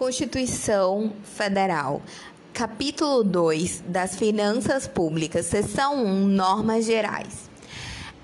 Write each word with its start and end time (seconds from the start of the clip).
Constituição 0.00 1.12
Federal. 1.22 2.00
Capítulo 2.54 3.22
2 3.22 3.84
das 3.86 4.16
Finanças 4.16 4.88
Públicas, 4.88 5.44
seção 5.44 6.02
1, 6.02 6.26
Normas 6.26 6.86
Gerais. 6.86 7.50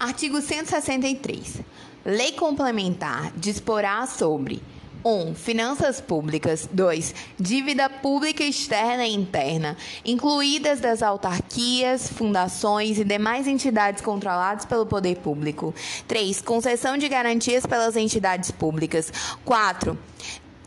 Artigo 0.01 0.41
163. 0.41 1.61
Lei 2.03 2.33
complementar 2.33 3.31
disporá 3.37 4.07
sobre 4.07 4.62
1. 5.04 5.35
Finanças 5.35 6.01
públicas. 6.01 6.67
2. 6.73 7.15
Dívida 7.39 7.90
pública 7.90 8.43
externa 8.43 9.06
e 9.06 9.13
interna, 9.15 9.77
incluídas 10.03 10.81
das 10.81 11.03
autarquias, 11.03 12.08
fundações 12.08 12.99
e 12.99 13.04
demais 13.04 13.47
entidades 13.47 14.03
controladas 14.03 14.65
pelo 14.65 14.87
poder 14.87 15.19
público. 15.19 15.74
3. 16.09 16.41
Concessão 16.41 16.97
de 16.97 17.06
garantias 17.06 17.66
pelas 17.66 17.97
entidades 17.97 18.51
públicas. 18.51 19.12
4 19.45 19.97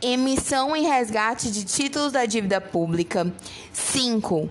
emissão 0.02 0.76
e 0.76 0.82
resgate 0.82 1.52
de 1.52 1.64
títulos 1.66 2.12
da 2.12 2.26
dívida 2.26 2.62
pública. 2.62 3.32
5. 3.74 4.50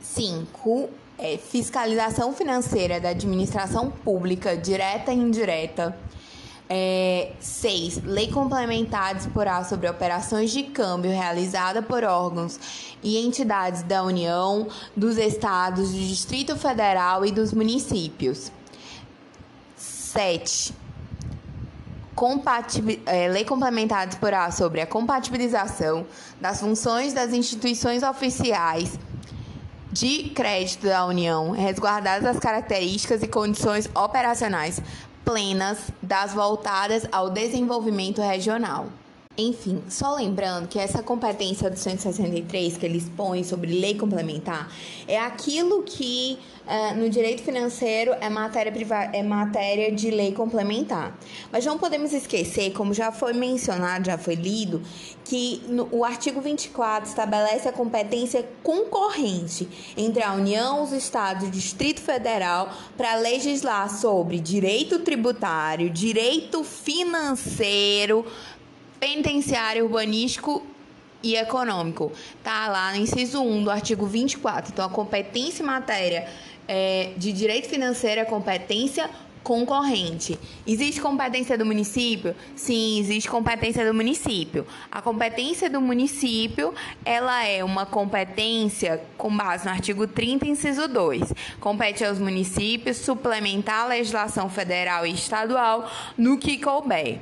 Cinco 0.00 0.88
é 1.18 1.36
fiscalização 1.36 2.32
financeira 2.32 3.00
da 3.00 3.10
administração 3.10 3.90
pública, 3.90 4.56
direta 4.56 5.12
e 5.12 5.16
indireta. 5.16 5.96
É, 6.68 7.30
seis, 7.38 8.02
lei 8.02 8.28
complementar 8.28 9.14
disporá 9.14 9.62
sobre 9.62 9.88
operações 9.88 10.50
de 10.50 10.64
câmbio 10.64 11.12
realizada 11.12 11.80
por 11.80 12.02
órgãos 12.02 12.58
e 13.04 13.18
entidades 13.18 13.82
da 13.84 14.02
União, 14.02 14.66
dos 14.96 15.16
estados, 15.16 15.92
do 15.92 15.98
Distrito 15.98 16.56
Federal 16.56 17.24
e 17.24 17.30
dos 17.30 17.52
municípios. 17.52 18.50
7. 20.16 20.74
É, 23.04 23.28
lei 23.28 23.44
complementar 23.44 24.06
disporá 24.06 24.50
sobre 24.50 24.80
a 24.80 24.86
compatibilização 24.86 26.06
das 26.40 26.60
funções 26.60 27.12
das 27.12 27.34
instituições 27.34 28.02
oficiais 28.02 28.98
de 29.92 30.30
crédito 30.30 30.86
da 30.86 31.04
União, 31.04 31.50
resguardadas 31.50 32.24
as 32.24 32.38
características 32.38 33.22
e 33.22 33.28
condições 33.28 33.90
operacionais 33.94 34.80
plenas 35.22 35.78
das 36.02 36.32
voltadas 36.32 37.06
ao 37.12 37.28
desenvolvimento 37.28 38.22
regional. 38.22 38.86
Enfim, 39.38 39.82
só 39.88 40.14
lembrando 40.14 40.66
que 40.66 40.78
essa 40.78 41.02
competência 41.02 41.68
do 41.68 41.76
163 41.76 42.78
que 42.78 42.86
eles 42.86 43.06
põem 43.14 43.44
sobre 43.44 43.78
lei 43.78 43.94
complementar 43.94 44.72
é 45.06 45.18
aquilo 45.18 45.82
que 45.82 46.38
é, 46.66 46.94
no 46.94 47.08
direito 47.08 47.42
financeiro 47.42 48.12
é 48.20 48.28
matéria, 48.30 48.72
é 49.12 49.22
matéria 49.22 49.92
de 49.92 50.10
lei 50.10 50.32
complementar. 50.32 51.16
Mas 51.52 51.64
não 51.66 51.78
podemos 51.78 52.12
esquecer, 52.12 52.72
como 52.72 52.94
já 52.94 53.12
foi 53.12 53.34
mencionado, 53.34 54.06
já 54.06 54.16
foi 54.18 54.34
lido, 54.34 54.82
que 55.24 55.62
no, 55.68 55.88
o 55.92 56.04
artigo 56.04 56.40
24 56.40 57.08
estabelece 57.08 57.68
a 57.68 57.72
competência 57.72 58.48
concorrente 58.62 59.68
entre 59.96 60.22
a 60.22 60.32
União, 60.32 60.82
os 60.82 60.92
Estados 60.92 61.44
e 61.44 61.46
o 61.46 61.50
Distrito 61.50 62.00
Federal 62.00 62.72
para 62.96 63.14
legislar 63.16 63.88
sobre 63.88 64.40
direito 64.40 64.98
tributário, 65.00 65.90
direito 65.90 66.64
financeiro 66.64 68.24
penitenciário, 68.98 69.84
urbanístico 69.84 70.64
e 71.22 71.36
econômico. 71.36 72.12
Tá 72.42 72.68
lá 72.68 72.92
no 72.92 72.98
inciso 72.98 73.42
1 73.42 73.64
do 73.64 73.70
artigo 73.70 74.06
24. 74.06 74.72
Então, 74.72 74.84
a 74.84 74.88
competência 74.88 75.62
em 75.62 75.66
matéria 75.66 76.28
é, 76.68 77.12
de 77.16 77.32
direito 77.32 77.68
financeiro 77.68 78.20
é 78.20 78.24
competência 78.24 79.10
concorrente. 79.46 80.36
Existe 80.66 81.00
competência 81.00 81.56
do 81.56 81.64
município? 81.64 82.34
Sim, 82.56 82.98
existe 82.98 83.30
competência 83.30 83.86
do 83.86 83.94
município. 83.94 84.66
A 84.90 85.00
competência 85.00 85.70
do 85.70 85.80
município, 85.80 86.74
ela 87.04 87.46
é 87.46 87.62
uma 87.62 87.86
competência 87.86 89.00
com 89.16 89.34
base 89.36 89.64
no 89.64 89.70
artigo 89.70 90.04
30, 90.04 90.48
inciso 90.48 90.88
2. 90.88 91.32
Compete 91.60 92.04
aos 92.04 92.18
municípios 92.18 92.96
suplementar 92.96 93.84
a 93.84 93.86
legislação 93.86 94.50
federal 94.50 95.06
e 95.06 95.12
estadual 95.12 95.88
no 96.18 96.38
que 96.38 96.58
couber. 96.58 97.20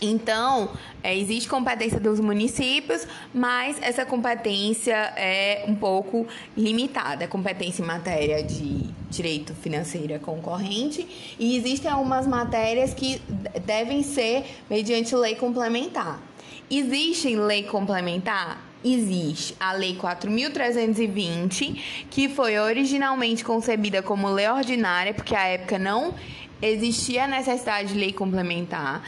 Então, 0.00 0.70
é, 1.02 1.16
existe 1.16 1.48
competência 1.48 1.98
dos 1.98 2.20
municípios, 2.20 3.06
mas 3.32 3.78
essa 3.80 4.04
competência 4.04 4.94
é 5.16 5.64
um 5.66 5.74
pouco 5.74 6.26
limitada. 6.54 7.24
A 7.24 7.28
competência 7.28 7.82
em 7.82 7.86
matéria 7.86 8.42
de 8.42 8.84
direito 9.08 9.54
financeiro 9.54 10.12
é 10.12 10.18
concorrente 10.18 11.34
e 11.38 11.56
existem 11.56 11.90
algumas 11.90 12.26
matérias 12.26 12.92
que 12.92 13.22
devem 13.64 14.02
ser 14.02 14.44
mediante 14.68 15.16
lei 15.16 15.34
complementar. 15.34 16.20
Existe 16.70 17.34
lei 17.34 17.62
complementar? 17.62 18.62
Existe 18.84 19.56
a 19.58 19.72
Lei 19.72 19.96
4.320, 19.96 22.06
que 22.08 22.28
foi 22.28 22.58
originalmente 22.58 23.44
concebida 23.44 24.02
como 24.02 24.28
lei 24.28 24.48
ordinária, 24.48 25.12
porque 25.12 25.34
à 25.34 25.46
época 25.46 25.76
não 25.76 26.14
existia 26.62 27.26
necessidade 27.26 27.92
de 27.92 27.98
lei 27.98 28.12
complementar. 28.12 29.02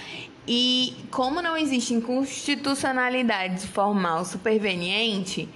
E 0.50 0.96
como 1.10 1.42
não 1.42 1.58
existe 1.58 1.92
inconstitucionalidade 1.92 3.66
formal 3.66 4.24
superveniente, 4.24 5.46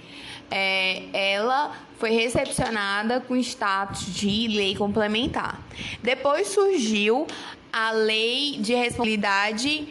é, 0.51 1.05
ela 1.11 1.71
foi 1.97 2.11
recepcionada 2.11 3.19
com 3.19 3.35
status 3.37 4.13
de 4.13 4.47
lei 4.49 4.75
complementar. 4.75 5.59
Depois 6.03 6.49
surgiu 6.49 7.25
a 7.71 7.89
Lei 7.89 8.57
de 8.59 8.75
Responsabilidade 8.75 9.87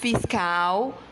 Fiscal, 0.00 1.02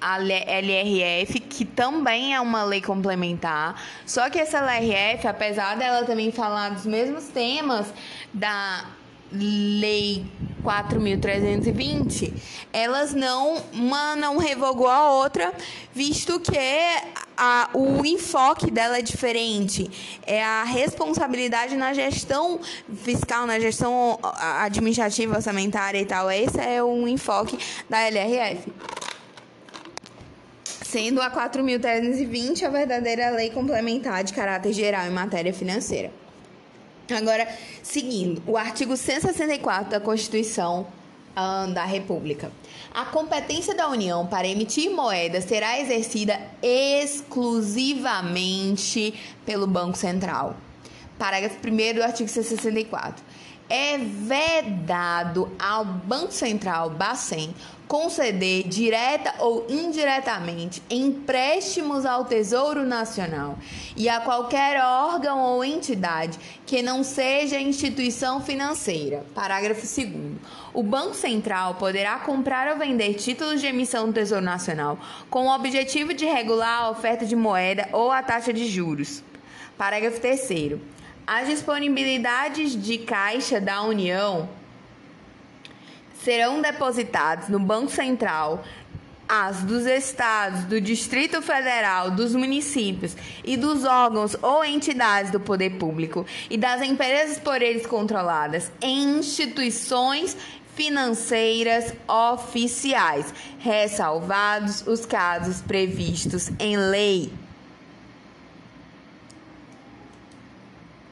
a 0.00 0.18
LRF, 0.18 1.38
que 1.38 1.64
também 1.64 2.34
é 2.34 2.40
uma 2.40 2.64
lei 2.64 2.80
complementar. 2.80 3.80
Só 4.04 4.28
que 4.28 4.40
essa 4.40 4.58
LRF, 4.58 5.28
apesar 5.28 5.76
dela 5.76 6.04
também 6.04 6.32
falar 6.32 6.70
dos 6.70 6.84
mesmos 6.84 7.28
temas 7.28 7.94
da 8.34 8.86
Lei 9.30 10.24
4.320, 10.64 12.32
elas 12.72 13.14
não, 13.14 13.56
uma 13.72 14.16
não 14.16 14.38
revogou 14.38 14.88
a 14.88 15.12
outra, 15.12 15.52
visto 15.94 16.40
que 16.40 16.56
a, 17.36 17.70
o 17.74 18.04
enfoque 18.04 18.70
dela 18.70 18.98
é 18.98 19.02
diferente. 19.02 19.90
É 20.26 20.42
a 20.42 20.64
responsabilidade 20.64 21.76
na 21.76 21.92
gestão 21.92 22.58
fiscal, 23.04 23.46
na 23.46 23.60
gestão 23.60 24.18
administrativa, 24.62 25.36
orçamentária 25.36 26.00
e 26.00 26.06
tal. 26.06 26.30
Esse 26.30 26.60
é 26.60 26.82
o 26.82 27.06
enfoque 27.06 27.58
da 27.88 28.00
LRF. 28.08 28.72
Sendo 30.64 31.20
a 31.20 31.30
4.320 31.30 32.62
a 32.62 32.70
verdadeira 32.70 33.30
lei 33.30 33.50
complementar 33.50 34.24
de 34.24 34.32
caráter 34.32 34.72
geral 34.72 35.06
em 35.06 35.10
matéria 35.10 35.52
financeira. 35.52 36.10
Agora, 37.14 37.46
seguindo, 37.82 38.42
o 38.46 38.56
artigo 38.56 38.96
164 38.96 39.90
da 39.90 40.00
Constituição 40.00 40.86
da 41.72 41.84
República. 41.84 42.50
A 42.92 43.04
competência 43.04 43.72
da 43.74 43.88
União 43.88 44.26
para 44.26 44.48
emitir 44.48 44.90
moeda 44.90 45.40
será 45.40 45.78
exercida 45.78 46.36
exclusivamente 46.60 49.14
pelo 49.46 49.64
Banco 49.66 49.96
Central. 49.96 50.56
Parágrafo 51.16 51.56
1 51.64 51.94
do 51.94 52.02
artigo 52.02 52.28
164 52.28 53.24
é 53.70 53.98
vedado 53.98 55.52
ao 55.58 55.84
Banco 55.84 56.32
Central, 56.32 56.88
Bacen, 56.90 57.54
conceder 57.88 58.68
direta 58.68 59.34
ou 59.38 59.66
indiretamente 59.68 60.82
empréstimos 60.90 62.04
ao 62.04 62.26
Tesouro 62.26 62.84
Nacional 62.84 63.58
e 63.96 64.08
a 64.08 64.20
qualquer 64.20 64.78
órgão 64.80 65.40
ou 65.40 65.64
entidade 65.64 66.38
que 66.66 66.82
não 66.82 67.02
seja 67.02 67.58
instituição 67.58 68.42
financeira. 68.42 69.24
Parágrafo 69.34 69.80
2 69.80 70.36
O 70.74 70.82
Banco 70.82 71.14
Central 71.14 71.76
poderá 71.76 72.18
comprar 72.18 72.70
ou 72.70 72.78
vender 72.78 73.14
títulos 73.14 73.60
de 73.60 73.66
emissão 73.66 74.06
do 74.06 74.12
Tesouro 74.12 74.44
Nacional 74.44 74.98
com 75.30 75.46
o 75.46 75.54
objetivo 75.54 76.12
de 76.12 76.26
regular 76.26 76.82
a 76.82 76.90
oferta 76.90 77.24
de 77.24 77.34
moeda 77.34 77.88
ou 77.92 78.12
a 78.12 78.22
taxa 78.22 78.52
de 78.52 78.68
juros. 78.68 79.24
Parágrafo 79.78 80.20
3 80.20 80.78
as 81.26 81.46
disponibilidades 81.46 82.74
de 82.74 82.96
caixa 82.98 83.60
da 83.60 83.82
União 83.82 84.48
serão 86.28 86.60
depositadas 86.60 87.48
no 87.48 87.58
Banco 87.58 87.90
Central 87.90 88.62
as 89.26 89.62
dos 89.62 89.86
estados, 89.86 90.64
do 90.64 90.78
Distrito 90.78 91.40
Federal, 91.40 92.10
dos 92.10 92.34
municípios 92.34 93.16
e 93.42 93.56
dos 93.56 93.86
órgãos 93.86 94.36
ou 94.42 94.62
entidades 94.62 95.30
do 95.30 95.40
poder 95.40 95.78
público 95.78 96.26
e 96.50 96.58
das 96.58 96.82
empresas 96.82 97.38
por 97.38 97.62
eles 97.62 97.86
controladas 97.86 98.70
em 98.82 99.20
instituições 99.20 100.36
financeiras 100.74 101.94
oficiais, 102.06 103.32
ressalvados 103.58 104.86
os 104.86 105.06
casos 105.06 105.62
previstos 105.62 106.50
em 106.58 106.76
lei. 106.76 107.32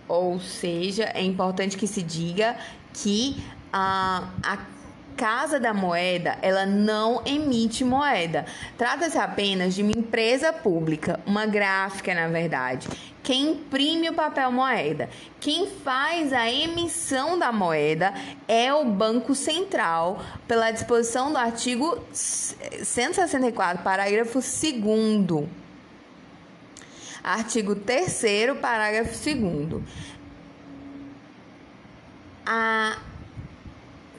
Ou 0.06 0.38
seja, 0.40 1.04
é 1.14 1.22
importante 1.22 1.78
que 1.78 1.86
se 1.86 2.02
diga 2.02 2.54
que 2.92 3.42
a, 3.72 4.28
a 4.42 4.75
Casa 5.16 5.58
da 5.58 5.72
Moeda, 5.72 6.36
ela 6.42 6.66
não 6.66 7.22
emite 7.24 7.82
moeda. 7.82 8.44
Trata-se 8.76 9.16
apenas 9.16 9.74
de 9.74 9.82
uma 9.82 9.92
empresa 9.92 10.52
pública, 10.52 11.18
uma 11.24 11.46
gráfica, 11.46 12.14
na 12.14 12.28
verdade, 12.28 12.86
que 13.22 13.32
imprime 13.34 14.10
o 14.10 14.14
papel 14.14 14.52
moeda. 14.52 15.08
Quem 15.40 15.68
faz 15.68 16.34
a 16.34 16.50
emissão 16.50 17.38
da 17.38 17.50
moeda 17.50 18.12
é 18.46 18.72
o 18.74 18.84
Banco 18.84 19.34
Central, 19.34 20.22
pela 20.46 20.70
disposição 20.70 21.32
do 21.32 21.38
artigo 21.38 21.98
164, 22.12 23.82
parágrafo 23.82 24.38
2 24.38 25.48
Artigo 27.24 27.74
3 27.74 28.22
parágrafo 28.60 29.34
2 29.34 29.82
A 32.44 32.98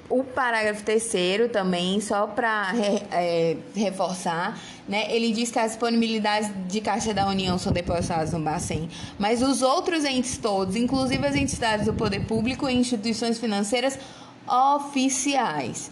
o 0.09 0.24
parágrafo 0.24 0.83
terceiro 0.83 1.50
também, 1.50 2.00
só 2.00 2.27
para 2.27 2.71
é, 3.12 3.57
reforçar, 3.75 4.57
né, 4.88 5.13
ele 5.13 5.33
diz 5.33 5.51
que 5.51 5.59
as 5.59 5.71
disponibilidades 5.71 6.50
de 6.68 6.80
Caixa 6.80 7.13
da 7.13 7.27
União 7.27 7.57
são 7.57 7.74
depositadas 7.74 8.31
no 8.31 8.39
Bacen, 8.39 8.89
mas 9.19 9.42
os 9.42 9.62
outros 9.62 10.06
entes 10.06 10.38
todos, 10.38 10.75
inclusive 10.75 11.25
as 11.25 11.36
entidades 11.36 11.86
do 11.86 11.94
poder 11.94 12.25
público 12.25 12.69
e 12.69 12.74
instituições 12.74 13.38
financeiras 13.38 14.00
oficiais. 14.48 15.92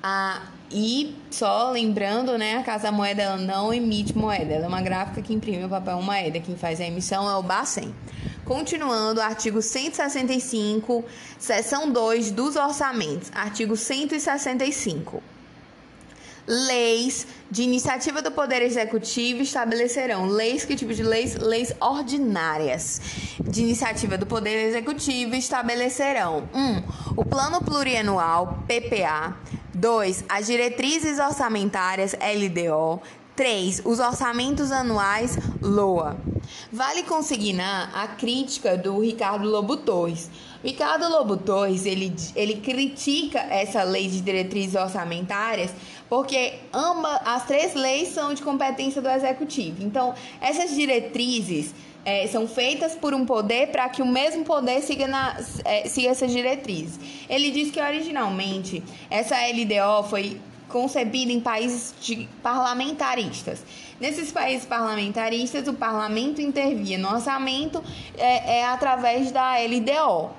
Ah, 0.00 0.42
e 0.70 1.14
só 1.30 1.70
lembrando, 1.70 2.36
né, 2.36 2.56
a 2.56 2.62
Casa 2.62 2.90
Moeda 2.90 3.22
ela 3.22 3.36
não 3.36 3.72
emite 3.72 4.16
moeda, 4.16 4.54
ela 4.54 4.64
é 4.64 4.68
uma 4.68 4.82
gráfica 4.82 5.22
que 5.22 5.32
imprime 5.32 5.64
o 5.64 5.68
papel 5.68 6.00
moeda, 6.02 6.40
quem 6.40 6.56
faz 6.56 6.80
a 6.80 6.84
emissão 6.84 7.28
é 7.28 7.36
o 7.36 7.42
Bacen. 7.42 7.94
Continuando, 8.44 9.20
artigo 9.20 9.60
165, 9.60 11.04
seção 11.36 11.90
2 11.90 12.30
dos 12.30 12.54
orçamentos. 12.54 13.30
Artigo 13.34 13.76
165. 13.76 15.20
Leis 16.46 17.26
de 17.50 17.64
iniciativa 17.64 18.22
do 18.22 18.30
Poder 18.30 18.62
Executivo 18.62 19.42
estabelecerão 19.42 20.26
leis, 20.26 20.64
que 20.64 20.76
tipo 20.76 20.94
de 20.94 21.02
leis? 21.02 21.34
Leis 21.34 21.74
ordinárias 21.80 23.00
de 23.40 23.62
iniciativa 23.62 24.16
do 24.16 24.26
Poder 24.26 24.68
Executivo 24.68 25.34
estabelecerão 25.34 26.48
1. 26.54 26.60
Um, 26.60 26.82
o 27.16 27.24
Plano 27.24 27.60
Plurianual, 27.60 28.62
PPA. 28.68 29.36
2. 29.76 30.24
As 30.28 30.46
diretrizes 30.46 31.18
orçamentárias, 31.18 32.14
LDO. 32.14 33.00
3. 33.36 33.82
Os 33.84 34.00
orçamentos 34.00 34.72
anuais 34.72 35.38
LOA. 35.60 36.16
Vale 36.72 37.02
consignar 37.02 37.90
a 37.94 38.08
crítica 38.08 38.78
do 38.78 38.98
Ricardo 39.00 39.46
Lobo 39.46 39.76
Torres. 39.76 40.30
Ricardo 40.64 41.06
Lobo 41.06 41.36
Torres, 41.36 41.84
ele, 41.84 42.16
ele 42.34 42.56
critica 42.56 43.38
essa 43.38 43.82
lei 43.82 44.08
de 44.08 44.22
diretrizes 44.22 44.74
orçamentárias 44.74 45.70
porque 46.08 46.54
ambas 46.72 47.20
as 47.24 47.44
três 47.46 47.74
leis 47.74 48.08
são 48.08 48.32
de 48.32 48.42
competência 48.42 49.02
do 49.02 49.08
executivo. 49.08 49.82
Então, 49.82 50.14
essas 50.40 50.74
diretrizes 50.74 51.74
é, 52.06 52.24
são 52.28 52.46
feitas 52.46 52.94
por 52.94 53.12
um 53.12 53.26
poder 53.26 53.72
para 53.72 53.88
que 53.88 54.00
o 54.00 54.06
mesmo 54.06 54.44
poder 54.44 54.80
siga, 54.80 55.08
na, 55.08 55.36
é, 55.64 55.88
siga 55.88 56.10
essas 56.10 56.30
diretrizes. 56.30 57.00
Ele 57.28 57.50
diz 57.50 57.72
que 57.72 57.80
originalmente 57.80 58.80
essa 59.10 59.34
LDO 59.34 60.08
foi 60.08 60.40
concebida 60.68 61.32
em 61.32 61.40
países 61.40 61.92
parlamentaristas. 62.42 63.64
Nesses 64.00 64.30
países 64.30 64.64
parlamentaristas, 64.64 65.66
o 65.66 65.74
parlamento 65.74 66.40
intervia 66.40 66.96
no 66.96 67.12
orçamento 67.12 67.82
é, 68.16 68.58
é 68.58 68.66
através 68.66 69.32
da 69.32 69.56
LDO, 69.56 70.30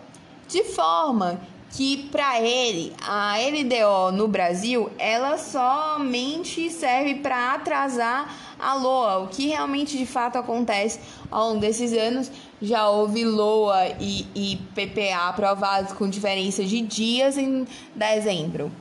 de 0.47 0.63
forma 0.63 1.41
que 1.71 2.07
para 2.09 2.39
ele 2.41 2.93
a 3.05 3.35
LDO 3.37 4.13
no 4.13 4.27
Brasil 4.27 4.89
ela 4.97 5.37
somente 5.37 6.69
serve 6.69 7.15
para 7.15 7.55
atrasar 7.55 8.46
a 8.59 8.73
LOA, 8.75 9.19
o 9.19 9.27
que 9.27 9.47
realmente 9.47 9.97
de 9.97 10.05
fato 10.05 10.37
acontece 10.37 10.99
ao 11.29 11.49
longo 11.49 11.59
desses 11.59 11.93
anos. 11.93 12.31
Já 12.61 12.89
houve 12.89 13.23
LOA 13.23 13.89
e, 13.99 14.25
e 14.35 14.57
PPA 14.73 15.29
aprovados 15.29 15.93
com 15.93 16.09
diferença 16.09 16.63
de 16.63 16.81
dias 16.81 17.37
em 17.37 17.67
dezembro. 17.95 18.71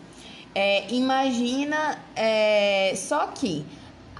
É, 0.54 0.90
imagina 0.92 1.98
é, 2.14 2.94
só 2.96 3.26
que 3.26 3.64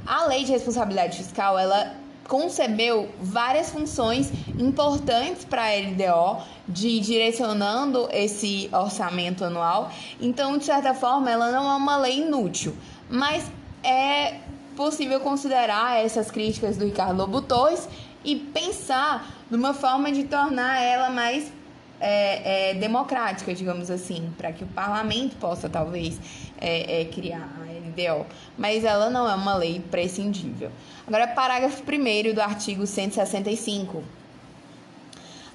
a 0.06 0.26
lei 0.26 0.44
de 0.44 0.53
responsabilidade 0.53 1.17
fiscal 1.17 1.59
ela 1.59 1.94
concebeu 2.29 3.09
várias 3.20 3.70
funções 3.70 4.31
importantes 4.59 5.44
para 5.44 5.62
a 5.62 5.76
LDO 5.76 6.43
de 6.69 7.00
direcionando 7.00 8.09
esse 8.12 8.69
orçamento 8.73 9.44
anual. 9.44 9.91
Então, 10.20 10.59
de 10.59 10.64
certa 10.64 10.93
forma, 10.93 11.31
ela 11.31 11.50
não 11.50 11.70
é 11.70 11.76
uma 11.76 11.97
lei 11.97 12.19
inútil, 12.19 12.76
mas 13.09 13.50
é 13.82 14.41
possível 14.76 15.19
considerar 15.20 16.05
essas 16.05 16.31
críticas 16.31 16.76
do 16.76 16.84
Ricardo 16.84 17.17
Lobo 17.17 17.40
Torres 17.43 17.88
e 18.25 18.37
pensar 18.37 19.28
numa 19.50 19.73
forma 19.73 20.12
de 20.12 20.25
tornar 20.25 20.81
ela 20.81 21.11
mais 21.11 21.50
é, 22.00 22.70
é, 22.70 22.75
democrática, 22.75 23.55
digamos 23.55 23.90
assim, 23.90 24.31
para 24.37 24.52
que 24.52 24.62
o 24.62 24.67
parlamento 24.67 25.37
possa 25.37 25.69
talvez 25.69 26.20
é, 26.61 27.00
é 27.00 27.05
criar 27.06 27.49
a 27.58 27.64
LDO, 27.64 28.26
mas 28.58 28.84
ela 28.84 29.08
não 29.08 29.28
é 29.28 29.34
uma 29.34 29.55
lei 29.55 29.81
prescindível. 29.90 30.70
Agora, 31.06 31.26
parágrafo 31.26 31.82
1 31.82 32.34
do 32.34 32.40
artigo 32.40 32.87
165. 32.87 34.02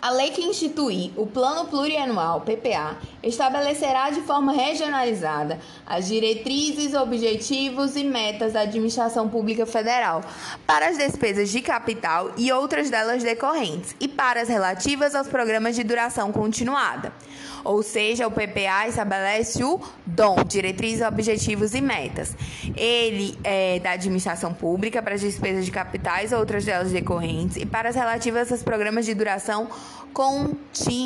A 0.02 0.10
lei 0.10 0.32
que 0.32 0.42
institui 0.42 1.14
o 1.16 1.28
Plano 1.28 1.70
Plurianual 1.70 2.42
PPA 2.42 2.98
estabelecerá 3.22 4.10
de 4.10 4.22
forma 4.22 4.52
regionalizada 4.52 5.60
as 5.86 6.08
diretrizes, 6.08 6.96
objetivos 6.96 7.96
e 7.96 8.04
metas 8.04 8.54
da 8.54 8.62
administração 8.62 9.30
pública 9.30 9.64
federal 9.64 10.24
para 10.66 10.88
as 10.88 10.98
despesas 10.98 11.52
de 11.52 11.62
capital 11.62 12.32
e 12.36 12.52
outras 12.52 12.90
delas 12.90 13.22
decorrentes 13.22 13.96
e 14.00 14.08
para 14.08 14.42
as 14.42 14.50
relativas 14.50 15.14
aos 15.14 15.28
programas 15.28 15.76
de 15.76 15.84
duração 15.84 16.32
continuada. 16.32 17.14
Ou 17.64 17.84
seja, 17.84 18.28
o 18.28 18.32
PPA 18.32 18.88
estabelece 18.88 19.64
o 19.64 19.80
DOM, 20.06 20.44
diretrizes, 20.44 21.06
objetivos 21.06 21.74
e 21.74 21.82
metas. 21.82 22.36
Ele 22.76 23.38
é 23.44 23.80
da 23.80 23.92
administração 23.92 24.54
pública 24.54 25.02
para 25.02 25.16
as 25.16 25.22
despesas 25.22 25.66
de 25.66 25.72
capitais 25.72 26.32
ou 26.32 26.40
outras 26.40 26.66
delas 26.66 26.92
decorrentes 26.92 27.58
e 27.58 27.66
para 27.66 27.90
as 27.90 27.96
relativas 27.96 28.52
aos 28.52 28.64
programas 28.64 29.06
de 29.06 29.14
duração 29.14 29.68
continuada. 30.14 31.06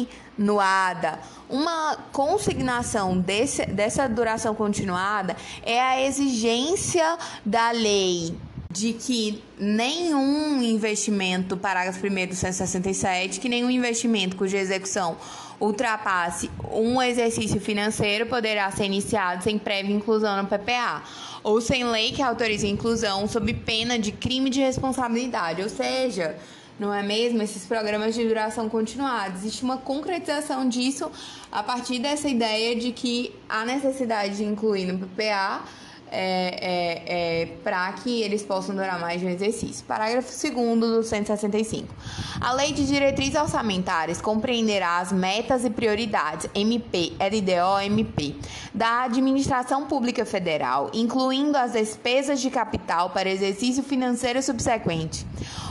Uma 1.49 1.97
consignação 2.11 3.17
desse, 3.17 3.65
dessa 3.65 4.07
duração 4.07 4.55
continuada 4.55 5.35
é 5.63 5.79
a 5.81 6.01
exigência 6.01 7.17
da 7.45 7.71
lei 7.71 8.35
de 8.75 8.91
que 8.91 9.41
nenhum 9.57 10.61
investimento, 10.61 11.55
parágrafo 11.55 12.05
1 12.05 12.27
do 12.27 12.35
167, 12.35 13.39
que 13.39 13.47
nenhum 13.47 13.69
investimento 13.69 14.35
cuja 14.35 14.57
execução 14.57 15.15
ultrapasse 15.59 16.49
um 16.71 17.01
exercício 17.01 17.59
financeiro 17.61 18.25
poderá 18.25 18.69
ser 18.71 18.85
iniciado 18.85 19.43
sem 19.43 19.57
prévia 19.57 19.95
inclusão 19.95 20.41
no 20.41 20.47
PPA, 20.47 21.03
ou 21.43 21.61
sem 21.61 21.83
lei 21.85 22.11
que 22.11 22.21
autorize 22.21 22.65
a 22.65 22.69
inclusão 22.69 23.27
sob 23.27 23.53
pena 23.53 23.97
de 23.97 24.11
crime 24.11 24.49
de 24.49 24.59
responsabilidade, 24.59 25.61
ou 25.61 25.69
seja, 25.69 26.35
não 26.79 26.93
é 26.93 27.01
mesmo? 27.01 27.41
Esses 27.41 27.65
programas 27.65 28.15
de 28.15 28.27
duração 28.27 28.67
continuada. 28.67 29.35
Existe 29.35 29.63
uma 29.63 29.77
concretização 29.77 30.67
disso 30.67 31.09
a 31.51 31.63
partir 31.63 31.99
dessa 31.99 32.27
ideia 32.27 32.75
de 32.75 32.91
que 32.91 33.33
há 33.47 33.63
necessidade 33.63 34.37
de 34.37 34.43
incluir 34.43 34.85
no 34.85 35.07
PPA 35.07 35.63
é, 36.11 36.57
é, 36.61 37.41
é, 37.41 37.45
para 37.63 37.91
que 37.93 38.21
eles 38.21 38.43
possam 38.43 38.75
durar 38.75 38.99
mais 38.99 39.19
de 39.19 39.27
um 39.27 39.29
exercício. 39.29 39.85
Parágrafo 39.85 40.29
2 40.29 40.79
do 40.79 41.03
165. 41.03 41.93
A 42.39 42.53
Lei 42.53 42.71
de 42.71 42.85
Diretrizes 42.85 43.35
Orçamentárias 43.35 44.21
compreenderá 44.21 44.99
as 44.99 45.11
metas 45.11 45.65
e 45.65 45.69
prioridades 45.69 46.49
MP, 46.53 47.13
LDO, 47.19 47.81
MP 47.85 48.35
da 48.73 49.03
Administração 49.03 49.85
Pública 49.85 50.25
Federal, 50.25 50.91
incluindo 50.93 51.57
as 51.57 51.71
despesas 51.71 52.41
de 52.41 52.49
capital 52.49 53.09
para 53.09 53.29
exercício 53.29 53.81
financeiro 53.81 54.41
subsequente. 54.43 55.25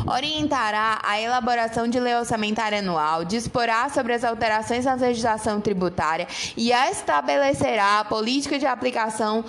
Orientará 0.06 1.00
a 1.02 1.20
elaboração 1.20 1.86
de 1.86 2.00
lei 2.00 2.14
orçamentária 2.14 2.78
anual, 2.78 3.24
disporá 3.24 3.88
sobre 3.90 4.14
as 4.14 4.24
alterações 4.24 4.84
na 4.86 4.94
legislação 4.94 5.60
tributária 5.60 6.26
e 6.56 6.72
estabelecerá 6.72 8.00
a 8.00 8.04
política 8.04 8.58
de 8.58 8.66
aplicação 8.66 9.44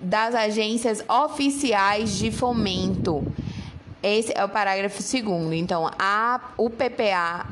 das 0.00 0.34
agências 0.34 1.04
oficiais 1.08 2.16
de 2.16 2.30
fomento. 2.30 3.24
Esse 4.02 4.32
é 4.36 4.44
o 4.44 4.48
parágrafo 4.48 5.02
segundo. 5.02 5.52
Então, 5.52 5.90
a, 5.98 6.40
o 6.56 6.70
PPA, 6.70 7.46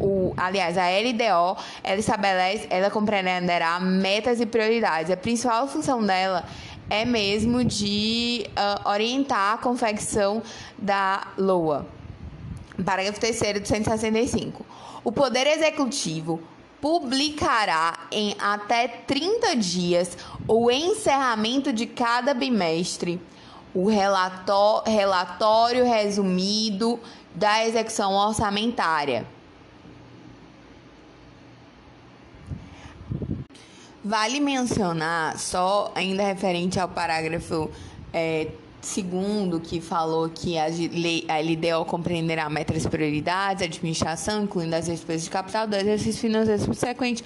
o, 0.00 0.34
aliás, 0.36 0.76
a 0.76 0.86
LDO, 0.88 1.62
ela 1.84 2.00
estabelece, 2.00 2.66
ela 2.70 2.90
compreenderá 2.90 3.78
metas 3.78 4.40
e 4.40 4.46
prioridades. 4.46 5.10
A 5.10 5.16
principal 5.16 5.68
função 5.68 6.04
dela 6.04 6.44
é 6.90 7.04
mesmo 7.04 7.64
de 7.64 8.46
uh, 8.50 8.88
orientar 8.88 9.54
a 9.54 9.58
confecção 9.58 10.42
da 10.76 11.28
LOA. 11.38 11.86
Parágrafo 12.84 13.20
3 13.20 13.38
de 13.62 13.68
165. 13.68 14.66
O 15.04 15.12
Poder 15.12 15.46
Executivo 15.46 16.40
publicará 16.82 18.08
em 18.10 18.34
até 18.40 18.88
30 18.88 19.54
dias 19.54 20.18
o 20.48 20.68
encerramento 20.68 21.72
de 21.72 21.86
cada 21.86 22.34
bimestre, 22.34 23.20
o 23.72 23.88
relatório 23.88 25.84
resumido 25.84 26.98
da 27.32 27.64
execução 27.64 28.14
orçamentária. 28.14 29.24
Vale 34.04 34.40
mencionar, 34.40 35.38
só 35.38 35.92
ainda 35.94 36.24
referente 36.24 36.80
ao 36.80 36.88
parágrafo 36.88 37.70
é, 38.12 38.48
segundo, 38.82 39.60
que 39.60 39.80
falou 39.80 40.28
que 40.28 40.58
a, 40.58 40.66
lei, 40.66 41.24
a 41.28 41.38
LDO 41.38 41.84
compreenderá 41.86 42.50
metas 42.50 42.84
prioridades, 42.86 43.62
administração, 43.62 44.42
incluindo 44.42 44.74
as 44.74 44.86
despesas 44.86 45.24
de 45.24 45.30
capital 45.30 45.66
do 45.66 45.76
exercício 45.76 46.20
financeiro 46.20 46.62
subsequente, 46.62 47.24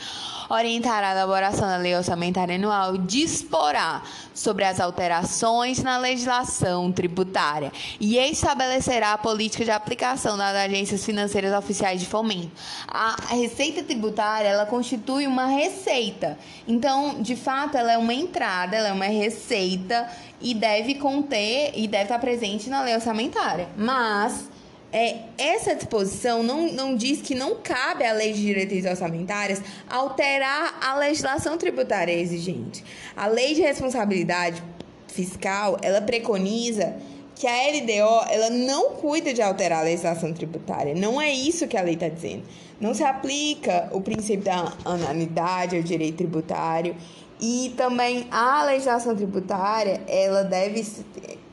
orientará 0.50 1.08
a 1.08 1.12
elaboração 1.12 1.66
da 1.66 1.78
lei 1.78 1.96
orçamentária 1.96 2.54
anual 2.54 2.94
e 2.94 2.98
disporá 2.98 4.02
sobre 4.34 4.64
as 4.64 4.78
alterações 4.78 5.82
na 5.82 5.98
legislação 5.98 6.92
tributária 6.92 7.72
e 7.98 8.18
estabelecerá 8.18 9.14
a 9.14 9.18
política 9.18 9.64
de 9.64 9.70
aplicação 9.70 10.36
das 10.36 10.54
agências 10.54 11.04
financeiras 11.04 11.56
oficiais 11.56 12.00
de 12.00 12.06
fomento. 12.06 12.50
A 12.86 13.16
receita 13.34 13.82
tributária, 13.82 14.48
ela 14.48 14.66
constitui 14.66 15.26
uma 15.26 15.46
receita. 15.46 16.38
Então, 16.68 17.22
de 17.22 17.34
fato, 17.34 17.76
ela 17.76 17.92
é 17.92 17.98
uma 17.98 18.12
entrada, 18.14 18.76
ela 18.76 18.88
é 18.88 18.92
uma 18.92 19.06
receita 19.06 20.06
e 20.40 20.54
deve 20.54 20.96
conter 20.96 21.72
e 21.74 21.86
deve 21.88 22.04
estar 22.04 22.18
presente 22.18 22.68
na 22.68 22.82
lei 22.82 22.94
orçamentária. 22.94 23.68
Mas 23.76 24.48
é, 24.92 25.16
essa 25.36 25.74
disposição 25.74 26.42
não, 26.42 26.72
não 26.72 26.96
diz 26.96 27.20
que 27.20 27.34
não 27.34 27.56
cabe 27.56 28.04
à 28.04 28.12
lei 28.12 28.32
de 28.32 28.42
diretrizes 28.42 28.90
orçamentárias 28.90 29.60
alterar 29.88 30.78
a 30.80 30.94
legislação 30.96 31.58
tributária 31.58 32.12
exigente. 32.12 32.84
A 33.16 33.26
lei 33.26 33.54
de 33.54 33.62
responsabilidade 33.62 34.62
fiscal, 35.08 35.78
ela 35.82 36.00
preconiza 36.00 36.96
que 37.34 37.46
a 37.46 37.68
LDO 37.68 38.30
ela 38.30 38.50
não 38.50 38.92
cuida 38.92 39.34
de 39.34 39.42
alterar 39.42 39.80
a 39.80 39.82
legislação 39.82 40.32
tributária. 40.32 40.94
Não 40.94 41.20
é 41.20 41.30
isso 41.30 41.68
que 41.68 41.76
a 41.76 41.82
lei 41.82 41.94
está 41.94 42.08
dizendo. 42.08 42.44
Não 42.80 42.94
se 42.94 43.04
aplica 43.04 43.90
o 43.92 44.00
princípio 44.00 44.44
da 44.44 44.72
anualidade 44.84 45.76
ao 45.76 45.82
direito 45.82 46.16
tributário 46.16 46.96
e 47.40 47.74
também 47.76 48.26
a 48.30 48.64
legislação 48.64 49.14
tributária, 49.14 50.00
ela 50.08 50.42
deve 50.42 50.86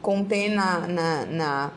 conter 0.02 0.50
na, 0.50 0.80
na, 0.88 1.26
na, 1.26 1.72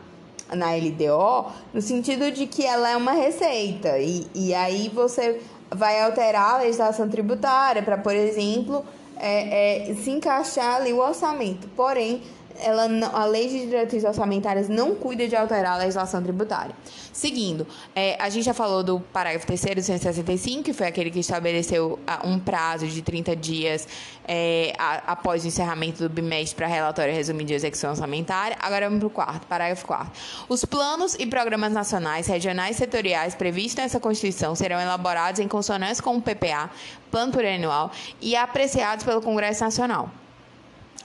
na 0.53 0.75
LDO, 0.75 1.51
no 1.73 1.81
sentido 1.81 2.31
de 2.31 2.47
que 2.47 2.65
ela 2.65 2.89
é 2.89 2.97
uma 2.97 3.13
receita. 3.13 3.97
E, 3.99 4.27
e 4.33 4.53
aí 4.53 4.89
você 4.93 5.41
vai 5.69 6.01
alterar 6.01 6.55
a 6.55 6.57
legislação 6.59 7.09
tributária 7.09 7.83
para, 7.83 7.97
por 7.97 8.15
exemplo, 8.15 8.85
é, 9.17 9.89
é, 9.89 9.95
se 9.95 10.11
encaixar 10.11 10.77
ali 10.77 10.93
o 10.93 10.99
orçamento. 10.99 11.67
Porém, 11.75 12.21
ela, 12.59 12.87
a 13.13 13.25
lei 13.25 13.47
de 13.47 13.65
diretrizes 13.65 14.07
orçamentárias 14.07 14.69
não 14.69 14.95
cuida 14.95 15.27
de 15.27 15.35
alterar 15.35 15.73
a 15.73 15.77
legislação 15.77 16.21
tributária. 16.21 16.75
Seguindo, 17.11 17.65
é, 17.95 18.15
a 18.19 18.29
gente 18.29 18.45
já 18.45 18.53
falou 18.53 18.83
do 18.83 18.99
parágrafo 18.99 19.47
3 19.47 19.75
do 19.75 19.81
165, 19.81 20.63
que 20.63 20.73
foi 20.73 20.87
aquele 20.87 21.09
que 21.09 21.19
estabeleceu 21.19 21.99
um 22.23 22.39
prazo 22.39 22.87
de 22.87 23.01
30 23.01 23.35
dias 23.35 23.87
é, 24.27 24.73
a, 24.77 25.13
após 25.13 25.43
o 25.43 25.47
encerramento 25.47 26.03
do 26.03 26.09
bimestre 26.09 26.55
para 26.55 26.67
relatório 26.67 27.13
resumido 27.13 27.47
de 27.47 27.53
execução 27.53 27.91
orçamentária. 27.91 28.57
Agora 28.59 28.87
vamos 28.87 28.99
para 28.99 29.07
o 29.07 29.09
quarto, 29.09 29.47
parágrafo 29.47 29.85
4. 29.85 30.11
Os 30.49 30.63
planos 30.65 31.15
e 31.15 31.25
programas 31.25 31.73
nacionais, 31.73 32.27
regionais 32.27 32.75
e 32.75 32.79
setoriais 32.79 33.33
previstos 33.33 33.83
nessa 33.83 33.99
Constituição 33.99 34.53
serão 34.53 34.79
elaborados 34.79 35.39
em 35.39 35.47
consonância 35.47 36.03
com 36.03 36.17
o 36.17 36.21
PPA, 36.21 36.69
Plano 37.09 37.31
Plurianual, 37.31 37.91
e 38.21 38.35
apreciados 38.35 39.03
pelo 39.03 39.21
Congresso 39.21 39.63
Nacional. 39.63 40.11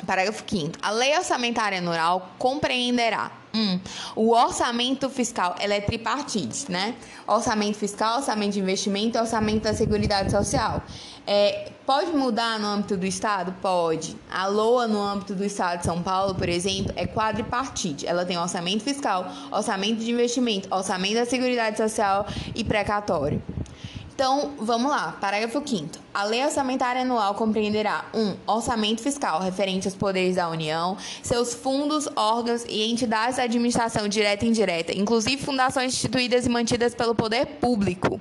Parágrafo 0.06 0.44
5 0.46 0.78
A 0.82 0.90
lei 0.90 1.16
orçamentária 1.16 1.78
anual 1.78 2.30
compreenderá 2.38 3.30
1. 3.54 3.58
Um, 3.58 3.80
o 4.16 4.30
orçamento 4.30 5.10
fiscal, 5.10 5.54
ela 5.58 5.74
é 5.74 5.80
tripartite, 5.80 6.70
né? 6.70 6.94
Orçamento 7.26 7.76
fiscal, 7.76 8.16
orçamento 8.16 8.54
de 8.54 8.60
investimento 8.60 9.18
e 9.18 9.20
orçamento 9.20 9.64
da 9.64 9.74
Seguridade 9.74 10.30
Social. 10.30 10.82
É, 11.26 11.70
pode 11.86 12.10
mudar 12.12 12.58
no 12.58 12.66
âmbito 12.66 12.96
do 12.96 13.06
Estado? 13.06 13.54
Pode. 13.60 14.16
A 14.30 14.46
LOA, 14.46 14.88
no 14.88 15.00
âmbito 15.00 15.34
do 15.34 15.44
Estado 15.44 15.80
de 15.80 15.84
São 15.84 16.02
Paulo, 16.02 16.34
por 16.34 16.48
exemplo, 16.48 16.92
é 16.96 17.06
quadripartite. 17.06 18.06
Ela 18.06 18.24
tem 18.24 18.38
orçamento 18.38 18.82
fiscal, 18.82 19.30
orçamento 19.50 20.02
de 20.02 20.10
investimento, 20.10 20.74
orçamento 20.74 21.14
da 21.14 21.26
Seguridade 21.26 21.76
Social 21.76 22.26
e 22.54 22.64
precatório. 22.64 23.40
Então, 24.22 24.52
vamos 24.56 24.88
lá. 24.88 25.16
Parágrafo 25.20 25.60
5 25.66 25.98
A 26.14 26.22
lei 26.22 26.44
orçamentária 26.44 27.02
anual 27.02 27.34
compreenderá 27.34 28.04
1. 28.14 28.20
Um, 28.20 28.36
orçamento 28.46 29.02
fiscal 29.02 29.40
referente 29.40 29.88
aos 29.88 29.96
poderes 29.96 30.36
da 30.36 30.48
União, 30.48 30.96
seus 31.24 31.52
fundos, 31.52 32.08
órgãos 32.14 32.64
e 32.68 32.88
entidades 32.88 33.34
de 33.34 33.40
administração 33.40 34.06
direta 34.06 34.44
e 34.44 34.48
indireta, 34.48 34.96
inclusive 34.96 35.42
fundações 35.42 35.92
instituídas 35.94 36.46
e 36.46 36.48
mantidas 36.48 36.94
pelo 36.94 37.16
poder 37.16 37.46
público. 37.60 38.20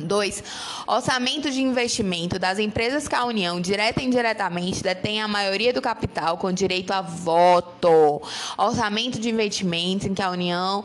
2. 0.00 0.42
Orçamento 0.86 1.50
de 1.50 1.62
investimento 1.62 2.38
das 2.38 2.58
empresas 2.58 3.06
que 3.06 3.14
a 3.14 3.24
União, 3.24 3.60
direta 3.60 4.02
e 4.02 4.06
indiretamente, 4.06 4.82
detém 4.82 5.20
a 5.20 5.28
maioria 5.28 5.72
do 5.72 5.80
capital 5.80 6.36
com 6.36 6.50
direito 6.52 6.92
a 6.92 7.00
voto. 7.00 8.22
Orçamento 8.58 9.20
de 9.20 9.30
investimentos 9.30 10.06
em 10.06 10.14
que 10.14 10.22
a 10.22 10.30
União, 10.30 10.84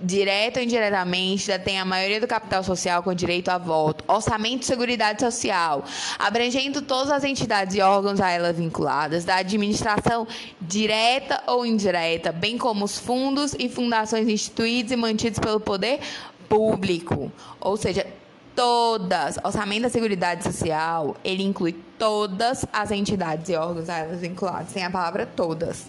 direto 0.00 0.58
ou 0.58 0.62
indiretamente, 0.62 1.46
detém 1.46 1.78
a 1.78 1.84
maioria 1.84 2.20
do 2.20 2.26
capital 2.26 2.62
social 2.62 3.02
com 3.02 3.12
direito 3.12 3.48
a 3.48 3.58
voto, 3.58 4.04
orçamento 4.06 4.60
de 4.60 4.66
seguridade 4.66 5.20
social, 5.20 5.84
abrangendo 6.18 6.82
todas 6.82 7.10
as 7.10 7.24
entidades 7.24 7.74
e 7.74 7.80
órgãos 7.80 8.20
a 8.20 8.30
ela 8.30 8.52
vinculadas, 8.52 9.24
da 9.24 9.36
administração 9.36 10.26
direta 10.60 11.42
ou 11.46 11.66
indireta, 11.66 12.32
bem 12.32 12.56
como 12.56 12.84
os 12.84 12.98
fundos 12.98 13.54
e 13.58 13.68
fundações 13.68 14.28
instituídos 14.28 14.92
e 14.92 14.96
mantidos 14.96 15.38
pelo 15.38 15.60
poder 15.60 16.00
público, 16.48 17.30
ou 17.60 17.76
seja, 17.76 18.06
todas, 18.54 19.38
orçamento 19.44 19.82
da 19.82 19.88
Seguridade 19.88 20.42
Social, 20.42 21.16
ele 21.22 21.42
inclui 21.42 21.76
todas 21.98 22.64
as 22.72 22.90
entidades 22.90 23.48
e 23.48 23.54
órgãos 23.54 23.88
a 23.88 23.98
elas 23.98 24.20
vinculadas, 24.20 24.70
sem 24.70 24.84
a 24.84 24.90
palavra 24.90 25.26
todas. 25.26 25.86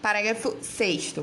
Parágrafo 0.00 0.56
6 0.60 1.14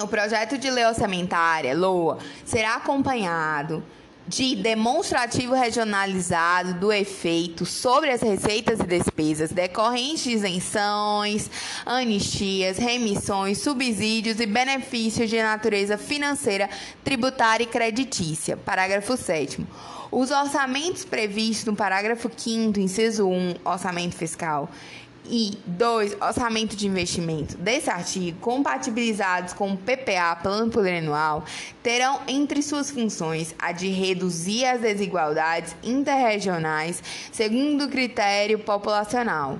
o 0.00 0.06
projeto 0.06 0.56
de 0.56 0.70
lei 0.70 0.86
orçamentária, 0.86 1.76
LOA, 1.76 2.18
será 2.44 2.76
acompanhado 2.76 3.82
de 4.26 4.54
demonstrativo 4.56 5.54
regionalizado 5.54 6.74
do 6.74 6.92
efeito 6.92 7.66
sobre 7.66 8.10
as 8.10 8.22
receitas 8.22 8.78
e 8.80 8.84
despesas 8.84 9.50
decorrentes 9.50 10.22
de 10.22 10.30
isenções, 10.30 11.50
anistias, 11.84 12.78
remissões, 12.78 13.58
subsídios 13.58 14.38
e 14.40 14.46
benefícios 14.46 15.28
de 15.28 15.42
natureza 15.42 15.98
financeira, 15.98 16.70
tributária 17.02 17.64
e 17.64 17.66
creditícia. 17.66 18.56
Parágrafo 18.56 19.16
7 19.16 19.66
os 20.12 20.30
orçamentos 20.30 21.06
previstos 21.06 21.64
no 21.64 21.74
parágrafo 21.74 22.30
5 22.36 22.78
inciso 22.78 23.26
1, 23.26 23.54
orçamento 23.64 24.14
fiscal, 24.14 24.68
e 25.24 25.56
dois, 25.66 26.16
orçamento 26.20 26.74
de 26.76 26.86
investimento 26.86 27.56
desse 27.56 27.88
artigo, 27.88 28.38
compatibilizados 28.40 29.52
com 29.52 29.72
o 29.72 29.76
PPA, 29.76 30.36
Plano 30.42 30.70
Plurianual, 30.70 31.44
terão 31.82 32.20
entre 32.26 32.62
suas 32.62 32.90
funções 32.90 33.54
a 33.58 33.72
de 33.72 33.88
reduzir 33.88 34.64
as 34.64 34.80
desigualdades 34.80 35.76
interregionais 35.82 37.02
segundo 37.30 37.84
o 37.84 37.88
critério 37.88 38.58
populacional. 38.58 39.58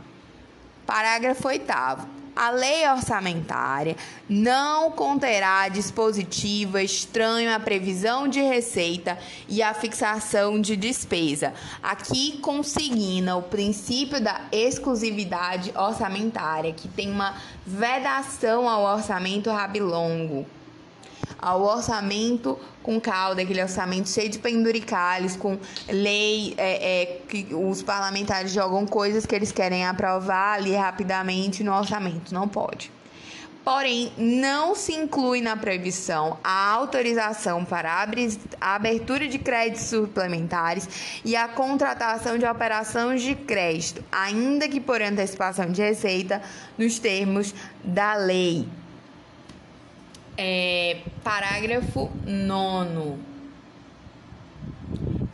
Parágrafo 0.87 1.47
8 1.47 2.22
a 2.35 2.51
lei 2.51 2.89
orçamentária 2.89 3.97
não 4.29 4.91
conterá 4.91 5.69
dispositivo 5.69 6.79
estranho 6.79 7.55
à 7.55 7.61
previsão 7.61 8.27
de 8.27 8.41
receita 8.41 9.19
e 9.49 9.63
à 9.63 9.75
fixação 9.75 10.61
de 10.61 10.77
despesa. 10.77 11.53
Aqui 11.83 12.39
consigna 12.39 13.37
o 13.37 13.43
princípio 13.43 14.21
da 14.21 14.41
exclusividade 14.51 15.73
orçamentária, 15.77 16.73
que 16.73 16.89
tem 16.89 17.11
uma 17.11 17.35
vedação 17.67 18.69
ao 18.69 18.83
orçamento 18.85 19.51
rabilongo 19.51 20.47
ao 21.43 21.63
orçamento 21.63 22.57
com 22.83 23.01
cauda, 23.01 23.43
aquele 23.43 23.63
orçamento 23.63 24.09
cheio 24.09 24.29
de 24.29 24.39
penduricalhos, 24.39 25.37
com 25.37 25.59
lei, 25.89 26.55
é, 26.57 27.03
é, 27.03 27.07
que 27.29 27.49
os 27.55 27.83
parlamentares 27.83 28.53
jogam 28.53 28.87
coisas 28.87 29.25
que 29.25 29.35
eles 29.35 29.53
querem 29.53 29.87
aprovar 29.87 30.55
ali 30.55 30.75
rapidamente 30.75 31.63
no 31.63 31.73
orçamento. 31.73 32.35
Não 32.35 32.49
pode. 32.49 32.91
Porém, 33.65 34.13
não 34.19 34.75
se 34.75 34.93
inclui 34.93 35.41
na 35.41 35.57
previsão 35.57 36.37
a 36.43 36.71
autorização 36.71 37.65
para 37.65 37.93
a 38.61 38.75
abertura 38.75 39.29
de 39.29 39.39
créditos 39.39 39.85
suplementares 39.85 41.21
e 41.25 41.37
a 41.37 41.47
contratação 41.47 42.37
de 42.37 42.45
operações 42.45 43.23
de 43.23 43.37
crédito, 43.37 44.03
ainda 44.11 44.69
que 44.69 44.81
por 44.81 45.01
antecipação 45.01 45.71
de 45.71 45.81
receita, 45.81 46.43
nos 46.77 46.99
termos 46.99 47.55
da 47.85 48.15
lei. 48.15 48.67
É, 50.37 50.99
parágrafo 51.23 52.11
9. 52.27 53.33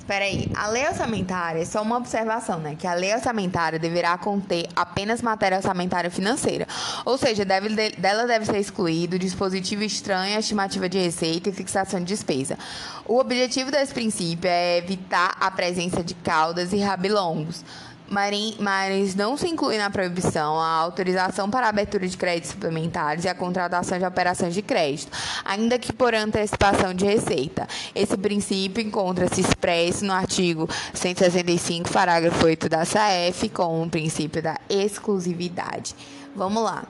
Peraí, 0.08 0.50
a 0.56 0.68
lei 0.68 0.88
orçamentária 0.88 1.66
só 1.66 1.82
uma 1.82 1.98
observação, 1.98 2.58
né? 2.58 2.74
Que 2.78 2.86
a 2.86 2.94
lei 2.94 3.12
orçamentária 3.12 3.78
deverá 3.78 4.16
conter 4.16 4.66
apenas 4.74 5.20
matéria 5.20 5.58
orçamentária 5.58 6.10
financeira. 6.10 6.66
Ou 7.04 7.18
seja, 7.18 7.44
deve, 7.44 7.68
dela 7.90 8.26
deve 8.26 8.46
ser 8.46 8.58
excluído 8.58 9.18
dispositivo 9.18 9.82
estranho, 9.82 10.38
estimativa 10.38 10.88
de 10.88 10.98
receita 10.98 11.50
e 11.50 11.52
fixação 11.52 12.00
de 12.00 12.06
despesa. 12.06 12.58
O 13.04 13.18
objetivo 13.18 13.70
desse 13.70 13.92
princípio 13.92 14.48
é 14.48 14.78
evitar 14.78 15.36
a 15.38 15.50
presença 15.50 16.02
de 16.02 16.14
caudas 16.14 16.72
e 16.72 16.78
rabilongos 16.78 17.62
mas 18.10 19.14
não 19.14 19.36
se 19.36 19.46
inclui 19.48 19.76
na 19.76 19.90
proibição 19.90 20.60
a 20.60 20.68
autorização 20.68 21.50
para 21.50 21.66
a 21.66 21.68
abertura 21.68 22.06
de 22.06 22.16
créditos 22.16 22.50
suplementares 22.50 23.24
e 23.24 23.28
a 23.28 23.34
contratação 23.34 23.98
de 23.98 24.04
operações 24.04 24.54
de 24.54 24.62
crédito, 24.62 25.10
ainda 25.44 25.78
que 25.78 25.92
por 25.92 26.14
antecipação 26.14 26.94
de 26.94 27.04
receita. 27.04 27.66
Esse 27.94 28.16
princípio 28.16 28.82
encontra-se 28.82 29.40
expresso 29.40 30.04
no 30.04 30.12
artigo 30.12 30.68
165, 30.94 31.90
parágrafo 31.90 32.44
8 32.44 32.68
da 32.68 32.84
SAF, 32.84 33.48
com 33.50 33.82
o 33.82 33.90
princípio 33.90 34.42
da 34.42 34.58
exclusividade. 34.68 35.94
Vamos 36.34 36.62
lá. 36.62 36.84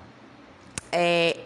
É, 0.92 1.36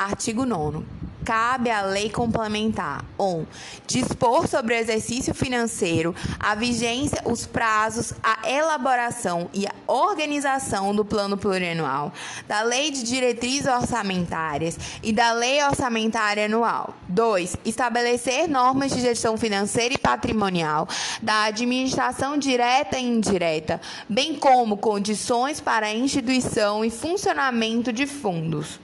artigo 0.00 0.46
9 0.46 0.82
cabe 1.24 1.70
à 1.70 1.82
lei 1.82 2.10
complementar 2.10 3.04
1. 3.18 3.24
Um, 3.24 3.46
dispor 3.86 4.48
sobre 4.48 4.74
o 4.74 4.76
exercício 4.76 5.34
financeiro, 5.34 6.14
a 6.38 6.54
vigência, 6.54 7.20
os 7.24 7.46
prazos, 7.46 8.12
a 8.22 8.50
elaboração 8.50 9.48
e 9.52 9.66
a 9.66 9.72
organização 9.86 10.94
do 10.94 11.04
plano 11.04 11.36
plurianual, 11.36 12.12
da 12.48 12.62
lei 12.62 12.90
de 12.90 13.02
diretrizes 13.02 13.66
orçamentárias 13.66 14.76
e 15.02 15.12
da 15.12 15.32
lei 15.32 15.62
orçamentária 15.62 16.46
anual. 16.46 16.94
2. 17.08 17.58
Estabelecer 17.64 18.48
normas 18.48 18.90
de 18.90 19.00
gestão 19.00 19.36
financeira 19.36 19.94
e 19.94 19.98
patrimonial, 19.98 20.88
da 21.22 21.44
administração 21.44 22.38
direta 22.38 22.98
e 22.98 23.04
indireta, 23.04 23.80
bem 24.08 24.34
como 24.34 24.76
condições 24.76 25.60
para 25.60 25.86
a 25.86 25.94
instituição 25.94 26.84
e 26.84 26.90
funcionamento 26.90 27.92
de 27.92 28.06
fundos. 28.06 28.80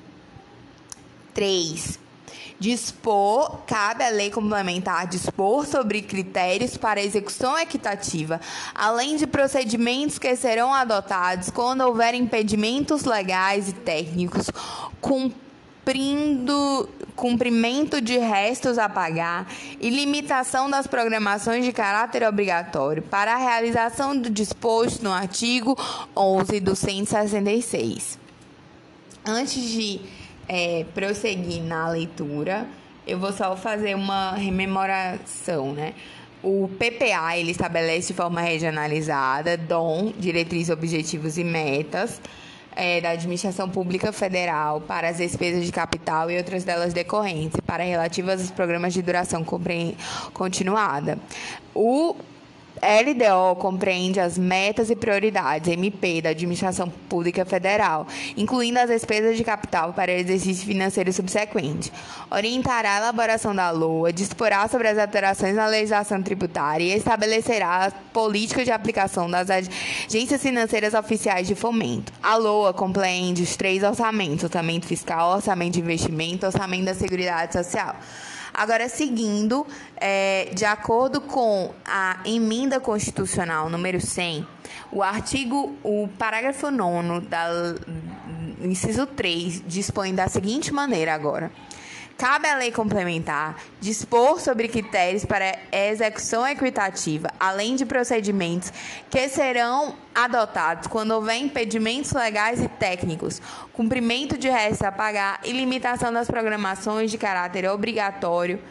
3 1.37 2.07
Dispor, 2.59 3.59
cabe 3.67 4.03
à 4.03 4.09
lei 4.09 4.31
complementar 4.31 5.07
dispor 5.07 5.67
sobre 5.67 6.01
critérios 6.01 6.75
para 6.75 7.03
execução 7.03 7.59
equitativa, 7.59 8.41
além 8.75 9.17
de 9.17 9.27
procedimentos 9.27 10.19
que 10.19 10.35
serão 10.35 10.73
adotados 10.73 11.51
quando 11.51 11.83
houver 11.83 12.15
impedimentos 12.15 13.05
legais 13.05 13.69
e 13.69 13.75
técnicos, 13.75 14.51
cumprindo 15.03 16.89
cumprimento 17.15 18.01
de 18.01 18.17
restos 18.17 18.79
a 18.79 18.89
pagar 18.89 19.47
e 19.79 19.91
limitação 19.91 20.71
das 20.71 20.87
programações 20.87 21.63
de 21.63 21.73
caráter 21.73 22.23
obrigatório 22.27 23.03
para 23.03 23.35
a 23.35 23.37
realização 23.37 24.17
do 24.17 24.31
disposto 24.31 25.03
no 25.03 25.13
artigo 25.13 25.77
11 26.17 26.61
do 26.61 26.75
166. 26.75 28.19
Antes 29.27 29.63
de 29.63 30.01
é, 30.49 30.85
prosseguir 30.95 31.63
na 31.63 31.89
leitura, 31.89 32.67
eu 33.07 33.19
vou 33.19 33.33
só 33.33 33.57
fazer 33.57 33.95
uma 33.95 34.33
rememoração, 34.33 35.73
né? 35.73 35.95
O 36.43 36.69
PPA 36.79 37.37
ele 37.37 37.51
estabelece 37.51 38.09
de 38.09 38.15
forma 38.15 38.41
regionalizada 38.41 39.57
DOM, 39.57 40.13
diretrizes, 40.19 40.71
objetivos 40.71 41.39
e 41.39 41.45
metas 41.45 42.21
é, 42.77 43.01
da 43.01 43.11
administração 43.11 43.69
pública 43.69 44.13
federal 44.13 44.81
para 44.83 45.09
as 45.09 45.17
despesas 45.17 45.65
de 45.65 45.73
capital 45.73 46.31
e 46.31 46.37
outras 46.37 46.63
delas 46.63 46.93
decorrentes, 46.93 47.59
para 47.67 47.83
relativas 47.83 48.41
aos 48.41 48.51
programas 48.51 48.93
de 48.93 49.03
duração 49.03 49.45
continuada. 50.33 51.19
O 51.75 52.15
LDO 52.83 53.57
compreende 53.57 54.21
as 54.21 54.37
metas 54.39 54.91
e 54.91 54.97
prioridades 54.97 55.73
MP 55.73 56.21
da 56.23 56.31
Administração 56.31 56.89
Pública 57.09 57.45
Federal, 57.45 58.07
incluindo 58.37 58.79
as 58.79 58.89
despesas 58.89 59.37
de 59.37 59.45
capital 59.45 59.93
para 59.93 60.13
exercício 60.13 60.67
financeiro 60.67 61.13
subsequente. 61.13 61.93
Orientará 62.31 62.97
a 62.97 62.99
elaboração 62.99 63.55
da 63.55 63.71
LOA, 63.71 64.13
disporá 64.13 64.67
sobre 64.69 64.89
as 64.89 64.99
alterações 64.99 65.55
na 65.55 65.67
legislação 65.67 66.23
tributária 66.23 66.85
e 66.85 66.97
estabelecerá 66.97 67.87
as 67.87 67.95
políticas 68.13 68.65
de 68.65 68.73
aplicação 68.73 69.31
das 69.31 69.49
agências 69.51 70.43
financeiras 70.43 70.95
oficiais 70.95 71.47
de 71.47 71.55
fomento. 71.55 72.13
A 72.23 72.37
LOA 72.37 72.73
compreende 72.73 73.43
os 73.43 73.57
três 73.57 73.83
orçamentos: 73.83 74.45
orçamento 74.45 74.87
fiscal, 74.87 75.35
orçamento 75.35 75.75
de 75.75 75.81
investimento 75.81 76.47
orçamento 76.47 76.85
da 76.85 76.95
Seguridade 76.95 77.53
Social. 77.53 77.97
Agora, 78.57 78.89
seguindo, 78.89 79.67
é, 79.99 80.51
de 80.55 80.65
acordo 80.65 81.21
com 81.21 81.75
a 81.85 82.21
emenda 82.25 82.81
constitucional 82.81 83.69
número 83.69 84.01
100, 84.01 84.47
o 84.91 85.03
artigo, 85.03 85.77
o 85.85 86.09
parágrafo 86.19 86.71
9 86.71 87.27
da 87.27 87.75
inciso 88.63 89.05
3 89.07 89.63
dispõe 89.67 90.15
da 90.15 90.27
seguinte 90.27 90.73
maneira 90.73 91.13
agora. 91.13 91.53
Cabe 92.19 92.49
à 92.49 92.57
lei 92.57 92.73
complementar 92.73 93.61
dispor 93.79 94.41
sobre 94.41 94.69
critérios 94.69 95.27
para 95.27 95.59
execução 95.71 96.47
equitativa, 96.49 97.29
além 97.39 97.77
de 97.77 97.85
procedimentos 97.85 98.73
que 99.11 99.29
serão 99.29 99.95
adotados 100.15 100.87
quando 100.87 101.11
houver 101.11 101.37
impedimentos 101.37 102.13
legais 102.13 102.63
e 102.63 102.69
técnicos, 102.69 103.43
cumprimento 103.71 104.39
de 104.39 104.49
restos 104.49 104.87
a 104.87 104.91
pagar 104.91 105.41
e 105.45 105.53
limitação 105.53 106.11
das 106.11 106.27
programações 106.27 107.11
de 107.11 107.19
caráter 107.19 107.69
obrigatório 107.69 108.63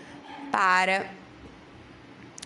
para 0.52 1.06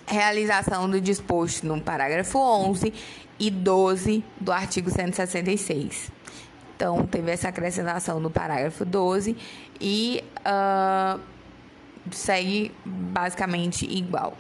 realização 0.06 0.90
do 0.90 1.00
disposto 1.00 1.66
no 1.66 1.80
parágrafo 1.80 2.38
11 2.38 2.94
e 3.40 3.50
12 3.50 4.22
do 4.38 4.52
artigo 4.52 4.90
166. 4.90 6.12
Então, 6.76 7.06
teve 7.06 7.30
essa 7.32 7.50
acrescentação 7.50 8.20
no 8.22 8.30
parágrafo 8.30 8.86
12 8.86 9.36
e 9.80 10.24
uh, 10.40 11.20
segue 12.12 12.72
basicamente 12.86 13.86
igual. 13.86 14.36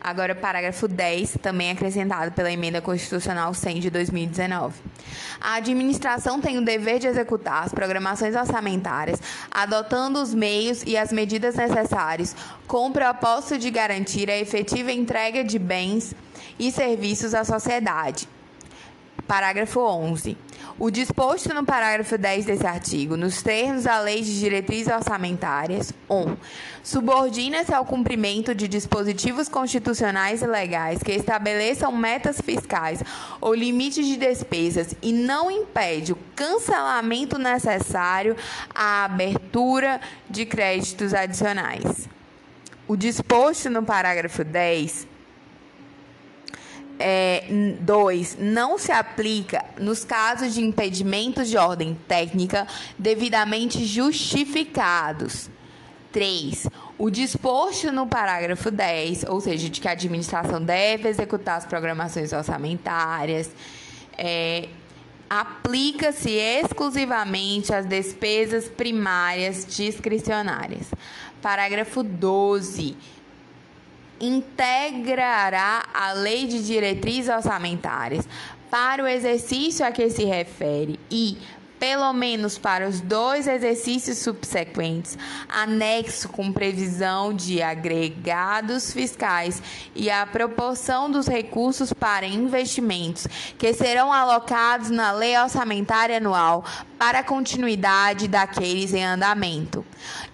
Agora, 0.00 0.36
parágrafo 0.36 0.86
10, 0.86 1.38
também 1.42 1.70
acrescentado 1.70 2.30
pela 2.30 2.52
Emenda 2.52 2.80
Constitucional 2.80 3.52
100 3.52 3.80
de 3.80 3.90
2019. 3.90 4.80
A 5.40 5.54
administração 5.54 6.40
tem 6.40 6.58
o 6.58 6.64
dever 6.64 7.00
de 7.00 7.08
executar 7.08 7.64
as 7.64 7.72
programações 7.72 8.36
orçamentárias, 8.36 9.20
adotando 9.50 10.22
os 10.22 10.32
meios 10.32 10.84
e 10.84 10.96
as 10.96 11.10
medidas 11.10 11.56
necessários, 11.56 12.36
com 12.68 12.86
o 12.86 12.92
propósito 12.92 13.58
de 13.58 13.68
garantir 13.68 14.30
a 14.30 14.38
efetiva 14.38 14.92
entrega 14.92 15.42
de 15.42 15.58
bens 15.58 16.14
e 16.56 16.70
serviços 16.70 17.34
à 17.34 17.42
sociedade. 17.42 18.28
Parágrafo 19.26 19.80
11. 19.80 20.36
O 20.78 20.90
disposto 20.90 21.54
no 21.54 21.64
parágrafo 21.64 22.18
10 22.18 22.44
desse 22.44 22.66
artigo, 22.66 23.16
nos 23.16 23.42
termos 23.42 23.84
da 23.84 23.98
Lei 23.98 24.20
de 24.20 24.38
Diretrizes 24.38 24.92
Orçamentárias, 24.92 25.90
1. 26.10 26.36
Subordina-se 26.82 27.72
ao 27.72 27.86
cumprimento 27.86 28.54
de 28.54 28.68
dispositivos 28.68 29.48
constitucionais 29.48 30.42
e 30.42 30.46
legais 30.46 31.02
que 31.02 31.12
estabeleçam 31.12 31.90
metas 31.92 32.42
fiscais 32.42 33.02
ou 33.40 33.54
limites 33.54 34.06
de 34.06 34.18
despesas 34.18 34.94
e 35.00 35.14
não 35.14 35.50
impede 35.50 36.12
o 36.12 36.18
cancelamento 36.34 37.38
necessário 37.38 38.36
à 38.74 39.06
abertura 39.06 39.98
de 40.28 40.44
créditos 40.44 41.14
adicionais. 41.14 42.06
O 42.86 42.96
disposto 42.96 43.70
no 43.70 43.82
parágrafo 43.82 44.44
10 44.44 45.15
2. 47.80 48.34
É, 48.34 48.42
não 48.42 48.78
se 48.78 48.92
aplica 48.92 49.64
nos 49.78 50.04
casos 50.04 50.54
de 50.54 50.62
impedimentos 50.62 51.48
de 51.48 51.56
ordem 51.56 51.96
técnica 52.08 52.66
devidamente 52.98 53.84
justificados. 53.84 55.50
3. 56.12 56.68
O 56.96 57.10
disposto 57.10 57.92
no 57.92 58.06
parágrafo 58.06 58.70
10, 58.70 59.24
ou 59.24 59.40
seja, 59.40 59.68
de 59.68 59.80
que 59.80 59.88
a 59.88 59.90
administração 59.90 60.62
deve 60.62 61.08
executar 61.08 61.58
as 61.58 61.66
programações 61.66 62.32
orçamentárias, 62.32 63.50
é, 64.16 64.68
aplica-se 65.28 66.30
exclusivamente 66.30 67.74
às 67.74 67.84
despesas 67.84 68.66
primárias 68.66 69.66
discricionárias. 69.66 70.90
Parágrafo 71.42 72.02
12 72.02 72.96
integrará 74.20 75.84
a 75.92 76.12
Lei 76.12 76.46
de 76.46 76.64
Diretrizes 76.64 77.28
Orçamentárias 77.28 78.26
para 78.70 79.02
o 79.02 79.06
exercício 79.06 79.86
a 79.86 79.92
que 79.92 80.08
se 80.10 80.24
refere 80.24 80.98
e, 81.10 81.38
pelo 81.78 82.12
menos 82.12 82.56
para 82.58 82.88
os 82.88 83.00
dois 83.00 83.46
exercícios 83.46 84.18
subsequentes, 84.18 85.16
anexo 85.48 86.28
com 86.28 86.52
previsão 86.52 87.34
de 87.34 87.62
agregados 87.62 88.92
fiscais 88.92 89.62
e 89.94 90.10
a 90.10 90.26
proporção 90.26 91.10
dos 91.10 91.26
recursos 91.26 91.92
para 91.92 92.26
investimentos 92.26 93.26
que 93.58 93.72
serão 93.72 94.12
alocados 94.12 94.90
na 94.90 95.12
Lei 95.12 95.36
Orçamentária 95.38 96.16
Anual 96.16 96.64
para 96.98 97.20
a 97.20 97.24
continuidade 97.24 98.26
daqueles 98.26 98.94
em 98.94 99.04
andamento. 99.04 99.84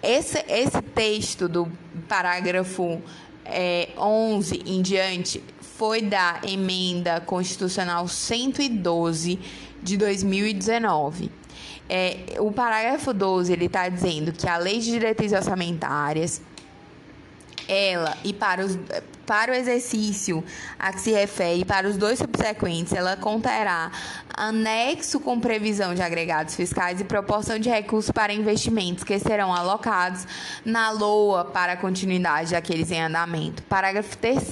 Esse, 0.01 0.43
esse 0.47 0.81
texto 0.81 1.47
do 1.49 1.69
parágrafo 2.07 3.01
é, 3.45 3.89
11 3.97 4.63
em 4.65 4.81
diante 4.81 5.43
foi 5.61 6.01
da 6.01 6.39
emenda 6.47 7.19
constitucional 7.21 8.07
112 8.07 9.39
de 9.81 9.97
2019. 9.97 11.31
É, 11.89 12.35
o 12.39 12.51
parágrafo 12.51 13.13
12 13.13 13.51
ele 13.51 13.65
está 13.65 13.89
dizendo 13.89 14.31
que 14.31 14.47
a 14.47 14.57
lei 14.57 14.79
de 14.79 14.91
diretrizes 14.91 15.37
orçamentárias 15.37 16.41
ela 17.67 18.17
e 18.23 18.33
para, 18.33 18.65
os, 18.65 18.77
para 19.25 19.51
o 19.51 19.55
exercício 19.55 20.43
a 20.77 20.91
que 20.91 21.01
se 21.01 21.11
refere, 21.11 21.65
para 21.65 21.87
os 21.87 21.97
dois 21.97 22.19
subsequentes, 22.19 22.93
ela 22.93 23.15
conterá 23.15 23.91
anexo 24.35 25.19
com 25.19 25.39
previsão 25.39 25.93
de 25.93 26.01
agregados 26.01 26.55
fiscais 26.55 26.99
e 26.99 27.03
proporção 27.03 27.59
de 27.59 27.69
recursos 27.69 28.11
para 28.11 28.33
investimentos 28.33 29.03
que 29.03 29.17
serão 29.19 29.53
alocados 29.53 30.25
na 30.65 30.91
LOA 30.91 31.45
para 31.45 31.73
a 31.73 31.77
continuidade 31.77 32.51
daqueles 32.51 32.91
em 32.91 33.01
andamento. 33.01 33.61
Parágrafo 33.63 34.17
3 34.17 34.43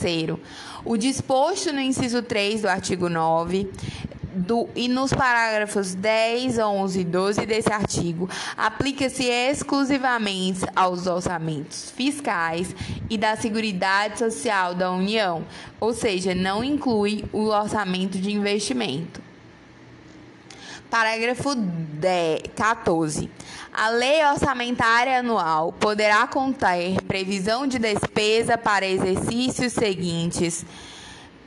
o 0.84 0.98
disposto 0.98 1.72
no 1.72 1.80
inciso 1.80 2.22
3 2.24 2.62
do 2.62 2.70
artigo 2.70 3.10
9 3.10 3.70
do, 4.34 4.70
e 4.76 4.88
nos 4.88 5.14
parágrafos 5.14 5.94
10, 5.94 6.60
11 6.60 7.00
e 7.00 7.04
12 7.04 7.46
desse 7.46 7.72
artigo, 7.72 8.30
aplica-se 8.56 9.26
exclusivamente 9.26 10.62
aos 10.76 11.08
orçamentos 11.08 11.92
fiscais 11.92 12.76
e 13.10 13.18
da 13.18 13.36
Seguridade 13.36 14.20
Social 14.20 14.74
da 14.74 14.92
União, 14.92 15.44
ou 15.80 15.94
seja, 15.94 16.34
não 16.34 16.64
inclui 16.64 17.26
o 17.32 17.48
orçamento 17.48 18.18
de 18.18 18.32
investimento. 18.32 19.22
Parágrafo 20.90 21.56
10, 21.56 22.42
14. 22.54 23.30
A 23.74 23.88
lei 23.88 24.26
orçamentária 24.26 25.20
anual 25.20 25.72
poderá 25.72 26.28
conter 26.28 27.02
previsão 27.04 27.66
de 27.66 27.80
despesa 27.80 28.58
para 28.58 28.86
exercícios 28.86 29.72
seguintes 29.72 30.66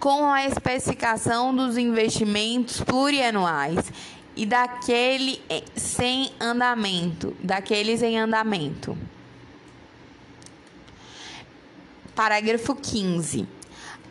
com 0.05 0.31
a 0.31 0.45
especificação 0.45 1.57
dos 1.57 1.79
investimentos 1.79 2.79
plurianuais 2.83 3.91
e 4.37 4.45
daquele 4.45 5.41
sem 5.75 6.31
andamento, 6.39 7.35
daqueles 7.43 8.03
em 8.03 8.19
andamento. 8.19 8.99
Parágrafo 12.15 12.75
15. 12.75 13.49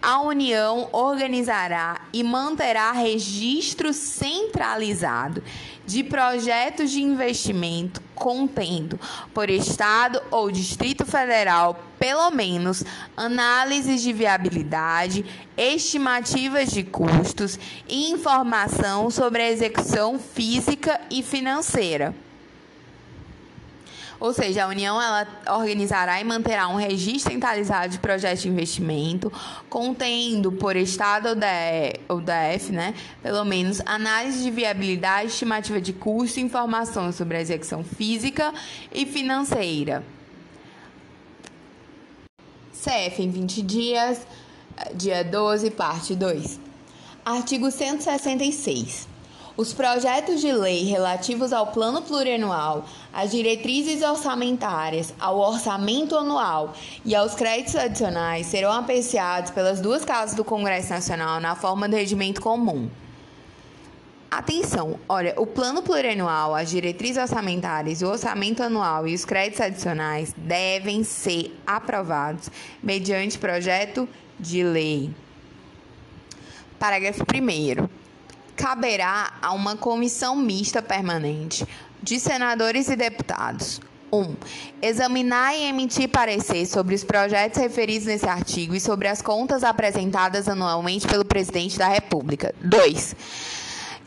A 0.01 0.19
União 0.21 0.89
organizará 0.91 2.01
e 2.11 2.23
manterá 2.23 2.91
registro 2.91 3.93
centralizado 3.93 5.43
de 5.85 6.03
projetos 6.03 6.91
de 6.91 7.01
investimento 7.01 8.01
contendo, 8.15 8.99
por 9.33 9.49
Estado 9.49 10.21
ou 10.31 10.51
Distrito 10.51 11.05
Federal, 11.05 11.83
pelo 11.99 12.29
menos 12.31 12.83
análises 13.17 14.01
de 14.01 14.13
viabilidade, 14.13 15.25
estimativas 15.57 16.71
de 16.71 16.83
custos 16.83 17.59
e 17.87 18.11
informação 18.11 19.09
sobre 19.09 19.41
a 19.41 19.51
execução 19.51 20.17
física 20.17 20.99
e 21.11 21.21
financeira. 21.21 22.13
Ou 24.23 24.31
seja, 24.31 24.63
a 24.63 24.67
União 24.69 25.01
ela 25.01 25.27
organizará 25.49 26.21
e 26.21 26.23
manterá 26.23 26.69
um 26.69 26.77
registro 26.77 27.33
centralizado 27.33 27.89
de 27.89 27.99
projetos 27.99 28.43
de 28.43 28.47
investimento, 28.47 29.29
contendo 29.69 30.49
por 30.49 30.77
Estado 30.77 31.27
ou 32.07 32.21
DF, 32.21 32.71
né, 32.71 32.93
pelo 33.21 33.43
menos 33.43 33.81
análise 33.85 34.41
de 34.41 34.49
viabilidade, 34.49 35.27
estimativa 35.27 35.81
de 35.81 35.91
custo 35.91 36.39
informações 36.39 37.15
sobre 37.15 37.35
a 37.35 37.41
execução 37.41 37.83
física 37.83 38.53
e 38.93 39.05
financeira. 39.05 40.01
CF 42.71 43.23
em 43.23 43.29
20 43.29 43.61
dias, 43.61 44.25
dia 44.95 45.21
12, 45.21 45.69
parte 45.71 46.15
2. 46.15 46.61
Artigo 47.25 47.69
166. 47.69 49.12
Os 49.55 49.71
projetos 49.71 50.41
de 50.41 50.51
lei 50.51 50.83
relativos 50.85 51.53
ao 51.53 51.67
plano 51.67 52.01
plurianual, 52.01 52.85
às 53.13 53.29
diretrizes 53.29 54.01
orçamentárias, 54.01 55.13
ao 55.19 55.37
orçamento 55.37 56.17
anual 56.17 56.73
e 57.05 57.13
aos 57.13 57.35
créditos 57.35 57.75
adicionais 57.75 58.47
serão 58.47 58.71
apreciados 58.71 59.51
pelas 59.51 59.79
duas 59.79 60.03
casas 60.03 60.35
do 60.35 60.43
Congresso 60.43 60.89
Nacional 60.89 61.39
na 61.39 61.55
forma 61.55 61.87
de 61.87 61.95
regimento 61.95 62.41
comum. 62.41 62.89
Atenção, 64.31 64.99
olha, 65.07 65.35
o 65.37 65.45
plano 65.45 65.83
plurianual, 65.83 66.55
as 66.55 66.71
diretrizes 66.71 67.21
orçamentárias, 67.21 68.01
o 68.01 68.07
orçamento 68.07 68.63
anual 68.63 69.07
e 69.07 69.13
os 69.13 69.23
créditos 69.23 69.61
adicionais 69.61 70.33
devem 70.35 71.03
ser 71.03 71.55
aprovados 71.67 72.49
mediante 72.81 73.37
projeto 73.37 74.09
de 74.39 74.63
lei. 74.63 75.11
Parágrafo 76.79 77.21
1 77.21 78.02
caberá 78.55 79.33
a 79.41 79.51
uma 79.51 79.75
comissão 79.75 80.35
mista 80.35 80.81
permanente 80.81 81.65
de 82.01 82.19
senadores 82.19 82.89
e 82.89 82.95
deputados. 82.95 83.79
1. 84.11 84.17
Um, 84.17 84.35
examinar 84.79 85.55
e 85.55 85.63
emitir 85.63 86.07
parecer 86.07 86.67
sobre 86.67 86.93
os 86.93 87.03
projetos 87.03 87.59
referidos 87.59 88.05
nesse 88.05 88.27
artigo 88.27 88.75
e 88.75 88.79
sobre 88.79 89.07
as 89.07 89.23
contas 89.23 89.63
apresentadas 89.63 90.47
anualmente 90.47 91.07
pelo 91.07 91.25
presidente 91.25 91.79
da 91.79 91.87
República. 91.87 92.53
2. 92.61 93.15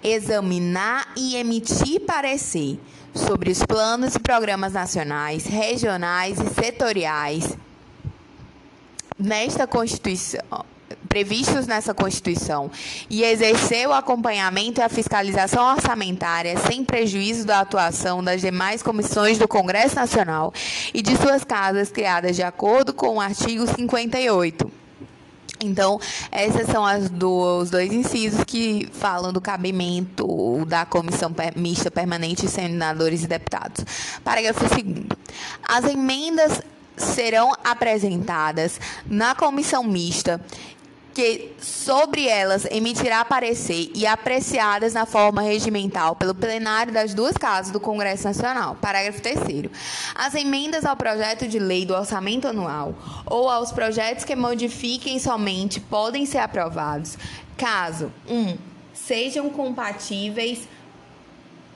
Examinar 0.05 1.13
e 1.17 1.35
emitir 1.35 2.03
parecer 2.03 2.79
sobre 3.13 3.51
os 3.51 3.65
planos 3.65 4.15
e 4.15 4.21
programas 4.21 4.75
nacionais, 4.75 5.47
regionais 5.47 6.39
e 6.39 6.55
setoriais 6.55 7.57
nesta 9.19 9.67
Constituição 9.67 10.76
previstos 11.09 11.67
nessa 11.67 11.95
Constituição 11.95 12.71
e 13.09 13.23
exercer 13.25 13.89
o 13.89 13.93
acompanhamento 13.93 14.81
e 14.81 14.85
a 14.85 14.89
fiscalização 14.89 15.73
orçamentária 15.73 16.57
sem 16.59 16.85
prejuízo 16.85 17.47
da 17.47 17.61
atuação 17.61 18.23
das 18.23 18.41
demais 18.41 18.83
comissões 18.83 19.39
do 19.39 19.49
Congresso 19.49 19.97
Nacional 19.97 20.53
e 20.93 21.03
de 21.03 21.17
suas 21.17 21.45
casas 21.45 21.91
criadas 21.91 22.37
de 22.37 22.43
acordo 22.43 22.93
com 22.93 23.17
o 23.17 23.21
artigo 23.21 23.67
58. 23.67 24.71
Então, 25.61 25.99
esses 26.31 26.67
são 26.67 26.85
os 26.85 27.71
dois 27.71 27.93
incisos 27.93 28.45
que 28.45 28.89
falam 28.93 29.33
do 29.33 29.41
cabimento 29.41 30.65
da 30.67 30.85
comissão 30.85 31.33
mista 31.55 31.91
permanente, 31.91 32.47
senadores 32.47 33.25
e 33.25 33.27
deputados. 33.27 33.85
Parágrafo 34.23 34.61
2. 34.61 35.07
As 35.67 35.85
emendas 35.87 36.61
serão 36.97 37.53
apresentadas 37.63 38.81
na 39.07 39.35
comissão 39.35 39.85
mista 39.85 40.41
que 41.17 41.51
sobre 41.59 42.29
elas 42.29 42.67
emitirá 42.71 43.25
parecer 43.25 43.91
e 43.95 44.07
apreciadas 44.07 44.93
na 44.93 45.07
forma 45.07 45.41
regimental 45.41 46.15
pelo 46.15 46.35
plenário 46.35 46.93
das 46.93 47.15
duas 47.15 47.39
casas 47.39 47.73
do 47.73 47.81
Congresso 47.81 48.25
Nacional. 48.25 48.77
Parágrafo 48.83 49.23
3 49.23 49.39
As 50.15 50.35
emendas 50.35 50.85
ao 50.85 50.95
projeto 50.95 51.49
de 51.49 51.59
lei 51.59 51.87
do 51.87 51.95
orçamento 51.95 52.47
anual 52.47 52.95
ou 53.25 53.49
aos 53.49 53.73
projetos 53.73 54.27
que 54.27 54.37
modifiquem 54.37 55.19
somente 55.19 55.81
podem 55.81 56.27
ser 56.27 56.37
aprovados 56.37 57.17
caso 57.57 58.13
1. 58.29 58.35
Um, 58.35 58.59
sejam 58.93 59.49
compatíveis 59.49 60.69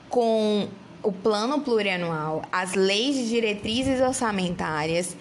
com 0.07 0.69
o 1.01 1.11
plano 1.11 1.61
plurianual, 1.61 2.43
as 2.51 2.75
leis 2.75 3.15
de 3.15 3.27
diretrizes 3.27 4.01
orçamentárias. 4.01 5.17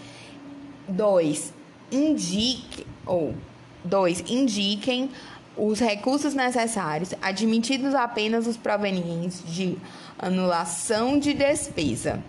2. 0.86 1.54
Indique 1.90 2.86
ou 3.06 3.34
2. 3.84 4.24
Indiquem 4.28 5.10
os 5.56 5.80
recursos 5.80 6.34
necessários, 6.34 7.14
admitidos 7.20 7.94
apenas 7.94 8.46
os 8.46 8.56
provenientes 8.56 9.42
de 9.46 9.76
anulação 10.18 11.18
de 11.18 11.34
despesa, 11.34 12.22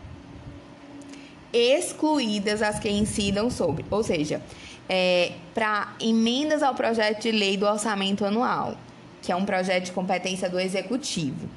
excluídas 1.53 2.61
as 2.61 2.79
que 2.79 2.89
incidam 2.89 3.49
sobre, 3.49 3.85
ou 3.89 4.03
seja, 4.03 4.41
é, 4.89 5.33
para 5.53 5.93
emendas 5.99 6.63
ao 6.63 6.73
projeto 6.73 7.21
de 7.21 7.31
lei 7.31 7.55
do 7.57 7.65
orçamento 7.65 8.25
anual, 8.25 8.75
que 9.21 9.31
é 9.31 9.35
um 9.35 9.45
projeto 9.45 9.85
de 9.85 9.91
competência 9.91 10.49
do 10.49 10.59
executivo, 10.59 11.47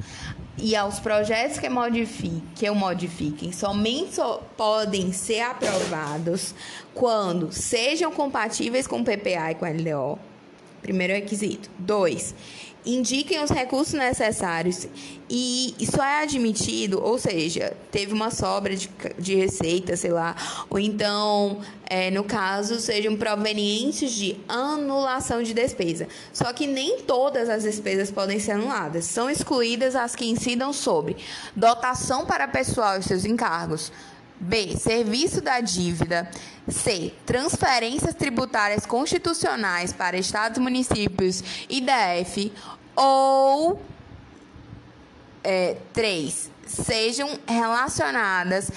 e 0.57 0.77
aos 0.77 1.01
projetos 1.01 1.59
que, 1.59 1.69
modifiquem, 1.69 2.43
que 2.55 2.71
o 2.71 2.75
modifiquem 2.75 3.53
somente 3.53 4.14
so, 4.14 4.40
podem 4.57 5.12
ser 5.12 5.40
aprovados 5.40 6.55
quando 6.95 7.53
sejam 7.53 8.12
compatíveis 8.12 8.87
com 8.87 9.01
o 9.01 9.05
PPA 9.05 9.51
e 9.51 9.55
com 9.55 9.64
a 9.64 9.71
LDO. 9.71 10.19
Primeiro 10.81 11.14
requisito. 11.14 11.71
Dois, 11.79 12.35
indiquem 12.85 13.42
os 13.42 13.51
recursos 13.51 13.94
necessários 13.94 14.87
e 15.29 15.75
isso 15.79 16.01
é 16.03 16.23
admitido, 16.23 17.03
ou 17.03 17.18
seja, 17.18 17.75
teve 17.90 18.12
uma 18.12 18.31
sobra 18.31 18.77
de, 18.77 18.90
de 19.18 19.35
receita, 19.35 19.97
sei 19.97 20.12
lá, 20.12 20.37
ou 20.68 20.79
então, 20.79 21.61
é, 21.87 22.11
no 22.11 22.25
caso, 22.25 22.79
sejam 22.79 23.16
provenientes 23.16 24.12
de 24.12 24.37
anulação 24.47 25.42
de 25.42 25.55
despesa. 25.55 26.07
Só 26.33 26.53
que 26.53 26.66
nem 26.66 27.01
todas 27.01 27.49
as 27.49 27.62
despesas 27.62 28.11
podem 28.11 28.38
ser 28.38 28.53
anuladas, 28.53 29.07
são 29.07 29.31
excluídas 29.31 29.97
as 29.97 30.14
que 30.14 30.27
incidam 30.27 30.73
sobre 30.73 31.16
dotação 31.57 32.27
para 32.27 32.47
pessoal 32.47 32.99
e 32.99 33.03
seus 33.03 33.25
encargos, 33.25 33.90
B. 34.38 34.77
Serviço 34.77 35.40
da 35.40 35.61
dívida. 35.61 36.29
C. 36.68 37.12
Transferências 37.27 38.14
tributárias 38.14 38.87
constitucionais 38.87 39.92
para 39.92 40.16
estados, 40.16 40.59
municípios 40.59 41.42
e 41.68 41.81
DF. 41.81 42.53
Ou 42.96 43.81
é, 45.42 45.77
3. 45.92 46.50
Sejam 46.66 47.38
relacionadas 47.46 48.70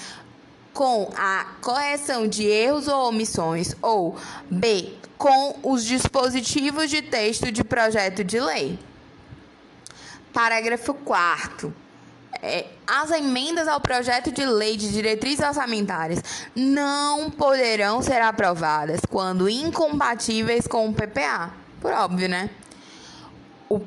com 0.74 1.10
a 1.16 1.46
correção 1.62 2.28
de 2.28 2.46
erros 2.46 2.88
ou 2.88 3.08
omissões. 3.08 3.74
Ou 3.80 4.16
B. 4.50 4.94
Com 5.16 5.58
os 5.62 5.84
dispositivos 5.84 6.90
de 6.90 7.02
texto 7.02 7.50
de 7.50 7.64
projeto 7.64 8.22
de 8.22 8.38
lei. 8.38 8.78
Parágrafo 10.32 10.94
4 10.94 11.68
é, 11.68 11.87
as 12.86 13.10
emendas 13.10 13.66
ao 13.66 13.80
projeto 13.80 14.30
de 14.30 14.44
lei 14.46 14.76
de 14.76 14.92
diretrizes 14.92 15.44
orçamentárias 15.44 16.22
não 16.54 17.30
poderão 17.30 18.00
ser 18.02 18.20
aprovadas 18.22 19.00
quando 19.08 19.48
incompatíveis 19.48 20.66
com 20.66 20.88
o 20.88 20.94
PPA. 20.94 21.50
Por 21.80 21.92
óbvio, 21.92 22.28
né? 22.28 22.50
O 23.68 23.80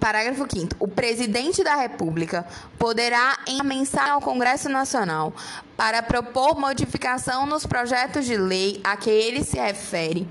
Parágrafo 0.00 0.46
5 0.50 0.76
O 0.78 0.88
presidente 0.88 1.62
da 1.62 1.74
República 1.74 2.46
poderá 2.78 3.38
encaminhar 3.46 4.10
ao 4.10 4.20
Congresso 4.20 4.68
Nacional 4.68 5.32
para 5.76 6.02
propor 6.02 6.58
modificação 6.58 7.44
nos 7.46 7.66
projetos 7.66 8.24
de 8.24 8.36
lei 8.36 8.80
a 8.82 8.96
que 8.96 9.10
ele 9.10 9.44
se 9.44 9.58
refere 9.58 10.26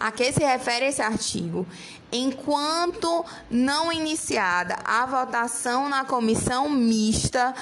a 0.00 0.10
que 0.10 0.32
se 0.32 0.42
refere 0.42 0.86
esse 0.86 1.02
artigo, 1.02 1.66
enquanto 2.12 3.24
não 3.50 3.92
iniciada 3.92 4.76
a 4.84 5.06
votação 5.06 5.88
na 5.88 6.04
comissão 6.04 6.68
mista 6.68 7.54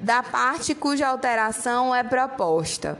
da 0.00 0.22
parte 0.22 0.74
cuja 0.74 1.08
alteração 1.08 1.94
é 1.94 2.02
proposta. 2.02 2.98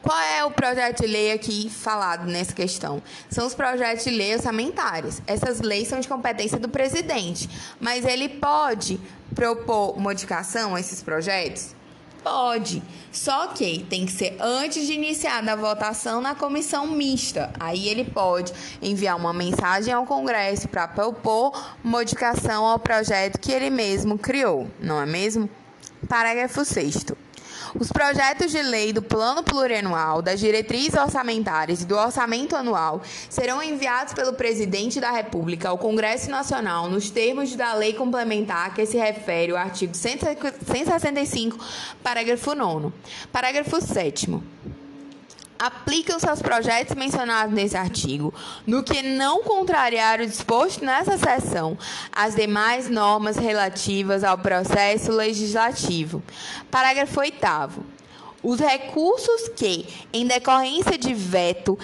Qual 0.00 0.18
é 0.18 0.44
o 0.44 0.50
projeto 0.50 1.00
de 1.00 1.06
lei 1.08 1.32
aqui 1.32 1.68
falado 1.68 2.24
nessa 2.24 2.52
questão? 2.52 3.02
São 3.28 3.46
os 3.46 3.54
projetos 3.54 4.04
de 4.04 4.10
lei 4.10 4.34
orçamentários. 4.34 5.20
Essas 5.26 5.60
leis 5.60 5.88
são 5.88 5.98
de 5.98 6.06
competência 6.06 6.58
do 6.58 6.68
presidente, 6.68 7.50
mas 7.80 8.04
ele 8.04 8.28
pode 8.28 9.00
propor 9.34 9.98
modificação 9.98 10.76
a 10.76 10.80
esses 10.80 11.02
projetos? 11.02 11.74
Pode. 12.22 12.82
Só 13.12 13.48
que 13.48 13.86
tem 13.88 14.06
que 14.06 14.12
ser 14.12 14.36
antes 14.40 14.86
de 14.86 14.92
iniciar 14.92 15.46
a 15.48 15.56
votação 15.56 16.20
na 16.20 16.34
comissão 16.34 16.86
mista. 16.86 17.52
Aí 17.58 17.88
ele 17.88 18.04
pode 18.04 18.52
enviar 18.82 19.16
uma 19.16 19.32
mensagem 19.32 19.92
ao 19.92 20.04
Congresso 20.04 20.68
para 20.68 20.86
propor 20.88 21.52
modificação 21.82 22.64
ao 22.64 22.78
projeto 22.78 23.38
que 23.38 23.52
ele 23.52 23.70
mesmo 23.70 24.18
criou, 24.18 24.68
não 24.80 25.00
é 25.00 25.06
mesmo? 25.06 25.48
Parágrafo 26.08 26.64
6. 26.64 27.06
Os 27.74 27.90
projetos 27.92 28.50
de 28.50 28.62
lei 28.62 28.92
do 28.92 29.02
Plano 29.02 29.42
Plurianual, 29.42 30.22
das 30.22 30.40
diretrizes 30.40 30.94
orçamentárias 30.94 31.82
e 31.82 31.84
do 31.84 31.96
orçamento 31.96 32.56
anual 32.56 33.02
serão 33.28 33.62
enviados 33.62 34.14
pelo 34.14 34.32
Presidente 34.32 35.00
da 35.00 35.10
República 35.10 35.68
ao 35.68 35.76
Congresso 35.76 36.30
Nacional 36.30 36.88
nos 36.88 37.10
termos 37.10 37.54
da 37.56 37.74
lei 37.74 37.92
complementar 37.92 38.74
que 38.74 38.86
se 38.86 38.96
refere 38.96 39.52
o 39.52 39.56
artigo 39.56 39.94
165, 39.94 41.58
parágrafo 42.02 42.54
9. 42.54 42.92
Parágrafo 43.32 43.80
7 43.80 44.30
aplicam-se 45.58 46.28
aos 46.28 46.40
projetos 46.40 46.94
mencionados 46.94 47.52
nesse 47.52 47.76
artigo, 47.76 48.32
no 48.66 48.82
que 48.82 49.02
não 49.02 49.42
contrariar 49.42 50.20
o 50.20 50.26
disposto 50.26 50.84
nessa 50.84 51.18
seção, 51.18 51.76
as 52.12 52.34
demais 52.34 52.88
normas 52.88 53.36
relativas 53.36 54.22
ao 54.22 54.38
processo 54.38 55.10
legislativo. 55.10 56.22
Parágrafo 56.70 57.20
8 57.20 57.38
os 58.42 58.60
recursos 58.60 59.48
que, 59.56 59.86
em 60.12 60.26
decorrência 60.26 60.96
de 60.96 61.12
veto, 61.12 61.76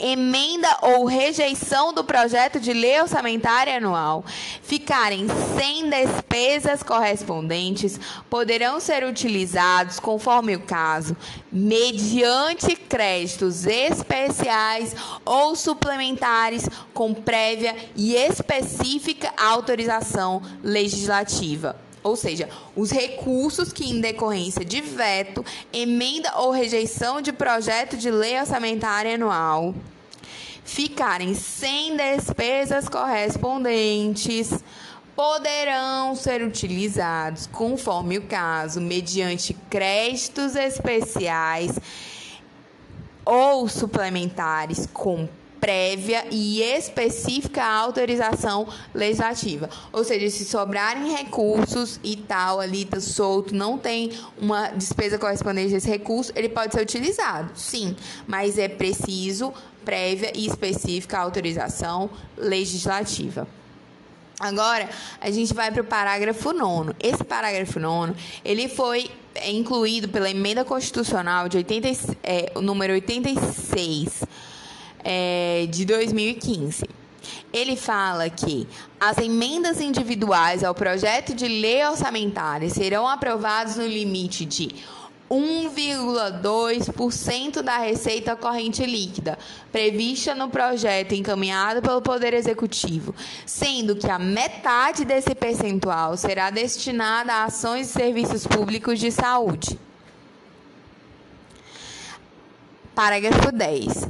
emenda 0.00 0.68
ou 0.82 1.04
rejeição 1.04 1.92
do 1.92 2.02
projeto 2.02 2.58
de 2.58 2.72
lei 2.72 3.00
orçamentária 3.00 3.76
anual 3.76 4.24
ficarem 4.62 5.26
sem 5.56 5.88
despesas 5.88 6.82
correspondentes, 6.82 7.98
poderão 8.28 8.80
ser 8.80 9.04
utilizados, 9.04 10.00
conforme 10.00 10.56
o 10.56 10.60
caso, 10.60 11.16
mediante 11.52 12.76
créditos 12.76 13.66
especiais 13.66 14.94
ou 15.24 15.54
suplementares 15.54 16.68
com 16.94 17.12
prévia 17.12 17.74
e 17.96 18.14
específica 18.14 19.32
autorização 19.36 20.42
legislativa. 20.62 21.89
Ou 22.02 22.16
seja, 22.16 22.48
os 22.74 22.90
recursos 22.90 23.72
que, 23.72 23.84
em 23.84 24.00
decorrência 24.00 24.64
de 24.64 24.80
veto, 24.80 25.44
emenda 25.72 26.38
ou 26.38 26.50
rejeição 26.50 27.20
de 27.20 27.32
projeto 27.32 27.96
de 27.96 28.10
lei 28.10 28.38
orçamentária 28.38 29.14
anual, 29.14 29.74
ficarem 30.64 31.34
sem 31.34 31.96
despesas 31.96 32.88
correspondentes, 32.88 34.64
poderão 35.14 36.14
ser 36.16 36.42
utilizados, 36.42 37.46
conforme 37.46 38.16
o 38.16 38.22
caso, 38.22 38.80
mediante 38.80 39.52
créditos 39.68 40.56
especiais 40.56 41.78
ou 43.26 43.68
suplementares 43.68 44.88
com 44.92 45.28
prévia 45.60 46.24
e 46.30 46.62
específica 46.62 47.62
autorização 47.62 48.66
legislativa. 48.94 49.68
Ou 49.92 50.02
seja, 50.02 50.30
se 50.30 50.44
sobrarem 50.44 51.12
recursos 51.12 52.00
e 52.02 52.16
tal 52.16 52.60
ali 52.60 52.84
tá 52.84 52.98
solto, 52.98 53.54
não 53.54 53.76
tem 53.76 54.10
uma 54.38 54.68
despesa 54.70 55.18
correspondente 55.18 55.74
a 55.74 55.76
esse 55.76 55.88
recurso, 55.88 56.32
ele 56.34 56.48
pode 56.48 56.72
ser 56.72 56.80
utilizado, 56.80 57.50
sim, 57.54 57.94
mas 58.26 58.58
é 58.58 58.68
preciso 58.68 59.52
prévia 59.84 60.32
e 60.34 60.46
específica 60.46 61.18
autorização 61.18 62.10
legislativa. 62.36 63.46
Agora, 64.38 64.88
a 65.20 65.30
gente 65.30 65.52
vai 65.52 65.70
para 65.70 65.82
o 65.82 65.84
parágrafo 65.84 66.52
9. 66.54 66.94
Esse 66.98 67.22
parágrafo 67.22 67.78
9, 67.78 68.14
ele 68.42 68.68
foi 68.68 69.10
incluído 69.46 70.08
pela 70.08 70.30
emenda 70.30 70.64
constitucional 70.64 71.46
de 71.46 71.58
80, 71.58 72.16
é, 72.22 72.52
número 72.58 72.94
86 72.94 74.22
é, 75.04 75.66
de 75.68 75.84
2015. 75.84 76.88
Ele 77.52 77.76
fala 77.76 78.30
que 78.30 78.66
as 78.98 79.18
emendas 79.18 79.80
individuais 79.80 80.64
ao 80.64 80.74
projeto 80.74 81.34
de 81.34 81.46
lei 81.46 81.84
orçamentária 81.84 82.68
serão 82.70 83.06
aprovadas 83.06 83.76
no 83.76 83.86
limite 83.86 84.44
de 84.44 84.74
1,2% 85.30 87.62
da 87.62 87.78
receita 87.78 88.34
corrente 88.34 88.84
líquida 88.84 89.38
prevista 89.70 90.34
no 90.34 90.48
projeto 90.48 91.14
encaminhado 91.14 91.80
pelo 91.80 92.02
Poder 92.02 92.34
Executivo, 92.34 93.14
sendo 93.46 93.94
que 93.94 94.10
a 94.10 94.18
metade 94.18 95.04
desse 95.04 95.32
percentual 95.34 96.16
será 96.16 96.50
destinada 96.50 97.32
a 97.32 97.44
ações 97.44 97.90
e 97.90 97.92
serviços 97.92 98.44
públicos 98.44 98.98
de 98.98 99.12
saúde. 99.12 99.78
Parágrafo 102.92 103.52
10 103.52 104.08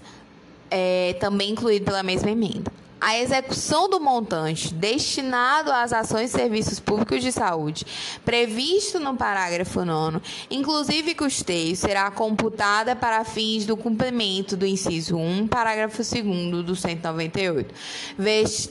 é, 0.70 1.16
também 1.20 1.50
incluído 1.50 1.84
pela 1.84 2.02
mesma 2.02 2.30
emenda. 2.30 2.70
A 3.00 3.18
execução 3.18 3.88
do 3.88 3.98
montante 3.98 4.74
destinado 4.74 5.72
às 5.72 5.90
ações 5.90 6.34
e 6.34 6.36
serviços 6.36 6.78
públicos 6.78 7.22
de 7.22 7.32
saúde, 7.32 7.86
previsto 8.26 9.00
no 9.00 9.16
parágrafo 9.16 9.86
9, 9.86 10.20
inclusive 10.50 11.14
custeio, 11.14 11.74
será 11.74 12.10
computada 12.10 12.94
para 12.94 13.24
fins 13.24 13.64
do 13.64 13.74
cumprimento 13.74 14.54
do 14.54 14.66
inciso 14.66 15.16
1, 15.16 15.48
parágrafo 15.48 16.02
2 16.02 16.62
do 16.62 16.76
198, 16.76 17.74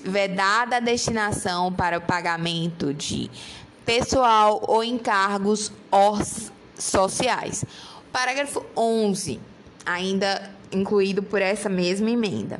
vedada 0.03 0.75
a 0.75 0.79
destinação 0.79 1.73
para 1.73 1.97
o 1.97 2.01
pagamento 2.01 2.93
de 2.93 3.31
pessoal 3.83 4.63
ou 4.67 4.83
encargos 4.83 5.71
sociais. 6.77 7.65
Parágrafo 8.11 8.63
11, 8.77 9.39
ainda 9.89 10.49
incluído 10.71 11.23
por 11.23 11.41
essa 11.41 11.67
mesma 11.67 12.09
emenda. 12.09 12.59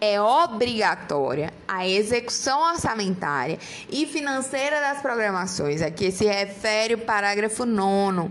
é 0.00 0.20
obrigatória 0.20 1.52
a 1.66 1.86
execução 1.86 2.60
orçamentária 2.72 3.58
e 3.90 4.06
financeira 4.06 4.80
das 4.80 5.02
programações, 5.02 5.82
a 5.82 5.90
que 5.90 6.10
se 6.10 6.24
refere 6.24 6.94
o 6.94 6.98
parágrafo 6.98 7.66
9 7.66 8.30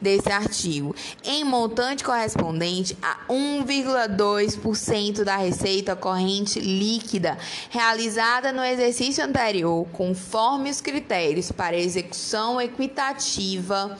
desse 0.00 0.30
artigo, 0.32 0.94
em 1.24 1.44
montante 1.44 2.02
correspondente 2.02 2.96
a 3.02 3.18
1,2% 3.28 5.22
da 5.24 5.36
receita 5.36 5.94
corrente 5.94 6.58
líquida 6.58 7.36
realizada 7.68 8.52
no 8.52 8.64
exercício 8.64 9.22
anterior, 9.24 9.86
conforme 9.92 10.70
os 10.70 10.80
critérios 10.80 11.52
para 11.52 11.76
execução 11.76 12.60
equitativa 12.60 13.96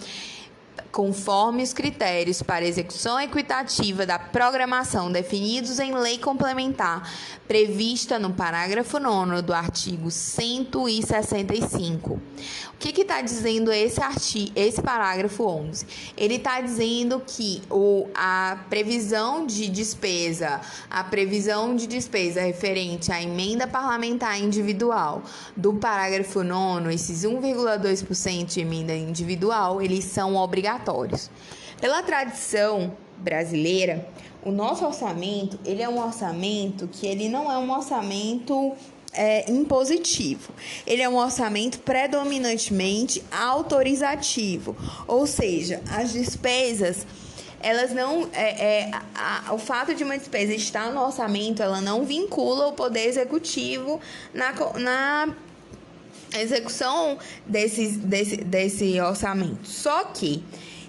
conforme 0.90 1.62
os 1.62 1.72
critérios 1.72 2.42
para 2.42 2.64
execução 2.64 3.20
equitativa 3.20 4.04
da 4.04 4.18
programação 4.18 5.10
definidos 5.10 5.78
em 5.78 5.94
lei 5.94 6.18
complementar 6.18 7.10
prevista 7.46 8.18
no 8.18 8.32
parágrafo 8.32 8.98
9 8.98 9.42
do 9.42 9.52
artigo 9.52 10.10
165. 10.10 12.20
O 12.80 12.82
que 12.82 13.02
está 13.02 13.20
dizendo 13.20 13.70
esse, 13.70 14.02
artigo, 14.02 14.52
esse 14.56 14.80
parágrafo 14.80 15.44
11? 15.44 15.86
Ele 16.16 16.36
está 16.36 16.62
dizendo 16.62 17.22
que 17.26 17.62
o, 17.68 18.08
a 18.14 18.64
previsão 18.70 19.44
de 19.44 19.68
despesa, 19.68 20.62
a 20.88 21.04
previsão 21.04 21.76
de 21.76 21.86
despesa 21.86 22.40
referente 22.40 23.12
à 23.12 23.22
emenda 23.22 23.66
parlamentar 23.66 24.40
individual 24.40 25.22
do 25.54 25.74
parágrafo 25.74 26.42
9, 26.42 26.94
esses 26.94 27.22
1,2% 27.22 28.46
de 28.46 28.60
emenda 28.60 28.94
individual, 28.94 29.82
eles 29.82 30.06
são 30.06 30.36
obrigatórios. 30.36 31.30
Pela 31.82 32.02
tradição 32.02 32.96
brasileira, 33.18 34.08
o 34.42 34.50
nosso 34.50 34.86
orçamento, 34.86 35.60
ele 35.66 35.82
é 35.82 35.88
um 35.88 36.02
orçamento 36.02 36.88
que 36.88 37.06
ele 37.06 37.28
não 37.28 37.52
é 37.52 37.58
um 37.58 37.70
orçamento 37.70 38.74
é, 39.12 39.50
impositivo. 39.50 40.52
Ele 40.86 41.02
é 41.02 41.08
um 41.08 41.16
orçamento 41.16 41.78
predominantemente 41.80 43.22
autorizativo, 43.30 44.76
ou 45.06 45.26
seja, 45.26 45.80
as 45.90 46.12
despesas 46.12 47.06
elas 47.62 47.92
não 47.92 48.26
é, 48.32 48.86
é 48.86 48.90
a, 49.14 49.50
a, 49.50 49.52
o 49.52 49.58
fato 49.58 49.94
de 49.94 50.02
uma 50.02 50.16
despesa 50.16 50.54
estar 50.54 50.90
no 50.92 51.02
orçamento 51.02 51.62
ela 51.62 51.78
não 51.82 52.04
vincula 52.04 52.68
o 52.68 52.72
poder 52.72 53.06
executivo 53.06 54.00
na, 54.32 54.54
na 54.78 55.34
execução 56.38 57.18
desse, 57.46 57.88
desse, 57.98 58.36
desse 58.38 58.98
orçamento. 58.98 59.66
Só 59.68 60.04
que 60.04 60.42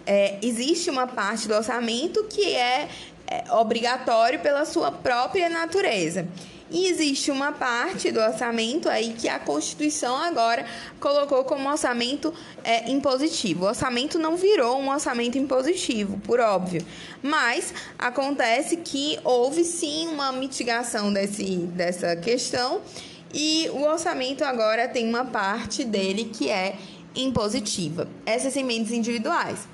é, 0.05 0.37
existe 0.41 0.89
uma 0.89 1.07
parte 1.07 1.45
do 1.45 1.53
orçamento 1.53 2.23
que 2.29 2.55
é, 2.55 2.87
é 3.27 3.53
obrigatório 3.53 4.39
pela 4.39 4.63
sua 4.63 4.93
própria 4.93 5.49
natureza 5.49 6.25
e 6.71 6.87
existe 6.87 7.29
uma 7.29 7.51
parte 7.51 8.11
do 8.11 8.19
orçamento 8.19 8.87
aí 8.87 9.13
que 9.13 9.27
a 9.27 9.37
Constituição 9.37 10.15
agora 10.15 10.65
colocou 10.99 11.43
como 11.43 11.69
orçamento 11.69 12.33
é, 12.63 12.89
impositivo. 12.89 13.65
O 13.65 13.67
orçamento 13.67 14.17
não 14.17 14.37
virou 14.37 14.79
um 14.79 14.89
orçamento 14.89 15.37
impositivo, 15.37 16.17
por 16.19 16.39
óbvio. 16.39 16.85
Mas 17.21 17.73
acontece 17.99 18.77
que 18.77 19.19
houve 19.23 19.65
sim 19.65 20.07
uma 20.07 20.31
mitigação 20.31 21.11
desse, 21.11 21.57
dessa 21.57 22.15
questão 22.15 22.81
e 23.33 23.69
o 23.73 23.83
orçamento 23.83 24.43
agora 24.43 24.87
tem 24.87 25.07
uma 25.07 25.25
parte 25.25 25.83
dele 25.83 26.31
que 26.33 26.49
é 26.49 26.75
impositiva. 27.15 28.07
Essas 28.25 28.55
emendas 28.55 28.91
individuais. 28.91 29.67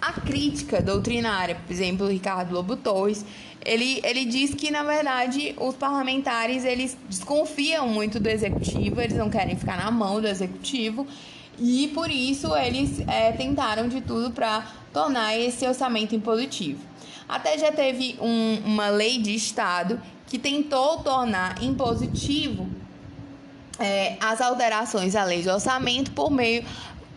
A 0.00 0.12
crítica 0.12 0.80
doutrinária, 0.80 1.56
por 1.56 1.72
exemplo, 1.72 2.06
Ricardo 2.06 2.54
Lobo 2.54 2.76
Torres, 2.76 3.24
ele, 3.64 4.00
ele 4.04 4.24
diz 4.24 4.54
que, 4.54 4.70
na 4.70 4.84
verdade, 4.84 5.54
os 5.58 5.74
parlamentares 5.74 6.64
eles 6.64 6.96
desconfiam 7.08 7.88
muito 7.88 8.20
do 8.20 8.28
executivo, 8.28 9.00
eles 9.00 9.16
não 9.16 9.28
querem 9.28 9.56
ficar 9.56 9.76
na 9.76 9.90
mão 9.90 10.20
do 10.20 10.28
executivo 10.28 11.06
e, 11.58 11.88
por 11.88 12.10
isso, 12.10 12.54
eles 12.54 13.00
é, 13.08 13.32
tentaram 13.32 13.88
de 13.88 14.00
tudo 14.00 14.30
para 14.30 14.64
tornar 14.92 15.36
esse 15.36 15.66
orçamento 15.66 16.14
impositivo. 16.14 16.80
Até 17.28 17.58
já 17.58 17.72
teve 17.72 18.16
um, 18.20 18.58
uma 18.64 18.88
lei 18.88 19.18
de 19.18 19.34
Estado 19.34 20.00
que 20.28 20.38
tentou 20.38 20.98
tornar 20.98 21.62
impositivo 21.62 22.68
é, 23.78 24.16
as 24.20 24.40
alterações 24.40 25.14
à 25.14 25.24
lei 25.24 25.42
de 25.42 25.48
orçamento 25.48 26.12
por 26.12 26.30
meio 26.30 26.64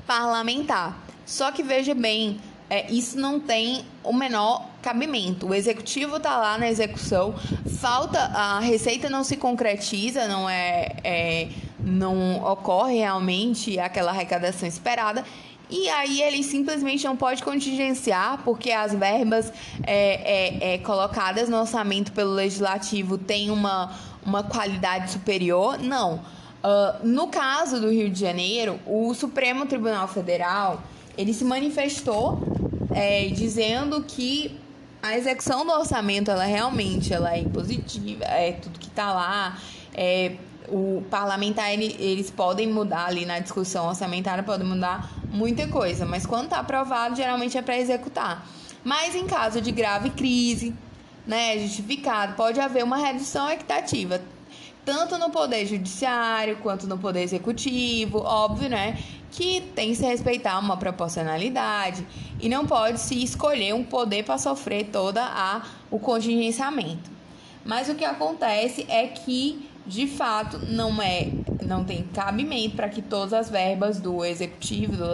parlamentar. 0.06 1.00
Só 1.26 1.52
que 1.52 1.64
veja 1.64 1.94
bem, 1.94 2.40
é, 2.72 2.90
isso 2.90 3.20
não 3.20 3.38
tem 3.38 3.84
o 4.02 4.14
menor 4.14 4.66
cabimento. 4.82 5.48
O 5.48 5.54
executivo 5.54 6.16
está 6.16 6.38
lá 6.38 6.58
na 6.58 6.70
execução, 6.70 7.36
falta 7.82 8.18
a 8.18 8.62
receita 8.62 9.10
não 9.10 9.26
se 9.26 9.36
concretiza, 9.36 10.26
não 10.26 10.50
é, 10.50 10.96
é 11.04 11.50
não 11.78 12.42
ocorre 12.46 13.00
realmente 13.00 13.78
aquela 13.78 14.12
arrecadação 14.12 14.70
esperada. 14.70 15.26
E 15.70 15.90
aí 15.90 16.22
ele 16.22 16.42
simplesmente 16.44 17.04
não 17.04 17.18
pode 17.18 17.44
contingenciar, 17.44 18.42
porque 18.46 18.72
as 18.72 18.94
verbas 18.94 19.52
é, 19.84 20.70
é, 20.70 20.74
é, 20.74 20.78
colocadas 20.78 21.50
no 21.50 21.60
orçamento 21.60 22.14
pelo 22.14 22.32
legislativo 22.32 23.18
têm 23.18 23.52
uma, 23.52 23.92
uma 24.26 24.44
qualidade 24.44 25.12
superior. 25.12 25.78
Não. 25.78 26.22
Uh, 26.64 27.06
no 27.06 27.28
caso 27.28 27.82
do 27.82 27.90
Rio 27.90 28.10
de 28.10 28.20
Janeiro, 28.20 28.80
o 28.86 29.14
Supremo 29.14 29.66
Tribunal 29.66 30.08
Federal 30.08 30.82
ele 31.18 31.34
se 31.34 31.44
manifestou 31.44 32.42
é, 32.94 33.28
dizendo 33.28 34.04
que 34.04 34.60
a 35.02 35.18
execução 35.18 35.66
do 35.66 35.72
orçamento 35.72 36.30
ela 36.30 36.44
realmente 36.44 37.14
ela 37.14 37.34
é 37.34 37.40
impositiva, 37.40 38.24
é 38.26 38.54
tudo 38.54 38.78
que 38.80 38.88
está 38.88 39.14
lá. 39.14 39.58
É, 39.94 40.36
o 40.68 41.04
parlamentar 41.10 41.72
ele, 41.74 41.96
eles 42.00 42.30
podem 42.30 42.68
mudar 42.68 43.08
ali 43.08 43.26
na 43.26 43.40
discussão 43.40 43.88
orçamentária, 43.88 44.44
podem 44.44 44.66
mudar 44.66 45.12
muita 45.30 45.68
coisa, 45.68 46.06
mas 46.06 46.26
quando 46.26 46.46
está 46.46 46.60
aprovado, 46.60 47.16
geralmente 47.16 47.58
é 47.58 47.62
para 47.62 47.78
executar. 47.78 48.48
Mas 48.84 49.16
em 49.16 49.26
caso 49.26 49.60
de 49.60 49.72
grave 49.72 50.12
crise, 50.12 50.74
né, 51.26 51.58
justificado, 51.60 52.34
pode 52.36 52.60
haver 52.60 52.84
uma 52.84 52.98
redução 52.98 53.50
equitativa 53.50 54.22
tanto 54.86 55.18
no 55.18 55.30
poder 55.30 55.66
judiciário 55.66 56.58
quanto 56.58 56.88
no 56.88 56.98
poder 56.98 57.22
executivo, 57.22 58.20
óbvio, 58.20 58.70
né? 58.70 58.98
Que 59.32 59.62
tem 59.76 59.90
que 59.90 59.96
se 59.96 60.06
respeitar 60.06 60.60
uma 60.60 60.78
proporcionalidade 60.78 62.06
e 62.40 62.50
não 62.50 62.66
pode 62.66 63.00
se 63.00 63.24
escolher 63.24 63.74
um 63.74 63.84
poder 63.84 64.24
para 64.24 64.38
sofrer 64.38 64.86
toda 64.86 65.24
a 65.24 65.62
o 65.90 66.00
contingenciamento. 66.00 67.10
Mas 67.64 67.90
o 67.90 67.96
que 67.96 68.04
acontece 68.04 68.86
é 68.90 69.08
que 69.08 69.70
de 69.86 70.08
fato 70.08 70.60
não 70.68 71.02
é 71.02 71.30
não 71.66 71.84
tem 71.84 72.04
cabimento 72.04 72.76
para 72.76 72.90
que 72.90 73.02
todas 73.02 73.34
as 73.34 73.50
verbas 73.50 74.00
do 74.00 74.26
executivo 74.26 74.98
do 74.98 75.06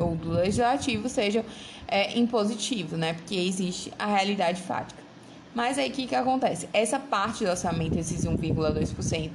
ou 0.00 0.14
do 0.14 0.32
legislativo 0.32 1.08
sejam 1.08 1.44
é, 1.88 2.18
impositivos, 2.18 2.98
né? 2.98 3.14
Porque 3.14 3.34
existe 3.34 3.92
a 3.98 4.06
realidade 4.06 4.60
fática. 4.60 5.03
Mas 5.54 5.78
aí 5.78 5.88
o 5.88 5.92
que, 5.92 6.06
que 6.06 6.14
acontece? 6.14 6.68
Essa 6.72 6.98
parte 6.98 7.44
do 7.44 7.50
orçamento, 7.50 7.98
esses 7.98 8.24
1,2%, 8.24 9.30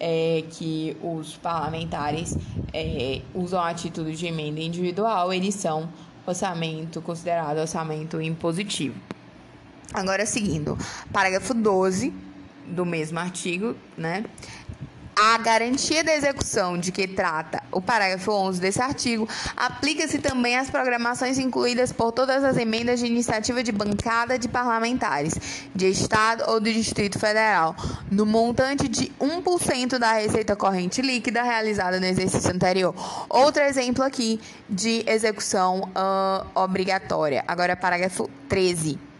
é, 0.00 0.42
que 0.50 0.96
os 1.02 1.36
parlamentares 1.36 2.36
é, 2.72 3.20
usam 3.34 3.62
a 3.62 3.72
título 3.74 4.10
de 4.12 4.26
emenda 4.26 4.60
individual, 4.60 5.32
eles 5.32 5.54
são 5.54 5.88
orçamento 6.26 7.02
considerado 7.02 7.58
orçamento 7.58 8.20
impositivo. 8.20 8.96
Agora, 9.92 10.26
seguindo, 10.26 10.76
parágrafo 11.12 11.54
12 11.54 12.12
do 12.66 12.84
mesmo 12.84 13.18
artigo, 13.18 13.76
né? 13.96 14.24
A 15.16 15.38
garantia 15.38 16.02
da 16.02 16.14
execução 16.14 16.76
de 16.76 16.90
que 16.90 17.06
trata 17.06 17.62
o 17.70 17.80
parágrafo 17.80 18.32
11 18.32 18.60
desse 18.60 18.82
artigo 18.82 19.28
aplica-se 19.56 20.18
também 20.18 20.56
às 20.56 20.68
programações 20.68 21.38
incluídas 21.38 21.92
por 21.92 22.10
todas 22.10 22.42
as 22.42 22.56
emendas 22.56 22.98
de 22.98 23.06
iniciativa 23.06 23.62
de 23.62 23.70
bancada 23.70 24.36
de 24.38 24.48
parlamentares, 24.48 25.34
de 25.74 25.88
Estado 25.88 26.44
ou 26.48 26.58
do 26.58 26.72
Distrito 26.72 27.18
Federal, 27.18 27.76
no 28.10 28.26
montante 28.26 28.88
de 28.88 29.12
1% 29.20 29.98
da 29.98 30.14
receita 30.14 30.56
corrente 30.56 31.00
líquida 31.00 31.42
realizada 31.42 32.00
no 32.00 32.06
exercício 32.06 32.50
anterior. 32.50 32.94
Outro 33.28 33.62
exemplo 33.62 34.02
aqui 34.02 34.40
de 34.68 35.04
execução 35.06 35.90
uh, 35.94 36.46
obrigatória. 36.54 37.44
Agora, 37.46 37.76
parágrafo 37.76 38.28
13 38.48 39.13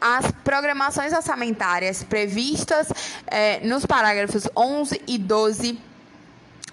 as 0.00 0.30
programações 0.42 1.12
orçamentárias 1.12 2.02
previstas 2.02 2.88
é, 3.26 3.60
nos 3.66 3.84
parágrafos 3.84 4.48
11 4.56 5.02
e 5.06 5.18
12 5.18 5.78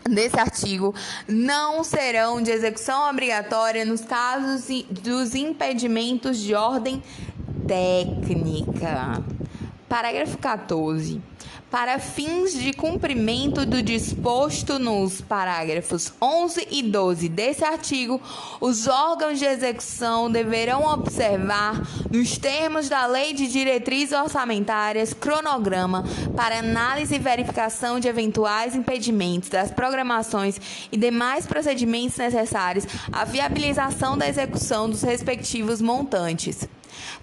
desse 0.09 0.39
artigo 0.39 0.95
não 1.27 1.83
serão 1.83 2.41
de 2.41 2.49
execução 2.51 3.09
obrigatória 3.09 3.83
nos 3.83 4.01
casos 4.01 4.67
dos 4.89 5.35
impedimentos 5.35 6.37
de 6.37 6.55
ordem 6.55 7.03
técnica. 7.67 9.21
Parágrafo 9.89 10.37
14 10.37 11.21
para 11.69 11.99
fins 11.99 12.53
de 12.53 12.71
cumprimento 12.71 13.65
do 13.65 13.81
disposto 13.81 14.79
nos 14.79 15.19
parágrafos 15.19 16.13
11 16.21 16.67
e 16.71 16.81
12 16.81 17.27
desse 17.27 17.63
artigo, 17.63 18.21
os 18.61 18.87
órgãos 18.87 19.37
de 19.37 19.45
execução 19.45 20.31
deverão 20.31 20.85
observar, 20.85 21.81
nos 22.09 22.37
termos 22.37 22.87
da 22.87 23.05
Lei 23.05 23.33
de 23.33 23.47
Diretrizes 23.47 24.17
Orçamentárias, 24.17 25.13
cronograma 25.13 26.05
para 26.35 26.59
análise 26.59 27.15
e 27.15 27.19
verificação 27.19 27.99
de 27.99 28.07
eventuais 28.07 28.73
impedimentos 28.73 29.49
das 29.49 29.69
programações 29.69 30.59
e 30.91 30.97
demais 30.97 31.45
procedimentos 31.45 32.17
necessários 32.17 32.85
à 33.11 33.25
viabilização 33.25 34.17
da 34.17 34.27
execução 34.27 34.89
dos 34.89 35.01
respectivos 35.01 35.81
montantes. 35.81 36.67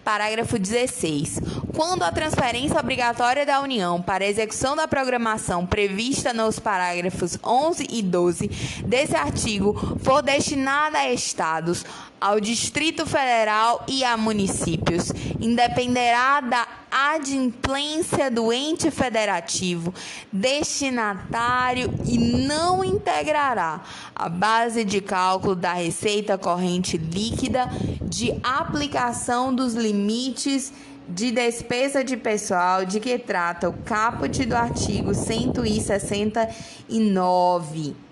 Parágrafo 0.05 0.59
16. 0.59 1.41
Quando 1.75 2.03
a 2.03 2.13
transferência 2.13 2.79
obrigatória 2.79 3.47
da 3.47 3.61
União 3.61 4.01
para 4.03 4.25
a 4.25 4.29
execução 4.29 4.77
da 4.77 4.87
programação 4.87 5.67
prevista 5.67 6.33
nos 6.33 6.59
parágrafos 6.59 7.39
11 7.43 7.87
e 7.91 8.03
12 8.03 8.49
desse 8.87 9.17
artigo 9.17 9.99
for 10.03 10.23
destinada 10.23 10.99
a 10.99 11.11
estados, 11.11 11.85
ao 12.25 12.41
Distrito 12.41 13.05
Federal 13.05 13.85
e 13.87 14.03
a 14.03 14.17
municípios, 14.17 15.13
independerá 15.39 16.41
da 16.41 16.67
adimplência 16.91 18.31
do 18.31 18.51
ente 18.51 18.91
federativo 18.91 19.93
destinatário 20.33 21.93
e 22.07 22.17
não 22.17 22.83
integrará 22.83 23.83
a 24.15 24.31
base 24.31 24.85
de 24.85 25.03
cálculo 25.03 25.55
da 25.55 25.75
receita 25.75 26.39
corrente 26.39 26.97
líquida 26.97 27.69
de 28.01 28.35
aplicação 28.43 29.55
dos 29.55 29.75
limites 29.75 30.73
de 31.07 31.31
despesa 31.31 32.03
de 32.03 32.17
pessoal 32.17 32.87
de 32.87 33.01
que 33.01 33.19
trata 33.19 33.69
o 33.69 33.75
caput 33.85 34.47
do 34.47 34.57
artigo 34.57 35.15
169. 35.15 38.04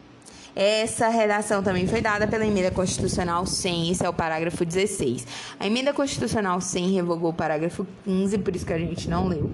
Essa 0.54 1.08
redação 1.08 1.62
também 1.62 1.86
foi 1.86 2.02
dada 2.02 2.26
pela 2.26 2.46
Emenda 2.46 2.70
Constitucional 2.70 3.46
100, 3.46 3.90
esse 3.90 4.04
é 4.04 4.08
o 4.08 4.12
parágrafo 4.12 4.64
16. 4.64 5.26
A 5.58 5.66
Emenda 5.66 5.94
Constitucional 5.94 6.60
100 6.60 6.92
revogou 6.92 7.30
o 7.30 7.34
parágrafo 7.34 7.86
15, 8.04 8.38
por 8.38 8.54
isso 8.54 8.66
que 8.66 8.72
a 8.72 8.78
gente 8.78 9.08
não 9.08 9.26
leu. 9.28 9.50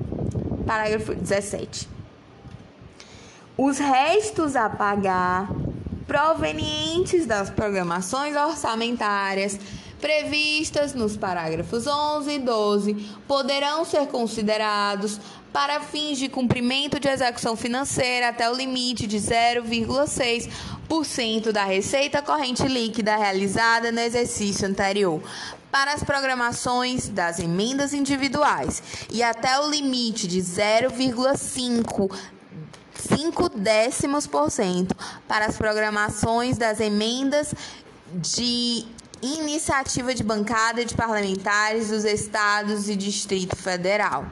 Parágrafo 0.66 1.14
17. 1.14 1.88
Os 3.56 3.78
restos 3.78 4.56
a 4.56 4.68
pagar 4.68 5.48
provenientes 6.06 7.26
das 7.26 7.48
programações 7.48 8.34
orçamentárias 8.34 9.58
previstas 10.00 10.94
nos 10.94 11.16
parágrafos 11.16 11.86
11 11.86 12.30
e 12.30 12.38
12 12.38 12.94
poderão 13.26 13.84
ser 13.84 14.06
considerados 14.06 15.20
para 15.52 15.80
fins 15.80 16.18
de 16.18 16.28
cumprimento 16.28 17.00
de 17.00 17.08
execução 17.08 17.56
financeira 17.56 18.28
até 18.28 18.48
o 18.50 18.54
limite 18.54 19.06
de 19.06 19.18
0,6% 19.18 20.77
da 21.52 21.64
receita 21.64 22.22
corrente 22.22 22.66
líquida 22.66 23.16
realizada 23.16 23.92
no 23.92 24.00
exercício 24.00 24.66
anterior, 24.66 25.22
para 25.70 25.92
as 25.92 26.02
programações 26.02 27.08
das 27.08 27.38
emendas 27.38 27.92
individuais 27.92 28.82
e 29.12 29.22
até 29.22 29.60
o 29.60 29.70
limite 29.70 30.26
de 30.26 30.40
0,5 30.40 32.10
5 32.94 33.48
décimos 33.50 34.26
por 34.26 34.50
cento 34.50 34.96
para 35.28 35.46
as 35.46 35.56
programações 35.56 36.58
das 36.58 36.80
emendas 36.80 37.54
de 38.12 38.84
iniciativa 39.22 40.14
de 40.14 40.24
bancada 40.24 40.84
de 40.84 40.94
parlamentares 40.94 41.90
dos 41.90 42.04
estados 42.04 42.88
e 42.88 42.96
Distrito 42.96 43.54
Federal. 43.54 44.26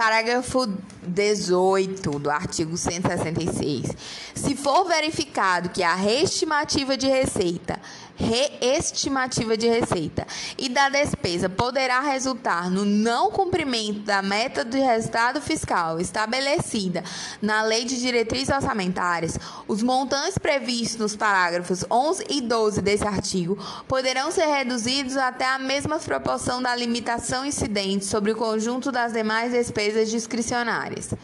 Parágrafo 0.00 0.66
18 1.02 2.18
do 2.18 2.30
artigo 2.30 2.74
166. 2.74 3.94
Se 4.34 4.56
for 4.56 4.86
verificado 4.88 5.68
que 5.68 5.82
a 5.82 5.94
reestimativa 5.94 6.96
de 6.96 7.06
receita 7.06 7.78
reestimativa 8.20 9.56
de 9.56 9.66
receita 9.66 10.26
e 10.58 10.68
da 10.68 10.88
despesa 10.88 11.48
poderá 11.48 12.00
resultar 12.00 12.70
no 12.70 12.84
não 12.84 13.30
cumprimento 13.30 14.00
da 14.00 14.20
meta 14.20 14.64
de 14.64 14.78
resultado 14.78 15.40
fiscal 15.40 15.98
estabelecida 15.98 17.02
na 17.40 17.62
Lei 17.62 17.84
de 17.84 17.98
Diretrizes 17.98 18.54
Orçamentárias, 18.54 19.38
os 19.66 19.82
montantes 19.82 20.36
previstos 20.36 20.98
nos 20.98 21.16
parágrafos 21.16 21.84
11 21.90 22.26
e 22.28 22.40
12 22.40 22.82
desse 22.82 23.06
artigo 23.06 23.58
poderão 23.88 24.30
ser 24.30 24.46
reduzidos 24.46 25.16
até 25.16 25.46
a 25.46 25.58
mesma 25.58 25.98
proporção 25.98 26.60
da 26.60 26.76
limitação 26.76 27.46
incidente 27.46 28.04
sobre 28.04 28.32
o 28.32 28.36
conjunto 28.36 28.92
das 28.92 29.12
demais 29.12 29.52
despesas 29.52 30.10
discricionárias. 30.10 31.14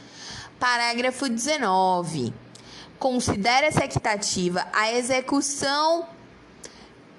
Parágrafo 0.59 1.29
19. 1.29 2.33
Considera-se 2.99 3.83
equitativa 3.83 4.67
a 4.73 4.91
execução 4.91 6.16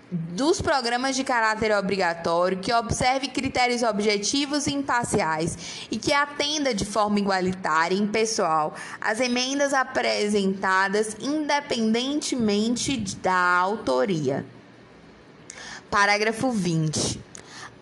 dos 0.10 0.62
programas 0.62 1.16
de 1.16 1.24
caráter 1.24 1.72
obrigatório 1.76 2.60
que 2.60 2.72
observe 2.74 3.28
critérios 3.28 3.84
objetivos 3.84 4.66
e 4.66 4.74
imparciais 4.74 5.88
e 5.92 5.98
que 5.98 6.14
atenda 6.14 6.74
de 6.74 6.86
forma 6.86 7.20
igualitária 7.20 7.96
e 7.96 8.00
impessoal 8.00 8.74
as 9.02 9.20
emendas 9.20 9.74
apresentadas 9.74 11.18
independentemente 11.20 12.98
da 13.22 13.58
autoria. 13.58 14.46
Parágrafo 15.90 16.52
20. 16.52 17.20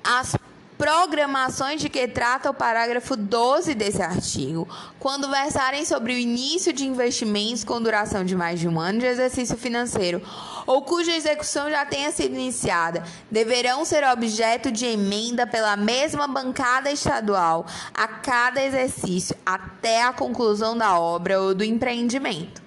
As 0.03 0.35
programações 0.77 1.79
de 1.79 1.89
que 1.89 2.07
trata 2.07 2.49
o 2.49 2.53
parágrafo 2.53 3.15
12 3.15 3.73
desse 3.73 4.01
artigo, 4.01 4.67
quando 4.99 5.29
versarem 5.29 5.85
sobre 5.85 6.13
o 6.13 6.17
início 6.17 6.73
de 6.73 6.85
investimentos 6.85 7.63
com 7.63 7.81
duração 7.81 8.25
de 8.25 8.35
mais 8.35 8.59
de 8.59 8.67
um 8.67 8.79
ano 8.79 8.99
de 8.99 9.05
exercício 9.05 9.57
financeiro 9.57 10.21
ou 10.65 10.81
cuja 10.81 11.15
execução 11.15 11.69
já 11.69 11.85
tenha 11.85 12.11
sido 12.11 12.35
iniciada, 12.35 13.03
deverão 13.29 13.85
ser 13.85 14.03
objeto 14.03 14.71
de 14.71 14.85
emenda 14.85 15.45
pela 15.45 15.75
mesma 15.75 16.27
bancada 16.27 16.91
estadual 16.91 17.65
a 17.93 18.07
cada 18.07 18.63
exercício 18.63 19.35
até 19.45 20.03
a 20.03 20.13
conclusão 20.13 20.77
da 20.77 20.99
obra 20.99 21.41
ou 21.41 21.53
do 21.53 21.63
empreendimento. 21.63 22.63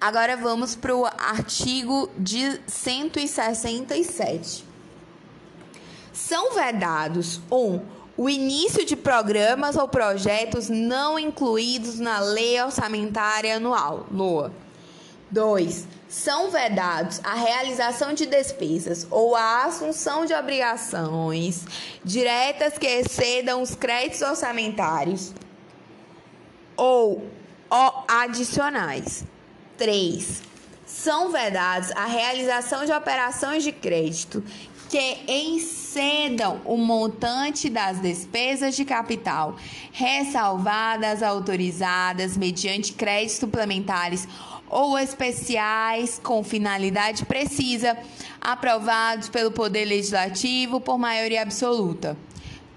Agora 0.00 0.36
vamos 0.36 0.74
para 0.74 0.96
o 0.96 1.04
artigo 1.04 2.10
de 2.16 2.58
167 2.66 4.70
são 6.20 6.52
vedados 6.52 7.40
1. 7.50 7.56
Um, 7.56 7.80
o 8.16 8.28
início 8.28 8.84
de 8.84 8.94
programas 8.94 9.76
ou 9.76 9.88
projetos 9.88 10.68
não 10.68 11.18
incluídos 11.18 11.98
na 11.98 12.20
Lei 12.20 12.62
Orçamentária 12.62 13.56
Anual, 13.56 14.06
LOA. 14.12 14.52
2. 15.30 15.86
São 16.08 16.50
vedados 16.50 17.20
a 17.22 17.34
realização 17.34 18.12
de 18.12 18.26
despesas 18.26 19.06
ou 19.10 19.36
a 19.36 19.64
assunção 19.64 20.26
de 20.26 20.34
obrigações 20.34 21.64
diretas 22.04 22.76
que 22.76 22.86
excedam 22.86 23.62
os 23.62 23.74
créditos 23.74 24.22
orçamentários 24.22 25.32
ou 26.76 27.24
adicionais. 28.08 29.24
3. 29.78 30.42
São 30.84 31.30
vedados 31.30 31.92
a 31.92 32.06
realização 32.06 32.84
de 32.84 32.92
operações 32.92 33.62
de 33.62 33.70
crédito 33.70 34.42
que 34.90 35.18
excedam 35.28 36.60
o 36.64 36.76
montante 36.76 37.70
das 37.70 38.00
despesas 38.00 38.74
de 38.74 38.84
capital, 38.84 39.54
ressalvadas 39.92 41.22
autorizadas 41.22 42.36
mediante 42.36 42.92
créditos 42.92 43.36
suplementares 43.36 44.26
ou 44.70 44.98
especiais 44.98 46.20
com 46.22 46.42
finalidade 46.44 47.26
precisa, 47.26 47.98
aprovados 48.40 49.28
pelo 49.28 49.50
Poder 49.50 49.84
Legislativo 49.84 50.80
por 50.80 50.96
maioria 50.96 51.42
absoluta. 51.42 52.16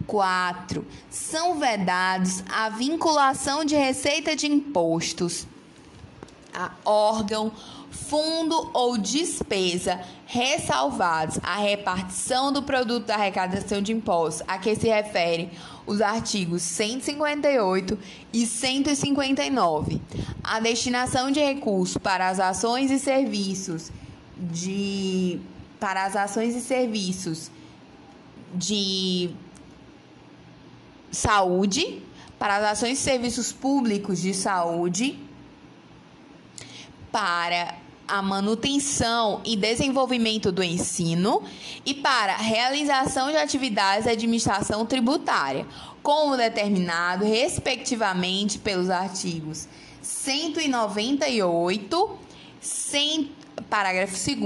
4. 0.06 0.86
São 1.10 1.60
vedados 1.60 2.44
a 2.50 2.68
vinculação 2.70 3.64
de 3.64 3.76
receita 3.76 4.36
de 4.36 4.48
impostos 4.48 5.48
a 6.54 6.72
órgão 6.86 7.52
fundo 7.90 8.70
ou 8.74 8.98
despesa 8.98 10.00
ressalvados 10.26 11.40
a 11.44 11.58
repartição 11.58 12.52
do 12.52 12.62
produto 12.62 13.08
da 13.08 13.16
arrecadação 13.16 13.82
de 13.82 13.92
impostos 13.92 14.44
a 14.48 14.58
que 14.58 14.76
se 14.76 14.88
refere 14.88 15.52
os 15.86 16.02
artigos 16.02 16.62
158 16.62 17.98
e 18.32 18.46
159. 18.46 20.02
A 20.44 20.60
destinação 20.60 21.32
de 21.32 21.40
recursos 21.40 21.98
para 21.98 22.30
as 22.30 22.40
ações 22.40 22.92
e 22.92 23.00
serviços 23.00 23.92
de 24.38 25.40
para 25.80 26.06
as 26.06 26.16
ações 26.16 26.56
e 26.56 26.62
serviços 26.62 27.52
de 28.56 29.32
saúde, 31.12 32.02
para 32.40 32.58
as 32.58 32.64
ações 32.64 33.00
e 33.00 33.02
serviços 33.02 33.52
públicos 33.52 34.22
de 34.22 34.34
saúde, 34.34 35.20
para 37.12 37.76
a 38.14 38.22
manutenção 38.22 39.42
e 39.44 39.58
desenvolvimento 39.58 40.52
do 40.52 40.62
ensino 40.62 41.42
e 41.84 41.96
para 41.96 42.38
realização 42.38 43.32
de 43.32 43.38
atividades 43.38 44.04
de 44.04 44.12
administração 44.12 44.86
tributária, 44.86 45.66
como 46.04 46.38
determinado 46.38 47.26
respectivamente 47.26 48.60
pelos 48.60 48.92
artigos 48.92 49.68
198, 50.00 52.20
100, 52.62 53.32
parágrafo 53.68 54.14
2 54.14 54.38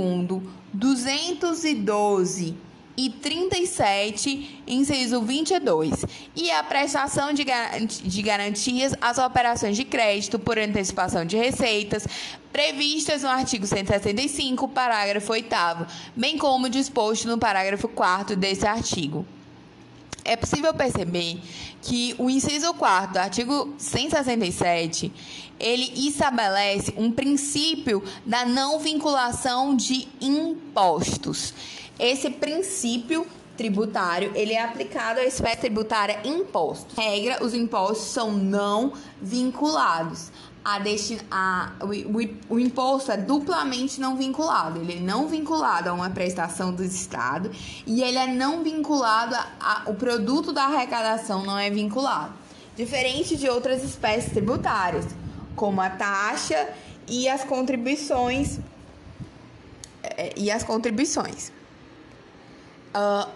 212 0.71 2.66
e 2.97 3.11
37, 3.11 4.63
inciso 4.65 5.21
22, 5.21 6.03
e 6.35 6.49
a 6.49 6.63
prestação 6.63 7.31
de, 7.31 7.45
de 7.85 8.21
garantias 8.23 8.95
às 8.99 9.19
operações 9.19 9.77
de 9.77 9.85
crédito 9.85 10.39
por 10.39 10.57
antecipação 10.57 11.23
de 11.23 11.37
receitas 11.37 12.07
previstas 12.51 13.21
no 13.21 13.29
artigo 13.29 13.67
165, 13.67 14.67
parágrafo 14.69 15.31
8, 15.31 15.47
bem 16.15 16.39
como 16.39 16.67
disposto 16.67 17.27
no 17.27 17.37
parágrafo 17.37 17.87
4 17.87 18.35
desse 18.35 18.65
artigo. 18.65 19.23
É 20.27 20.35
possível 20.35 20.73
perceber 20.73 21.41
que 21.81 22.13
o 22.19 22.29
inciso 22.29 22.73
4 22.73 23.13
do 23.13 23.17
artigo 23.17 23.73
167, 23.77 25.11
ele 25.59 26.07
estabelece 26.07 26.93
um 26.97 27.11
princípio 27.11 28.03
da 28.25 28.45
não 28.45 28.77
vinculação 28.77 29.75
de 29.75 30.07
impostos. 30.21 31.53
Esse 31.97 32.29
princípio 32.29 33.25
tributário, 33.55 34.31
ele 34.35 34.53
é 34.53 34.63
aplicado 34.63 35.19
à 35.19 35.25
esfera 35.25 35.55
tributária 35.55 36.19
impostos. 36.23 36.95
Regra, 36.95 37.43
os 37.43 37.55
impostos 37.55 38.07
são 38.07 38.31
não 38.31 38.93
vinculados. 39.19 40.31
A 40.67 40.79
destin... 40.79 41.19
a... 41.31 41.71
O, 41.79 41.85
o, 41.85 42.55
o, 42.55 42.59
imposto 42.59 43.09
é 43.09 43.15
duplamente 43.15 44.01
não 44.01 44.17
vinculado. 44.17 44.81
Ele 44.81 44.97
é 44.97 44.99
não 44.99 45.25
vinculado 45.25 45.89
a 45.89 45.93
uma 45.93 46.09
prestação 46.09 46.73
do 46.73 46.83
Estado 46.83 47.49
e 47.85 48.03
ele 48.03 48.17
é 48.17 48.27
não 48.27 48.61
vinculado 48.61 49.33
a, 49.61 49.83
o 49.85 49.93
produto 49.93 50.51
da 50.51 50.63
arrecadação 50.63 51.45
não 51.45 51.57
é 51.57 51.69
vinculado. 51.69 52.33
Diferente 52.75 53.37
de 53.37 53.47
outras 53.47 53.81
espécies 53.81 54.33
tributárias, 54.33 55.05
como 55.55 55.79
a 55.79 55.89
taxa 55.89 56.67
e 57.07 57.29
as 57.29 57.45
contribuições 57.45 58.59
é, 60.03 60.33
e 60.35 60.51
as 60.51 60.63
contribuições. 60.63 61.49
Uh, 62.93 63.29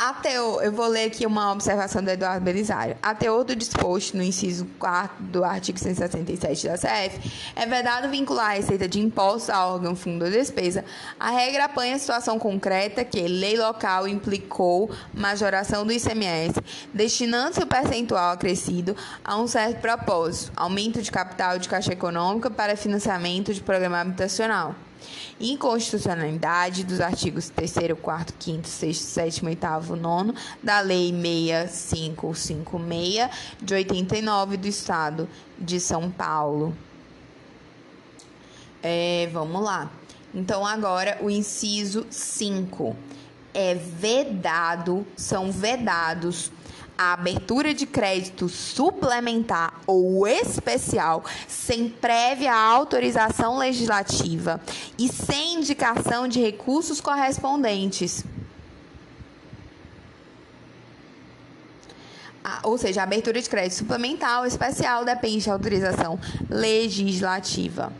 a 0.00 0.14
teor, 0.14 0.64
eu 0.64 0.72
vou 0.72 0.86
ler 0.88 1.08
aqui 1.08 1.26
uma 1.26 1.52
observação 1.52 2.02
do 2.02 2.08
Eduardo 2.08 2.42
Belisário. 2.42 2.96
A 3.02 3.14
teor 3.14 3.44
do 3.44 3.54
disposto 3.54 4.16
no 4.16 4.22
inciso 4.22 4.66
4 4.78 5.22
do 5.24 5.44
artigo 5.44 5.78
167 5.78 6.66
da 6.66 6.78
CF, 6.78 7.52
é 7.54 7.66
vedado 7.66 8.08
vincular 8.08 8.52
a 8.52 8.54
receita 8.54 8.88
de 8.88 8.98
impostos 8.98 9.50
a 9.50 9.66
órgão, 9.66 9.94
fundo 9.94 10.24
ou 10.24 10.30
despesa. 10.30 10.86
A 11.18 11.30
regra 11.30 11.66
apanha 11.66 11.96
a 11.96 11.98
situação 11.98 12.38
concreta 12.38 13.04
que 13.04 13.20
lei 13.28 13.58
local 13.58 14.08
implicou 14.08 14.90
majoração 15.12 15.84
do 15.84 15.92
ICMS, 15.92 16.54
destinando-se 16.94 17.62
o 17.62 17.66
percentual 17.66 18.32
acrescido 18.32 18.96
a 19.22 19.36
um 19.36 19.46
certo 19.46 19.82
propósito, 19.82 20.50
aumento 20.56 21.02
de 21.02 21.12
capital 21.12 21.58
de 21.58 21.68
caixa 21.68 21.92
econômica 21.92 22.50
para 22.50 22.74
financiamento 22.74 23.52
de 23.52 23.60
programa 23.60 24.00
habitacional 24.00 24.74
inconstitucionalidade 25.40 26.84
dos 26.84 27.00
artigos 27.00 27.48
3 27.48 27.74
4 28.00 28.34
5 28.38 28.66
6 28.66 28.98
7 28.98 29.44
8 29.44 29.96
9 29.96 30.32
da 30.62 30.80
Lei 30.80 31.12
6556 31.12 33.30
de 33.62 33.74
89 33.74 34.56
do 34.56 34.68
Estado 34.68 35.28
de 35.58 35.80
São 35.80 36.08
Paulo. 36.10 36.76
É, 38.82 39.28
vamos 39.32 39.62
lá. 39.62 39.90
Então, 40.34 40.64
agora 40.64 41.18
o 41.20 41.28
inciso 41.28 42.06
5. 42.08 42.96
É 43.52 43.74
vedado, 43.74 45.04
são 45.16 45.50
vedados 45.50 46.52
a 47.00 47.14
abertura 47.14 47.72
de 47.72 47.86
crédito 47.86 48.46
suplementar 48.46 49.80
ou 49.86 50.26
especial 50.26 51.24
sem 51.48 51.88
prévia 51.88 52.54
autorização 52.54 53.56
legislativa 53.56 54.60
e 54.98 55.08
sem 55.08 55.54
indicação 55.54 56.28
de 56.28 56.42
recursos 56.42 57.00
correspondentes. 57.00 58.22
ou 62.62 62.76
seja, 62.76 63.00
a 63.00 63.04
abertura 63.04 63.40
de 63.40 63.48
crédito 63.48 63.78
suplementar 63.78 64.40
ou 64.40 64.46
especial 64.46 65.04
depende 65.04 65.44
de 65.44 65.50
autorização 65.50 66.18
legislativa. 66.50 67.92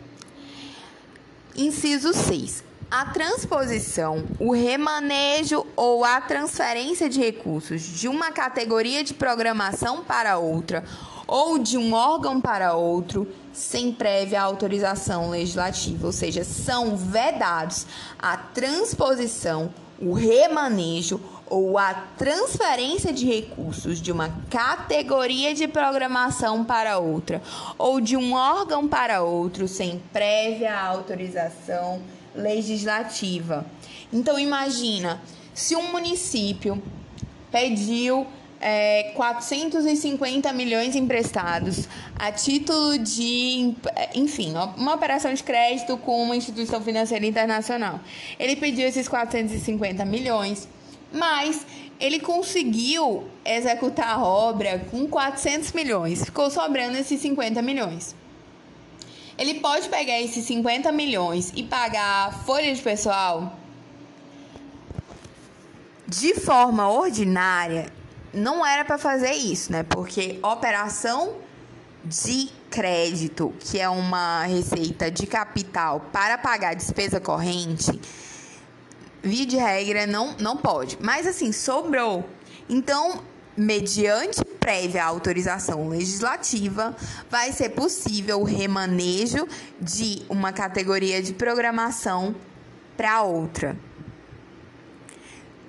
Inciso 1.55 2.13
6. 2.13 2.63
A 2.91 3.05
transposição, 3.05 4.25
o 4.37 4.51
remanejo 4.51 5.65
ou 5.77 6.03
a 6.03 6.19
transferência 6.19 7.07
de 7.07 7.21
recursos 7.21 7.81
de 7.81 8.09
uma 8.09 8.33
categoria 8.33 9.01
de 9.01 9.13
programação 9.13 10.03
para 10.03 10.37
outra 10.37 10.83
ou 11.25 11.57
de 11.57 11.77
um 11.77 11.93
órgão 11.93 12.41
para 12.41 12.73
outro 12.73 13.25
sem 13.53 13.93
prévia 13.93 14.41
autorização 14.41 15.29
legislativa, 15.29 16.05
ou 16.05 16.11
seja, 16.11 16.43
são 16.43 16.97
vedados 16.97 17.87
a 18.19 18.35
transposição, 18.35 19.73
o 19.97 20.11
remanejo 20.11 21.17
ou 21.45 21.77
a 21.77 21.93
transferência 21.93 23.13
de 23.13 23.25
recursos 23.25 24.01
de 24.01 24.11
uma 24.11 24.35
categoria 24.49 25.53
de 25.53 25.65
programação 25.65 26.65
para 26.65 26.97
outra 26.97 27.41
ou 27.77 28.01
de 28.01 28.17
um 28.17 28.33
órgão 28.33 28.85
para 28.85 29.21
outro 29.21 29.65
sem 29.65 30.03
prévia 30.11 30.77
autorização 30.77 31.93
legislativa 31.93 32.20
legislativa. 32.35 33.65
Então 34.11 34.37
imagina, 34.39 35.21
se 35.53 35.75
um 35.75 35.91
município 35.91 36.81
pediu 37.51 38.25
é, 38.61 39.11
450 39.15 40.53
milhões 40.53 40.95
emprestados 40.95 41.89
a 42.17 42.31
título 42.31 42.99
de, 42.99 43.73
enfim, 44.13 44.53
uma 44.77 44.93
operação 44.93 45.33
de 45.33 45.43
crédito 45.43 45.97
com 45.97 46.23
uma 46.23 46.35
instituição 46.35 46.79
financeira 46.79 47.25
internacional. 47.25 47.99
Ele 48.39 48.55
pediu 48.55 48.87
esses 48.87 49.07
450 49.07 50.05
milhões, 50.05 50.69
mas 51.11 51.65
ele 51.99 52.19
conseguiu 52.19 53.25
executar 53.43 54.19
a 54.19 54.23
obra 54.23 54.79
com 54.91 55.07
400 55.07 55.73
milhões, 55.73 56.23
ficou 56.23 56.49
sobrando 56.51 56.97
esses 56.97 57.19
50 57.19 57.61
milhões. 57.61 58.15
Ele 59.41 59.55
pode 59.55 59.89
pegar 59.89 60.21
esses 60.21 60.45
50 60.45 60.91
milhões 60.91 61.51
e 61.55 61.63
pagar 61.63 62.31
folha 62.45 62.75
de 62.75 62.79
pessoal 62.79 63.57
de 66.07 66.35
forma 66.35 66.87
ordinária. 66.87 67.91
Não 68.31 68.63
era 68.63 68.85
para 68.85 68.99
fazer 68.99 69.31
isso, 69.31 69.71
né? 69.71 69.81
Porque 69.81 70.37
operação 70.43 71.37
de 72.05 72.51
crédito, 72.69 73.51
que 73.59 73.79
é 73.79 73.89
uma 73.89 74.43
receita 74.43 75.09
de 75.09 75.25
capital 75.25 76.01
para 76.13 76.37
pagar 76.37 76.75
despesa 76.75 77.19
corrente, 77.19 77.99
via 79.23 79.45
de 79.47 79.57
regra 79.57 80.05
não, 80.05 80.35
não 80.37 80.55
pode. 80.55 80.99
Mas 81.01 81.25
assim, 81.25 81.51
sobrou. 81.51 82.23
Então, 82.69 83.23
mediante 83.57 84.39
prévia 84.61 85.03
autorização 85.03 85.89
legislativa, 85.89 86.95
vai 87.29 87.51
ser 87.51 87.69
possível 87.69 88.41
o 88.41 88.43
remanejo 88.43 89.47
de 89.81 90.21
uma 90.29 90.53
categoria 90.53 91.19
de 91.19 91.33
programação 91.33 92.35
para 92.95 93.23
outra. 93.23 93.75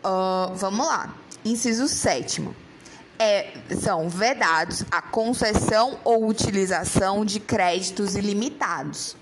Uh, 0.04 0.54
vamos 0.54 0.86
lá. 0.86 1.14
Inciso 1.42 1.88
sétimo. 1.88 2.54
É, 3.18 3.54
são 3.80 4.10
vedados 4.10 4.84
a 4.90 5.00
concessão 5.00 5.98
ou 6.04 6.28
utilização 6.28 7.24
de 7.24 7.40
créditos 7.40 8.14
ilimitados. 8.14 9.16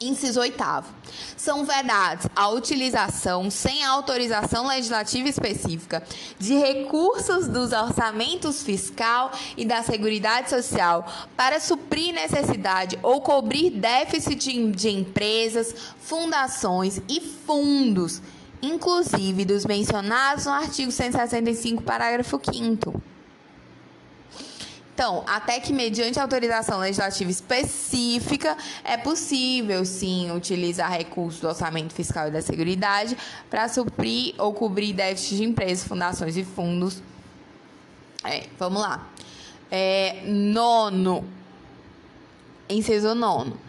Inciso 0.00 0.40
oitavo. 0.40 0.92
São 1.36 1.64
vedados 1.64 2.26
a 2.36 2.48
utilização, 2.50 3.50
sem 3.50 3.82
autorização 3.82 4.66
legislativa 4.66 5.28
específica, 5.28 6.02
de 6.38 6.54
recursos 6.54 7.48
dos 7.48 7.72
orçamentos 7.72 8.62
fiscal 8.62 9.32
e 9.56 9.64
da 9.64 9.82
Seguridade 9.82 10.50
Social 10.50 11.10
para 11.34 11.58
suprir 11.60 12.12
necessidade 12.12 12.98
ou 13.02 13.22
cobrir 13.22 13.70
déficit 13.70 14.70
de, 14.70 14.90
empresas, 14.90 15.74
fundações 16.00 17.00
e 17.08 17.20
fundos, 17.20 18.20
inclusive 18.60 19.46
dos 19.46 19.64
mencionados 19.64 20.44
no 20.44 20.52
artigo 20.52 20.92
165, 20.92 21.82
parágrafo 21.82 22.38
5 22.52 23.15
então, 24.96 25.22
até 25.26 25.60
que 25.60 25.74
mediante 25.74 26.18
autorização 26.18 26.78
legislativa 26.78 27.30
específica, 27.30 28.56
é 28.82 28.96
possível 28.96 29.84
sim 29.84 30.32
utilizar 30.32 30.90
recursos 30.90 31.38
do 31.38 31.48
orçamento 31.48 31.92
fiscal 31.92 32.28
e 32.28 32.30
da 32.30 32.40
Seguridade 32.40 33.14
para 33.50 33.68
suprir 33.68 34.34
ou 34.38 34.54
cobrir 34.54 34.94
déficits 34.94 35.36
de 35.36 35.44
empresas, 35.44 35.86
fundações 35.86 36.34
e 36.38 36.44
fundos. 36.44 37.02
É, 38.24 38.46
vamos 38.58 38.80
lá. 38.80 39.06
É, 39.70 40.22
nono. 40.24 41.28
Inciso 42.66 43.14
nono 43.14 43.66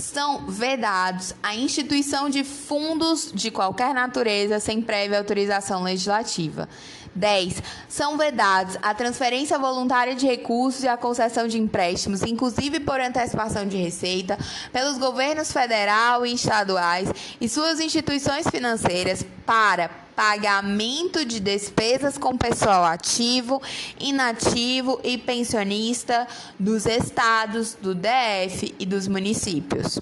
são 0.00 0.46
vedados 0.46 1.34
a 1.42 1.56
instituição 1.56 2.30
de 2.30 2.44
fundos 2.44 3.32
de 3.34 3.50
qualquer 3.50 3.92
natureza 3.92 4.60
sem 4.60 4.80
prévia 4.80 5.18
autorização 5.18 5.82
legislativa. 5.82 6.68
10. 7.14 7.62
São 7.88 8.16
vedados 8.16 8.76
a 8.82 8.94
transferência 8.94 9.58
voluntária 9.58 10.14
de 10.14 10.26
recursos 10.26 10.82
e 10.84 10.88
a 10.88 10.96
concessão 10.96 11.46
de 11.46 11.58
empréstimos, 11.58 12.22
inclusive 12.22 12.80
por 12.80 13.00
antecipação 13.00 13.66
de 13.66 13.76
receita, 13.76 14.38
pelos 14.72 14.98
governos 14.98 15.52
federal 15.52 16.24
e 16.24 16.34
estaduais 16.34 17.08
e 17.40 17.48
suas 17.48 17.80
instituições 17.80 18.46
financeiras 18.48 19.24
para 19.44 19.88
pagamento 20.18 21.24
de 21.24 21.38
despesas 21.38 22.18
com 22.18 22.36
pessoal 22.36 22.84
ativo, 22.84 23.62
inativo 24.00 25.00
e 25.04 25.16
pensionista 25.16 26.26
dos 26.58 26.86
estados, 26.86 27.74
do 27.80 27.94
DF 27.94 28.74
e 28.80 28.84
dos 28.84 29.06
municípios. 29.06 30.00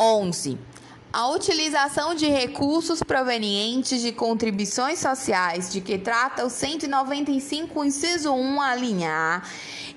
11 0.00 0.58
A 1.16 1.28
utilização 1.28 2.14
de 2.14 2.26
recursos 2.26 3.02
provenientes 3.02 4.02
de 4.02 4.12
contribuições 4.12 4.98
sociais, 4.98 5.72
de 5.72 5.80
que 5.80 5.96
trata 5.96 6.44
o 6.44 6.50
195, 6.50 7.82
inciso 7.86 8.34
1, 8.34 8.60
a 8.60 8.74
linha 8.74 9.10
A, 9.10 9.42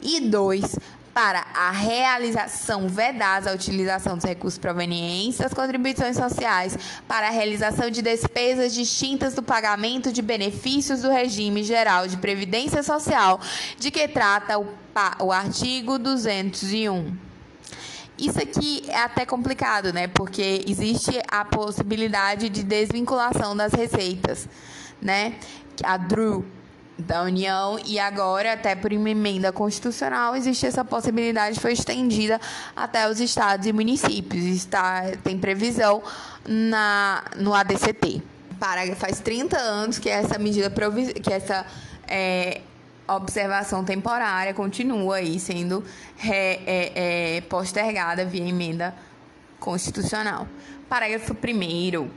e 0.01 0.21
2 0.21 0.77
para 1.13 1.45
a 1.53 1.71
realização 1.71 2.87
vedada 2.87 3.51
a 3.51 3.53
utilização 3.53 4.15
dos 4.15 4.23
recursos 4.23 4.57
provenientes 4.57 5.39
das 5.39 5.53
contribuições 5.53 6.15
sociais 6.15 6.77
para 7.05 7.27
a 7.27 7.31
realização 7.31 7.89
de 7.89 8.01
despesas 8.01 8.73
distintas 8.73 9.33
do 9.33 9.43
pagamento 9.43 10.13
de 10.13 10.21
benefícios 10.21 11.01
do 11.01 11.11
regime 11.11 11.65
geral 11.65 12.07
de 12.07 12.15
previdência 12.15 12.81
social, 12.81 13.41
de 13.77 13.91
que 13.91 14.07
trata 14.07 14.57
o, 14.57 14.65
o 15.19 15.33
artigo 15.33 15.99
201. 15.99 17.28
Isso 18.19 18.37
aqui 18.37 18.83
é 18.87 18.97
até 18.97 19.25
complicado, 19.25 19.93
né? 19.93 20.07
Porque 20.07 20.63
existe 20.67 21.21
a 21.27 21.45
possibilidade 21.45 22.49
de 22.49 22.63
desvinculação 22.63 23.55
das 23.55 23.73
receitas, 23.73 24.47
né? 25.01 25.35
A 25.83 25.95
DRU 25.95 26.45
da 26.99 27.23
União 27.23 27.79
e 27.85 27.97
agora, 27.97 28.53
até 28.53 28.75
por 28.75 28.91
uma 28.91 29.09
emenda 29.09 29.53
constitucional, 29.53 30.35
existe 30.35 30.65
essa 30.65 30.83
possibilidade, 30.83 31.57
foi 31.59 31.71
estendida 31.71 32.39
até 32.75 33.09
os 33.09 33.21
estados 33.21 33.65
e 33.65 33.71
municípios. 33.71 34.43
Está, 34.43 35.03
tem 35.23 35.39
previsão 35.39 36.03
na, 36.45 37.23
no 37.37 37.53
ADCT. 37.53 38.21
Para, 38.59 38.93
faz 38.97 39.21
30 39.21 39.57
anos 39.57 39.97
que 39.97 40.09
essa 40.09 40.37
medida, 40.37 40.69
que 41.23 41.31
essa 41.31 41.65
é, 42.05 42.61
observação 43.15 43.83
temporária 43.83 44.53
continua 44.53 45.17
aí 45.17 45.39
sendo 45.39 45.83
re, 46.15 46.31
é, 46.33 46.91
é, 47.37 47.41
postergada 47.41 48.25
via 48.25 48.47
emenda 48.47 48.95
constitucional. 49.59 50.47
Parágrafo 50.87 51.33
1 51.33 52.09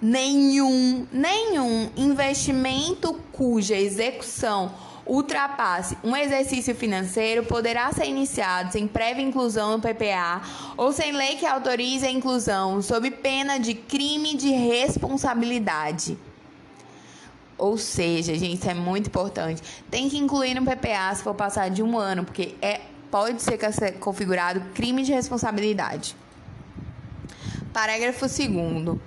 nenhum, 0.00 1.06
nenhum 1.10 1.90
investimento 1.96 3.14
cuja 3.32 3.76
execução 3.76 4.72
ultrapasse 5.06 5.96
um 6.02 6.16
exercício 6.16 6.74
financeiro 6.74 7.44
poderá 7.44 7.92
ser 7.92 8.06
iniciado 8.06 8.72
sem 8.72 8.88
prévia 8.88 9.22
inclusão 9.22 9.72
no 9.72 9.80
PPA 9.80 10.42
ou 10.76 10.92
sem 10.92 11.12
lei 11.12 11.36
que 11.36 11.46
autorize 11.46 12.04
a 12.04 12.10
inclusão, 12.10 12.82
sob 12.82 13.08
pena 13.10 13.58
de 13.58 13.74
crime 13.74 14.34
de 14.34 14.50
responsabilidade. 14.50 16.18
Ou 17.58 17.78
seja, 17.78 18.34
gente, 18.34 18.60
isso 18.60 18.70
é 18.70 18.74
muito 18.74 19.06
importante. 19.08 19.62
Tem 19.90 20.08
que 20.08 20.18
incluir 20.18 20.54
no 20.54 20.62
PPA 20.62 21.14
se 21.14 21.22
for 21.22 21.34
passar 21.34 21.70
de 21.70 21.82
um 21.82 21.98
ano, 21.98 22.24
porque 22.24 22.54
é, 22.60 22.80
pode 23.10 23.40
ser 23.42 23.58
configurado 23.98 24.60
crime 24.74 25.02
de 25.02 25.12
responsabilidade. 25.12 26.14
Parágrafo 27.72 28.26
2. 28.26 28.98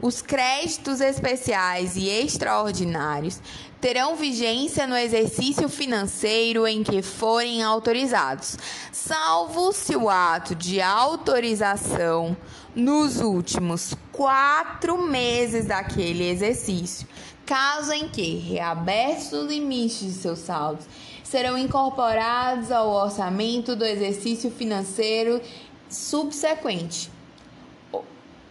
Os 0.00 0.20
créditos 0.20 1.00
especiais 1.00 1.96
e 1.96 2.08
extraordinários 2.08 3.40
terão 3.80 4.14
vigência 4.14 4.86
no 4.86 4.96
exercício 4.96 5.68
financeiro 5.70 6.66
em 6.66 6.82
que 6.82 7.00
forem 7.00 7.62
autorizados, 7.62 8.58
salvo 8.92 9.72
se 9.72 9.96
o 9.96 10.10
ato 10.10 10.54
de 10.54 10.82
autorização 10.82 12.36
nos 12.74 13.20
últimos 13.20 13.94
quatro 14.12 15.00
meses 15.00 15.66
daquele 15.66 16.28
exercício, 16.28 17.06
caso 17.46 17.92
em 17.92 18.08
que 18.08 18.36
reabertos 18.36 19.32
os 19.32 19.48
limites 19.48 20.00
de 20.00 20.12
seus 20.12 20.40
saldos, 20.40 20.84
serão 21.22 21.56
incorporados 21.56 22.70
ao 22.72 22.90
orçamento 22.90 23.76
do 23.76 23.84
exercício 23.84 24.50
financeiro 24.50 25.40
subsequente. 25.88 27.10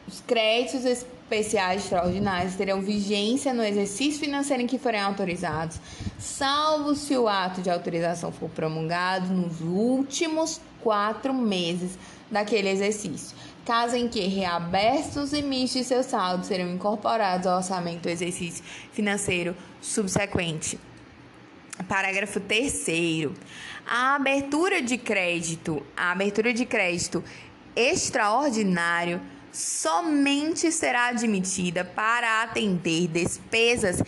Os 0.07 0.21
créditos 0.21 0.85
especiais 0.85 1.83
extraordinários 1.83 2.55
terão 2.55 2.81
vigência 2.81 3.53
no 3.53 3.63
exercício 3.63 4.19
financeiro 4.19 4.63
em 4.63 4.67
que 4.67 4.77
forem 4.77 5.01
autorizados, 5.01 5.79
salvo 6.19 6.95
se 6.95 7.17
o 7.17 7.27
ato 7.27 7.61
de 7.61 7.69
autorização 7.69 8.31
for 8.31 8.49
promulgado 8.49 9.33
nos 9.33 9.59
últimos 9.61 10.61
quatro 10.81 11.33
meses 11.33 11.97
daquele 12.29 12.69
exercício. 12.69 13.35
Caso 13.65 13.95
em 13.95 14.07
que 14.07 14.21
reabertos 14.27 15.15
os 15.15 15.33
limites 15.33 15.73
de 15.73 15.83
seus 15.83 16.05
saldos 16.05 16.47
serão 16.47 16.69
incorporados 16.69 17.47
ao 17.47 17.57
orçamento 17.57 18.03
do 18.03 18.09
exercício 18.09 18.63
financeiro 18.91 19.55
subsequente. 19.81 20.79
Parágrafo 21.87 22.39
3 22.39 22.85
A 23.85 24.15
abertura 24.15 24.81
de 24.81 24.97
crédito, 24.97 25.83
a 25.97 26.11
abertura 26.11 26.53
de 26.53 26.65
crédito 26.65 27.23
extraordinário 27.75 29.19
somente 29.51 30.71
será 30.71 31.07
admitida 31.07 31.83
para 31.83 32.43
atender 32.43 33.07
despesas 33.07 34.01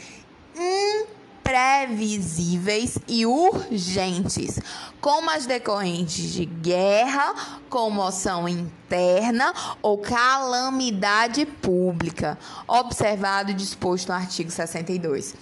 imprevisíveis 1.48 2.98
e 3.08 3.26
urgentes, 3.26 4.60
como 5.00 5.32
as 5.32 5.46
decorrentes 5.46 6.34
de 6.34 6.44
guerra, 6.44 7.34
comoção 7.70 8.50
interna 8.50 9.54
ou 9.82 9.98
calamidade 9.98 11.46
pública, 11.46 12.38
observado 12.68 13.52
e 13.52 13.54
disposto 13.54 14.10
no 14.10 14.16
artigo 14.16 14.52
62. 14.52 15.36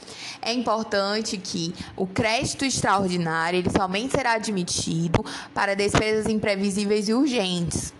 É 0.43 0.53
importante 0.53 1.38
que 1.39 1.74
o 1.95 2.06
crédito 2.06 2.66
extraordinário 2.66 3.58
ele 3.58 3.72
somente 3.72 4.12
será 4.16 4.34
admitido 4.34 5.26
para 5.56 5.76
despesas 5.76 6.28
imprevisíveis 6.28 7.10
e 7.10 7.14
urgentes 7.14 7.91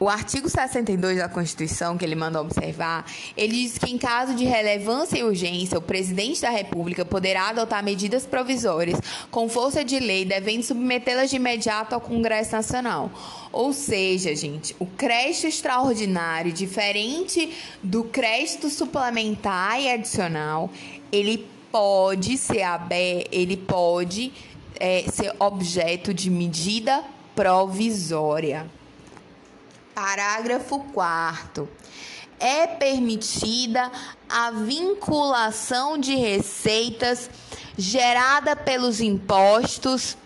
o 0.00 0.08
artigo 0.08 0.48
62 0.48 1.18
da 1.18 1.28
Constituição, 1.28 1.98
que 1.98 2.04
ele 2.04 2.14
manda 2.14 2.40
observar, 2.40 3.04
ele 3.36 3.52
diz 3.52 3.78
que 3.78 3.90
em 3.90 3.98
caso 3.98 4.34
de 4.34 4.44
relevância 4.44 5.18
e 5.18 5.24
urgência, 5.24 5.76
o 5.76 5.82
presidente 5.82 6.40
da 6.40 6.50
República 6.50 7.04
poderá 7.04 7.48
adotar 7.48 7.82
medidas 7.82 8.24
provisórias 8.24 9.00
com 9.30 9.48
força 9.48 9.84
de 9.84 9.98
lei, 9.98 10.24
devendo 10.24 10.62
submetê-las 10.62 11.30
de 11.30 11.36
imediato 11.36 11.94
ao 11.94 12.00
Congresso 12.00 12.52
Nacional. 12.52 13.10
Ou 13.50 13.72
seja, 13.72 14.34
gente, 14.36 14.76
o 14.78 14.86
crédito 14.86 15.48
extraordinário, 15.48 16.52
diferente 16.52 17.52
do 17.82 18.04
crédito 18.04 18.70
suplementar 18.70 19.80
e 19.80 19.90
adicional, 19.90 20.70
ele 21.10 21.44
pode 21.72 22.36
ser 22.36 22.62
aberto, 22.62 23.28
ele 23.32 23.56
pode 23.56 24.32
é, 24.78 25.04
ser 25.10 25.34
objeto 25.38 26.14
de 26.14 26.30
medida 26.30 27.02
provisória. 27.34 28.77
Parágrafo 29.98 30.78
4 30.94 31.68
é 32.38 32.68
permitida 32.68 33.90
a 34.28 34.52
vinculação 34.52 35.98
de 35.98 36.14
receitas 36.14 37.28
gerada 37.76 38.54
pelos 38.54 39.00
impostos 39.00 40.16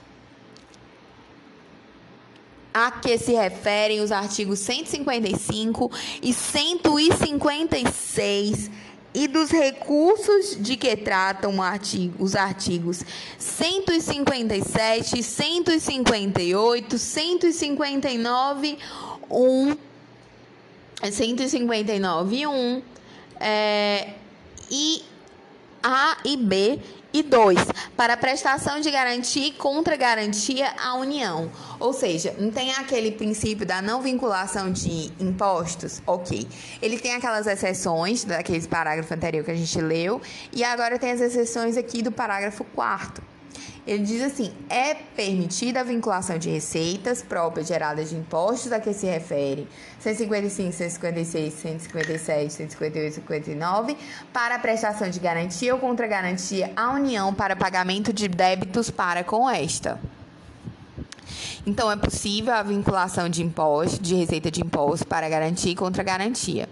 a 2.74 2.90
que 2.90 3.16
se 3.16 3.32
referem 3.32 4.02
os 4.02 4.12
artigos 4.12 4.58
155 4.58 5.90
e 6.20 6.34
156 6.34 8.70
e 9.14 9.28
dos 9.28 9.50
recursos 9.50 10.56
de 10.58 10.76
que 10.76 10.96
tratam 10.96 11.62
artigo, 11.62 12.22
os 12.22 12.34
artigos 12.34 13.04
157, 13.38 15.22
158, 15.22 16.98
159 16.98 18.78
1, 19.30 19.76
159 21.10 22.36
e 22.36 22.46
1, 22.46 22.82
é, 23.40 24.14
e 24.70 25.04
A 25.82 26.16
e 26.24 26.36
B 26.36 26.80
e 27.12 27.22
2, 27.22 27.58
para 27.96 28.16
prestação 28.16 28.80
de 28.80 28.90
garantia 28.90 29.48
e 29.48 29.52
contra-garantia 29.52 30.72
à 30.78 30.94
União. 30.94 31.50
Ou 31.78 31.92
seja, 31.92 32.34
não 32.38 32.50
tem 32.50 32.72
aquele 32.72 33.12
princípio 33.12 33.66
da 33.66 33.82
não 33.82 34.00
vinculação 34.00 34.70
de 34.70 35.12
impostos? 35.20 36.02
Ok. 36.06 36.46
Ele 36.80 36.98
tem 36.98 37.14
aquelas 37.14 37.46
exceções 37.46 38.24
daqueles 38.24 38.66
parágrafos 38.66 39.12
anterior 39.12 39.44
que 39.44 39.50
a 39.50 39.56
gente 39.56 39.80
leu, 39.80 40.20
e 40.52 40.64
agora 40.64 40.98
tem 40.98 41.10
as 41.10 41.20
exceções 41.20 41.76
aqui 41.76 42.02
do 42.02 42.12
parágrafo 42.12 42.64
4 42.74 43.31
ele 43.86 44.04
diz 44.04 44.22
assim: 44.22 44.52
é 44.70 44.94
permitida 44.94 45.80
a 45.80 45.84
vinculação 45.84 46.38
de 46.38 46.48
receitas 46.48 47.22
próprias 47.22 47.66
geradas 47.66 48.10
de 48.10 48.16
impostos 48.16 48.72
a 48.72 48.78
que 48.78 48.92
se 48.92 49.06
refere 49.06 49.66
155, 50.00 50.72
156, 50.72 51.52
157, 51.54 52.52
158, 52.52 53.14
159 53.14 53.96
para 54.32 54.58
prestação 54.58 55.10
de 55.10 55.18
garantia 55.18 55.74
ou 55.74 55.80
contra-garantia 55.80 56.72
à 56.76 56.92
União 56.92 57.34
para 57.34 57.56
pagamento 57.56 58.12
de 58.12 58.28
débitos 58.28 58.90
para 58.90 59.24
com 59.24 59.50
esta. 59.50 60.00
Então, 61.64 61.90
é 61.90 61.96
possível 61.96 62.52
a 62.52 62.62
vinculação 62.62 63.28
de 63.28 63.42
imposto, 63.42 64.02
de 64.02 64.16
receita 64.16 64.50
de 64.50 64.60
imposto 64.60 65.06
para 65.06 65.28
garantia 65.28 65.72
e 65.72 65.76
contra-garantia. 65.76 66.68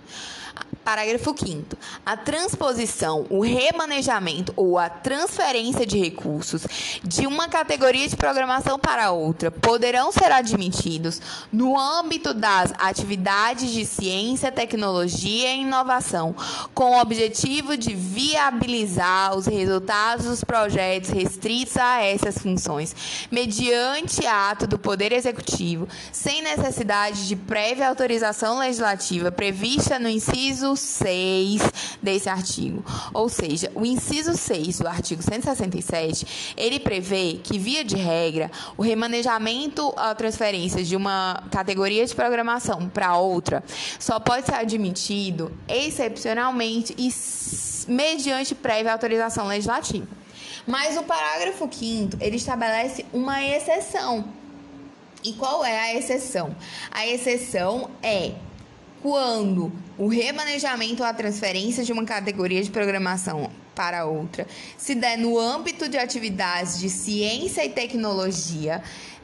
Parágrafo 0.85 1.35
5. 1.37 1.77
A 2.05 2.17
transposição, 2.17 3.27
o 3.29 3.43
remanejamento 3.43 4.53
ou 4.57 4.79
a 4.79 4.89
transferência 4.89 5.85
de 5.85 5.99
recursos 5.99 6.67
de 7.05 7.27
uma 7.27 7.49
categoria 7.49 8.09
de 8.09 8.17
programação 8.17 8.79
para 8.79 9.13
outra 9.13 9.51
poderão 9.51 10.11
ser 10.11 10.33
admitidos 10.33 11.21
no 11.53 11.79
âmbito 11.79 12.33
das 12.33 12.73
atividades 12.79 13.71
de 13.71 13.85
ciência, 13.85 14.51
tecnologia 14.51 15.55
e 15.55 15.61
inovação, 15.61 16.35
com 16.75 16.97
o 16.97 17.01
objetivo 17.01 17.77
de 17.77 17.95
viabilizar 17.95 19.37
os 19.37 19.47
resultados 19.47 20.25
dos 20.25 20.43
projetos 20.43 21.11
restritos 21.11 21.77
a 21.77 22.03
essas 22.03 22.39
funções, 22.39 23.29
mediante 23.31 24.27
ato 24.27 24.67
do 24.67 24.79
Poder 24.79 25.13
Executivo, 25.13 25.87
sem 26.11 26.43
necessidade 26.43 27.29
de 27.29 27.37
prévia 27.37 27.89
autorização 27.89 28.59
legislativa 28.59 29.31
prevista 29.31 29.99
no 29.99 30.09
inciso 30.09 30.70
6 30.77 31.63
desse 32.03 32.29
artigo. 32.29 32.85
Ou 33.13 33.29
seja, 33.29 33.71
o 33.75 33.85
inciso 33.85 34.37
6 34.37 34.79
do 34.79 34.89
artigo 34.89 35.23
167, 35.23 36.55
ele 36.57 36.81
prevê 36.81 37.41
que, 37.43 37.59
via 37.59 37.85
de 37.85 37.97
regra, 37.97 38.51
o 38.77 38.83
remanejamento 38.83 39.93
a 39.97 40.15
transferência 40.15 40.83
de 40.83 40.97
uma 40.97 41.43
categoria 41.51 42.05
de 42.05 42.15
programação 42.15 42.89
para 42.89 43.17
outra 43.17 43.63
só 43.99 44.19
pode 44.19 44.47
ser 44.47 44.55
admitido 44.55 45.53
excepcionalmente 45.69 46.95
e 46.99 47.11
mediante 47.91 48.55
prévia 48.55 48.93
autorização 48.93 49.47
legislativa. 49.47 50.07
Mas 50.67 50.97
o 50.97 51.03
parágrafo 51.03 51.69
5 51.71 52.19
ele 52.21 52.37
estabelece 52.37 53.05
uma 53.13 53.43
exceção. 53.45 54.25
E 55.23 55.33
qual 55.35 55.65
é 55.65 55.79
a 55.79 55.95
exceção? 55.95 56.55
A 56.91 57.07
exceção 57.07 57.91
é 58.03 58.33
quando 59.03 59.73
o 59.97 60.09
remanejamento 60.09 61.03
ou 61.03 61.09
a 61.09 61.15
transferência 61.15 61.85
de 61.85 61.93
uma 61.93 62.05
categoria 62.05 62.63
de 62.63 62.71
programação 62.71 63.51
para 63.75 64.05
outra 64.05 64.47
se 64.77 64.95
der 64.95 65.17
no 65.17 65.39
âmbito 65.39 65.89
de 65.89 65.97
atividades 65.97 66.79
de 66.79 66.91
ciência 66.91 67.65
e 67.65 67.71
tecnologia, 67.71 68.83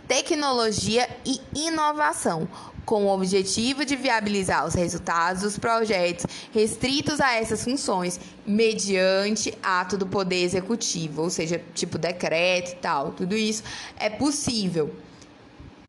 tecnologia 0.08 1.08
e 1.24 1.40
inovação, 1.54 2.48
com 2.86 3.04
o 3.04 3.12
objetivo 3.12 3.84
de 3.84 3.96
viabilizar 3.96 4.64
os 4.64 4.74
resultados 4.74 5.42
dos 5.42 5.58
projetos 5.58 6.24
restritos 6.54 7.20
a 7.20 7.34
essas 7.34 7.64
funções, 7.64 8.20
mediante 8.46 9.52
ato 9.60 9.98
do 9.98 10.06
Poder 10.06 10.42
Executivo, 10.42 11.22
ou 11.22 11.30
seja, 11.30 11.60
tipo 11.74 11.98
decreto 11.98 12.72
e 12.72 12.76
tal. 12.76 13.10
Tudo 13.10 13.36
isso 13.36 13.64
é 13.98 14.08
possível. 14.08 14.94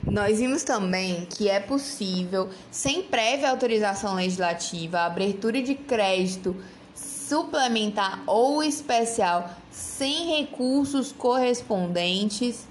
Nós 0.09 0.39
vimos 0.39 0.63
também 0.63 1.25
que 1.25 1.49
é 1.49 1.59
possível, 1.59 2.49
sem 2.71 3.03
prévia 3.03 3.49
autorização 3.49 4.15
legislativa, 4.15 4.99
a 4.99 5.05
abertura 5.05 5.61
de 5.61 5.75
crédito 5.75 6.55
suplementar 6.95 8.23
ou 8.25 8.63
especial 8.63 9.49
sem 9.69 10.37
recursos 10.37 11.11
correspondentes. 11.11 12.65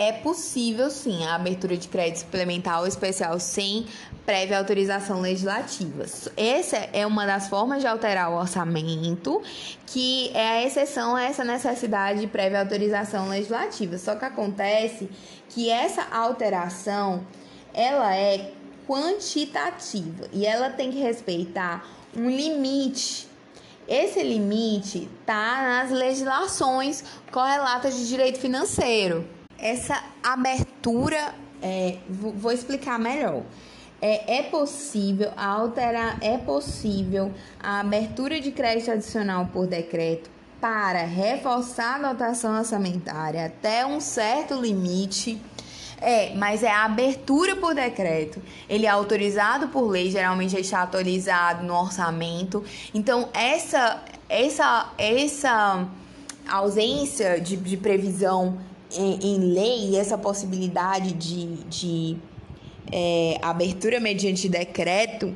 É 0.00 0.12
possível 0.12 0.90
sim 0.90 1.26
a 1.26 1.34
abertura 1.34 1.76
de 1.76 1.88
crédito 1.88 2.20
suplementar 2.20 2.78
ou 2.78 2.86
especial 2.86 3.40
sem 3.40 3.84
prévia 4.24 4.56
autorização 4.56 5.20
legislativa. 5.20 6.06
Essa 6.36 6.76
é 6.92 7.04
uma 7.04 7.26
das 7.26 7.48
formas 7.48 7.80
de 7.80 7.88
alterar 7.88 8.30
o 8.30 8.36
orçamento, 8.36 9.42
que 9.86 10.30
é 10.34 10.50
a 10.50 10.62
exceção 10.64 11.16
a 11.16 11.24
essa 11.24 11.44
necessidade 11.44 12.20
de 12.20 12.28
prévia 12.28 12.60
autorização 12.60 13.28
legislativa. 13.28 13.98
Só 13.98 14.14
que 14.14 14.24
acontece 14.24 15.10
que 15.48 15.68
essa 15.68 16.06
alteração 16.12 17.26
ela 17.74 18.14
é 18.14 18.52
quantitativa 18.86 20.28
e 20.32 20.46
ela 20.46 20.70
tem 20.70 20.92
que 20.92 21.00
respeitar 21.00 21.84
um 22.16 22.30
limite. 22.30 23.26
Esse 23.88 24.22
limite 24.22 25.10
está 25.20 25.60
nas 25.60 25.90
legislações 25.90 27.02
correlatas 27.32 27.96
de 27.96 28.06
direito 28.06 28.38
financeiro. 28.38 29.37
Essa 29.58 30.02
abertura, 30.22 31.34
é, 31.60 31.96
vou 32.08 32.52
explicar 32.52 32.98
melhor 32.98 33.42
é, 34.00 34.38
é 34.38 34.42
possível 34.44 35.32
alterar, 35.36 36.18
é 36.20 36.38
possível 36.38 37.32
a 37.60 37.80
abertura 37.80 38.40
de 38.40 38.52
crédito 38.52 38.90
adicional 38.90 39.46
por 39.52 39.66
decreto 39.66 40.30
para 40.60 41.04
reforçar 41.04 42.04
a 42.04 42.12
dotação 42.12 42.56
orçamentária 42.56 43.46
até 43.46 43.86
um 43.86 44.00
certo 44.00 44.54
limite. 44.54 45.40
É, 46.00 46.32
mas 46.36 46.62
é 46.62 46.70
a 46.70 46.84
abertura 46.84 47.56
por 47.56 47.74
decreto. 47.74 48.40
Ele 48.68 48.86
é 48.86 48.88
autorizado 48.88 49.66
por 49.66 49.88
lei, 49.88 50.12
geralmente 50.12 50.56
está 50.56 50.82
atualizado 50.84 51.64
no 51.64 51.74
orçamento. 51.74 52.62
Então, 52.94 53.28
essa, 53.34 54.00
essa, 54.28 54.92
essa 54.96 55.88
ausência 56.48 57.40
de, 57.40 57.56
de 57.56 57.76
previsão 57.76 58.60
em, 58.92 59.18
em 59.22 59.38
lei, 59.52 59.96
essa 59.96 60.16
possibilidade 60.16 61.12
de, 61.12 61.56
de 61.64 62.16
é, 62.92 63.38
abertura 63.42 64.00
mediante 64.00 64.48
decreto, 64.48 65.34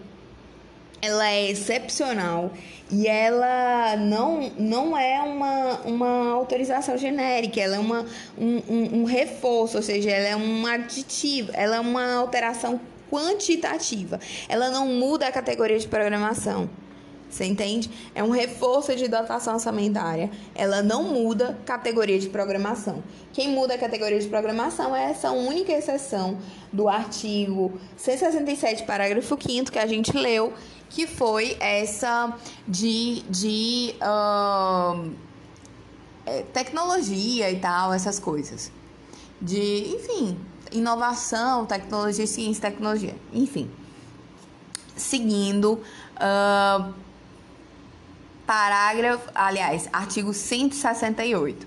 ela 1.01 1.29
é 1.29 1.51
excepcional 1.51 2.53
e 2.91 3.09
ela 3.09 3.97
não, 3.97 4.51
não 4.59 4.97
é 4.97 5.21
uma, 5.21 5.81
uma 5.85 6.33
autorização 6.33 6.97
genérica, 6.97 7.61
ela 7.61 7.77
é 7.77 7.79
uma, 7.79 8.07
um, 8.39 8.63
um, 8.69 9.01
um 9.01 9.05
reforço, 9.05 9.79
ou 9.79 9.83
seja, 9.83 10.11
ela 10.11 10.29
é 10.29 10.37
um 10.37 10.65
aditivo, 10.67 11.51
ela 11.55 11.77
é 11.77 11.81
uma 11.81 12.15
alteração 12.15 12.81
quantitativa. 13.11 14.21
Ela 14.49 14.71
não 14.71 14.87
muda 14.87 15.27
a 15.27 15.33
categoria 15.33 15.79
de 15.79 15.89
programação. 15.89 16.71
Você 17.33 17.47
entende? 17.47 17.91
É 18.15 18.23
um 18.23 18.29
reforço 18.29 18.95
de 18.95 19.09
dotação 19.09 19.55
orçamentária. 19.55 20.31
Ela 20.55 20.83
não 20.83 21.05
muda 21.05 21.59
categoria 21.65 22.19
de 22.19 22.29
programação. 22.29 23.03
Quem 23.33 23.49
muda 23.49 23.73
a 23.75 23.79
categoria 23.79 24.21
de 24.21 24.29
programação 24.29 24.95
é 24.95 25.05
essa 25.11 25.31
única 25.31 25.73
exceção 25.73 26.37
do 26.71 26.91
artigo 26.91 27.73
167, 27.97 28.83
parágrafo 28.83 29.39
5 29.41 29.73
que 29.73 29.79
a 29.79 29.87
gente 29.87 30.15
leu, 30.15 30.53
que 30.91 31.07
foi 31.07 31.57
essa 31.59 32.37
de, 32.69 33.23
de 33.23 33.95
uh, 34.03 35.11
tecnologia 36.53 37.51
e 37.51 37.59
tal, 37.59 37.95
essas 37.95 38.19
coisas. 38.19 38.71
De, 39.41 39.97
enfim, 39.97 40.39
inovação, 40.71 41.65
tecnologia, 41.65 42.27
ciência, 42.27 42.71
tecnologia, 42.71 43.17
enfim. 43.33 43.71
Seguindo. 44.95 45.81
Uh, 46.19 46.93
parágrafo, 48.53 49.31
aliás, 49.35 49.89
artigo 49.91 50.35
168. 50.35 51.67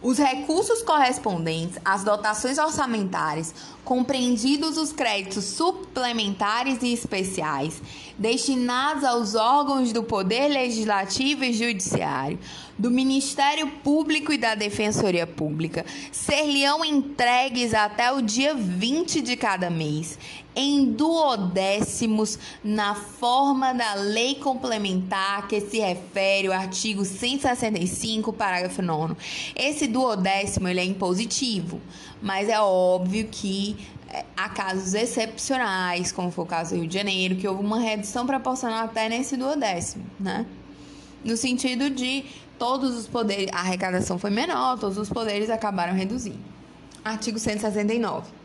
Os 0.00 0.16
recursos 0.16 0.82
correspondentes 0.82 1.78
às 1.84 2.02
dotações 2.02 2.56
orçamentárias, 2.56 3.54
compreendidos 3.84 4.78
os 4.78 4.90
créditos 4.90 5.44
suplementares 5.44 6.82
e 6.82 6.94
especiais, 6.94 7.82
destinados 8.18 9.04
aos 9.04 9.34
órgãos 9.34 9.92
do 9.92 10.02
Poder 10.02 10.48
Legislativo 10.48 11.44
e 11.44 11.52
Judiciário, 11.52 12.38
do 12.78 12.90
Ministério 12.90 13.68
Público 13.84 14.32
e 14.32 14.38
da 14.38 14.54
Defensoria 14.54 15.26
Pública, 15.26 15.84
ser-lhe-ão 16.10 16.82
entregues 16.82 17.74
até 17.74 18.10
o 18.10 18.22
dia 18.22 18.54
20 18.54 19.20
de 19.20 19.36
cada 19.36 19.68
mês, 19.68 20.18
em 20.54 20.92
duodécimos 20.92 22.38
na 22.62 22.94
forma 22.94 23.72
da 23.72 23.94
lei 23.94 24.34
complementar 24.34 25.48
que 25.48 25.60
se 25.60 25.78
refere 25.78 26.48
ao 26.48 26.52
artigo 26.52 27.04
165, 27.04 28.32
parágrafo 28.32 28.82
9. 28.82 29.16
Esse 29.56 29.86
duodécimo 29.86 30.68
ele 30.68 30.80
é 30.80 30.84
impositivo, 30.84 31.80
mas 32.20 32.48
é 32.48 32.60
óbvio 32.60 33.28
que 33.30 33.76
é, 34.10 34.24
há 34.36 34.48
casos 34.48 34.94
excepcionais, 34.94 36.12
como 36.12 36.30
foi 36.30 36.44
o 36.44 36.46
caso 36.46 36.70
do 36.74 36.80
Rio 36.80 36.88
de 36.88 36.94
Janeiro, 36.94 37.36
que 37.36 37.48
houve 37.48 37.64
uma 37.64 37.80
redução 37.80 38.26
proporcional 38.26 38.84
até 38.84 39.08
nesse 39.08 39.36
duodécimo, 39.36 40.04
né? 40.20 40.44
No 41.24 41.36
sentido 41.36 41.88
de 41.88 42.24
todos 42.58 42.96
os 42.96 43.06
poderes, 43.06 43.48
a 43.52 43.60
arrecadação 43.60 44.18
foi 44.18 44.30
menor, 44.30 44.78
todos 44.78 44.98
os 44.98 45.08
poderes 45.08 45.48
acabaram 45.48 45.94
reduzindo. 45.94 46.38
Artigo 47.04 47.38
169. 47.38 48.41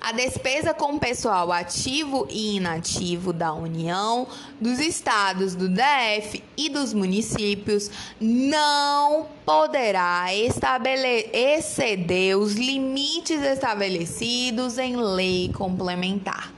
A 0.00 0.12
despesa 0.12 0.72
com 0.72 0.98
pessoal 0.98 1.50
ativo 1.50 2.26
e 2.30 2.56
inativo 2.56 3.32
da 3.32 3.52
União, 3.52 4.28
dos 4.60 4.78
estados, 4.78 5.56
do 5.56 5.68
DF 5.68 6.42
e 6.56 6.68
dos 6.68 6.94
municípios 6.94 7.90
não 8.20 9.26
poderá 9.44 10.26
exceder 10.32 12.38
os 12.38 12.54
limites 12.54 13.42
estabelecidos 13.42 14.78
em 14.78 14.96
lei 14.96 15.50
complementar. 15.52 16.52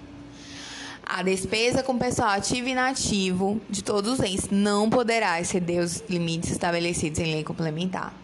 A 1.03 1.23
despesa 1.23 1.83
com 1.83 1.99
pessoal 1.99 2.31
ativo 2.31 2.69
e 2.69 2.73
inativo 2.73 3.61
de 3.69 3.83
todos 3.83 4.13
os 4.13 4.21
entes 4.21 4.49
não 4.51 4.89
poderá 4.89 5.41
exceder 5.41 5.83
os 5.83 6.05
limites 6.09 6.53
estabelecidos 6.53 7.19
em 7.19 7.33
lei 7.33 7.43
complementar. 7.43 8.15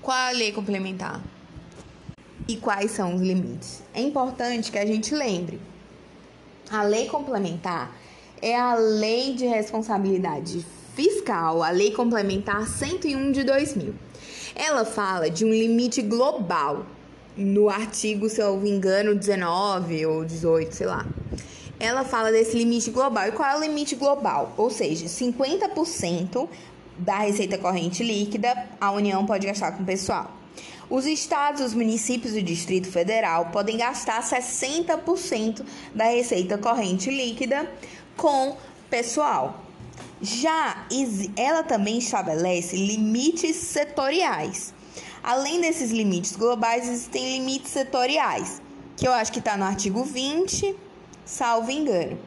Qual 0.00 0.16
é 0.16 0.28
a 0.28 0.32
lei 0.32 0.52
complementar? 0.52 1.20
E 2.48 2.56
quais 2.56 2.90
são 2.90 3.14
os 3.14 3.20
limites. 3.20 3.82
É 3.94 4.00
importante 4.00 4.72
que 4.72 4.78
a 4.78 4.86
gente 4.86 5.14
lembre 5.14 5.60
A 6.70 6.82
lei 6.82 7.06
complementar 7.06 7.94
é 8.40 8.56
a 8.58 8.74
lei 8.74 9.34
de 9.34 9.46
responsabilidade 9.46 10.64
fiscal, 10.94 11.62
a 11.62 11.70
lei 11.70 11.90
complementar 11.92 12.66
101 12.66 13.32
de 13.32 13.44
2000. 13.44 13.94
Ela 14.54 14.84
fala 14.84 15.30
de 15.30 15.44
um 15.44 15.50
limite 15.50 16.02
global 16.02 16.86
no 17.36 17.68
artigo, 17.68 18.28
se 18.28 18.40
eu 18.40 18.54
não 18.54 18.60
me 18.60 18.70
engano, 18.70 19.14
19 19.14 20.06
ou 20.06 20.24
18, 20.24 20.72
sei 20.74 20.86
lá. 20.86 21.06
Ela 21.80 22.04
fala 22.04 22.32
desse 22.32 22.56
limite 22.56 22.90
global. 22.90 23.28
E 23.28 23.32
qual 23.32 23.48
é 23.48 23.56
o 23.56 23.60
limite 23.60 23.94
global? 23.94 24.52
Ou 24.56 24.70
seja, 24.70 25.06
50% 25.06 26.48
da 26.98 27.18
receita 27.18 27.56
corrente 27.56 28.02
líquida 28.02 28.66
a 28.80 28.90
União 28.90 29.24
pode 29.24 29.46
gastar 29.46 29.72
com 29.72 29.82
o 29.84 29.86
pessoal. 29.86 30.37
Os 30.90 31.04
estados, 31.04 31.60
os 31.60 31.74
municípios 31.74 32.34
e 32.34 32.38
o 32.38 32.42
Distrito 32.42 32.90
Federal 32.90 33.46
podem 33.52 33.76
gastar 33.76 34.22
60% 34.22 35.62
da 35.94 36.04
receita 36.04 36.56
corrente 36.56 37.10
líquida 37.10 37.70
com 38.16 38.56
pessoal. 38.88 39.64
Já 40.22 40.86
ela 41.36 41.62
também 41.62 41.98
estabelece 41.98 42.74
limites 42.76 43.56
setoriais. 43.56 44.72
Além 45.22 45.60
desses 45.60 45.90
limites 45.90 46.34
globais, 46.34 46.88
existem 46.88 47.38
limites 47.38 47.70
setoriais, 47.70 48.62
que 48.96 49.06
eu 49.06 49.12
acho 49.12 49.30
que 49.30 49.40
está 49.40 49.58
no 49.58 49.64
artigo 49.64 50.02
20, 50.04 50.74
salvo 51.24 51.70
engano. 51.70 52.18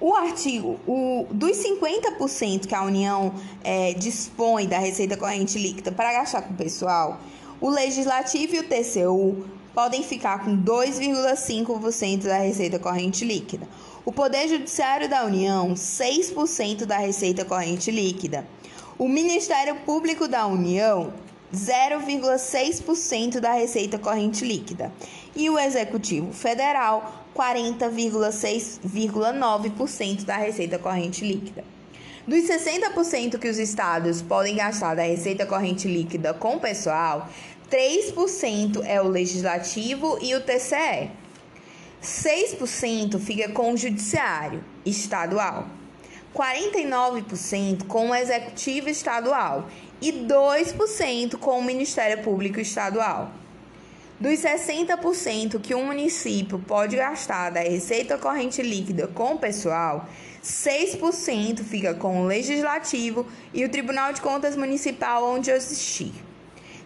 O 0.00 0.14
artigo, 0.14 0.80
o, 0.86 1.26
dos 1.30 1.58
50% 1.58 2.66
que 2.66 2.74
a 2.74 2.82
União 2.82 3.34
é, 3.62 3.92
dispõe 3.92 4.66
da 4.66 4.78
receita 4.78 5.14
corrente 5.14 5.58
líquida 5.58 5.92
para 5.92 6.10
gastar 6.12 6.40
com 6.40 6.54
o 6.54 6.56
pessoal, 6.56 7.20
o 7.60 7.68
Legislativo 7.68 8.56
e 8.56 8.58
o 8.60 8.62
TCU 8.62 9.44
podem 9.74 10.02
ficar 10.02 10.42
com 10.42 10.56
2,5% 10.56 12.22
da 12.22 12.38
receita 12.38 12.78
corrente 12.78 13.26
líquida. 13.26 13.68
O 14.02 14.10
Poder 14.10 14.48
Judiciário 14.48 15.06
da 15.06 15.24
União, 15.26 15.74
6% 15.74 16.86
da 16.86 16.96
receita 16.96 17.44
corrente 17.44 17.90
líquida. 17.90 18.46
O 18.98 19.06
Ministério 19.06 19.76
Público 19.84 20.26
da 20.26 20.46
União, 20.46 21.12
0,6% 21.54 23.40
da 23.40 23.52
receita 23.52 23.98
corrente 23.98 24.44
líquida. 24.44 24.92
E 25.34 25.48
o 25.48 25.58
Executivo 25.58 26.32
Federal, 26.32 27.24
40,6,9% 27.34 30.24
da 30.24 30.36
receita 30.36 30.78
corrente 30.78 31.24
líquida. 31.24 31.64
Dos 32.26 32.44
60% 32.44 33.38
que 33.38 33.48
os 33.48 33.58
estados 33.58 34.22
podem 34.22 34.56
gastar 34.56 34.94
da 34.94 35.02
receita 35.02 35.46
corrente 35.46 35.88
líquida 35.88 36.34
com 36.34 36.58
pessoal, 36.58 37.28
3% 37.70 38.82
é 38.84 39.00
o 39.00 39.08
legislativo 39.08 40.18
e 40.20 40.34
o 40.34 40.40
TCE. 40.40 41.10
6% 42.02 43.18
fica 43.18 43.48
com 43.50 43.72
o 43.72 43.76
judiciário 43.76 44.64
estadual. 44.84 45.66
49% 46.34 47.86
com 47.86 48.10
o 48.10 48.14
executivo 48.14 48.88
estadual 48.88 49.68
e 50.00 50.12
2% 50.12 51.36
com 51.36 51.58
o 51.58 51.64
Ministério 51.64 52.22
Público 52.22 52.60
Estadual. 52.60 53.32
Dos 54.20 54.40
60% 54.40 55.58
que 55.62 55.74
um 55.74 55.86
município 55.86 56.58
pode 56.58 56.94
gastar 56.94 57.48
da 57.48 57.60
receita 57.60 58.18
corrente 58.18 58.60
líquida 58.60 59.06
com 59.06 59.32
o 59.32 59.38
pessoal, 59.38 60.06
6% 60.44 61.64
fica 61.64 61.94
com 61.94 62.20
o 62.20 62.26
Legislativo 62.26 63.26
e 63.54 63.64
o 63.64 63.68
Tribunal 63.70 64.12
de 64.12 64.20
Contas 64.20 64.56
Municipal 64.56 65.24
onde 65.24 65.50
existir. 65.50 66.12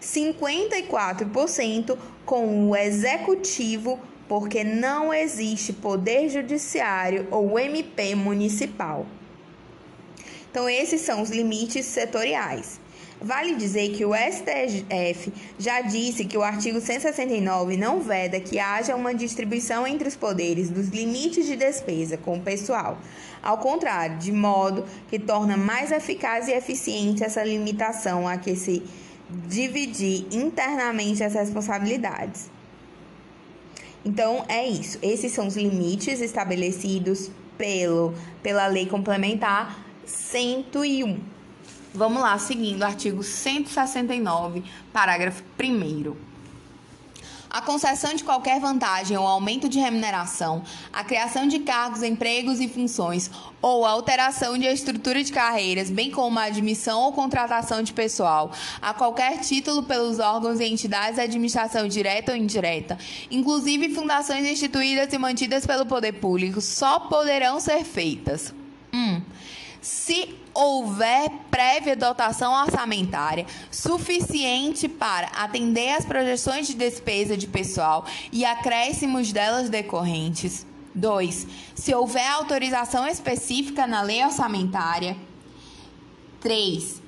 54% 0.00 1.98
com 2.24 2.70
o 2.70 2.76
Executivo, 2.76 3.98
porque 4.28 4.62
não 4.62 5.12
existe 5.12 5.72
Poder 5.72 6.28
Judiciário 6.28 7.26
ou 7.32 7.58
MP 7.58 8.14
municipal. 8.14 9.06
Então, 10.52 10.68
esses 10.68 11.00
são 11.00 11.20
os 11.20 11.30
limites 11.30 11.84
setoriais. 11.86 12.78
Vale 13.24 13.54
dizer 13.54 13.88
que 13.92 14.04
o 14.04 14.10
STF 14.14 15.32
já 15.58 15.80
disse 15.80 16.26
que 16.26 16.36
o 16.36 16.42
artigo 16.42 16.78
169 16.78 17.74
não 17.74 17.98
veda 17.98 18.38
que 18.38 18.58
haja 18.58 18.94
uma 18.94 19.14
distribuição 19.14 19.86
entre 19.86 20.06
os 20.06 20.14
poderes 20.14 20.68
dos 20.68 20.88
limites 20.88 21.46
de 21.46 21.56
despesa 21.56 22.18
com 22.18 22.36
o 22.36 22.42
pessoal. 22.42 22.98
Ao 23.42 23.56
contrário, 23.56 24.18
de 24.18 24.30
modo 24.30 24.84
que 25.08 25.18
torna 25.18 25.56
mais 25.56 25.90
eficaz 25.90 26.48
e 26.48 26.52
eficiente 26.52 27.24
essa 27.24 27.42
limitação 27.42 28.28
a 28.28 28.36
que 28.36 28.54
se 28.54 28.82
dividir 29.48 30.26
internamente 30.30 31.24
as 31.24 31.32
responsabilidades. 31.32 32.50
Então 34.04 34.44
é 34.50 34.68
isso. 34.68 34.98
Esses 35.00 35.32
são 35.32 35.46
os 35.46 35.56
limites 35.56 36.20
estabelecidos 36.20 37.30
pelo, 37.56 38.12
pela 38.42 38.66
Lei 38.66 38.84
Complementar 38.84 39.82
101. 40.04 41.33
Vamos 41.96 42.20
lá, 42.20 42.36
seguindo 42.38 42.80
o 42.80 42.84
artigo 42.84 43.22
169, 43.22 44.64
parágrafo 44.92 45.44
1. 45.56 46.16
A 47.48 47.62
concessão 47.62 48.14
de 48.14 48.24
qualquer 48.24 48.58
vantagem 48.58 49.16
ou 49.16 49.24
aumento 49.24 49.68
de 49.68 49.78
remuneração, 49.78 50.64
a 50.92 51.04
criação 51.04 51.46
de 51.46 51.60
cargos, 51.60 52.02
empregos 52.02 52.58
e 52.58 52.66
funções 52.66 53.30
ou 53.62 53.86
a 53.86 53.90
alteração 53.90 54.58
de 54.58 54.66
estrutura 54.66 55.22
de 55.22 55.30
carreiras, 55.30 55.88
bem 55.88 56.10
como 56.10 56.36
a 56.36 56.46
admissão 56.46 57.00
ou 57.00 57.12
contratação 57.12 57.80
de 57.80 57.92
pessoal 57.92 58.50
a 58.82 58.92
qualquer 58.92 59.38
título 59.38 59.84
pelos 59.84 60.18
órgãos 60.18 60.58
e 60.58 60.64
entidades 60.64 61.14
de 61.14 61.20
administração 61.20 61.86
direta 61.86 62.32
ou 62.32 62.36
indireta, 62.36 62.98
inclusive 63.30 63.94
fundações 63.94 64.44
instituídas 64.44 65.12
e 65.12 65.16
mantidas 65.16 65.64
pelo 65.64 65.86
poder 65.86 66.14
público, 66.14 66.60
só 66.60 66.98
poderão 66.98 67.60
ser 67.60 67.84
feitas. 67.84 68.52
1. 68.92 68.98
Um, 68.98 69.22
se 69.80 70.43
houver 70.54 71.28
prévia 71.50 71.96
dotação 71.96 72.52
orçamentária 72.52 73.44
suficiente 73.70 74.88
para 74.88 75.26
atender 75.28 75.90
às 75.90 76.04
projeções 76.04 76.66
de 76.66 76.74
despesa 76.74 77.36
de 77.36 77.46
pessoal 77.46 78.06
e 78.32 78.44
acréscimos 78.44 79.32
delas 79.32 79.68
decorrentes. 79.68 80.64
2. 80.94 81.46
Se 81.74 81.92
houver 81.92 82.26
autorização 82.28 83.06
específica 83.06 83.86
na 83.86 84.00
lei 84.00 84.24
orçamentária. 84.24 85.16
3. 86.40 87.02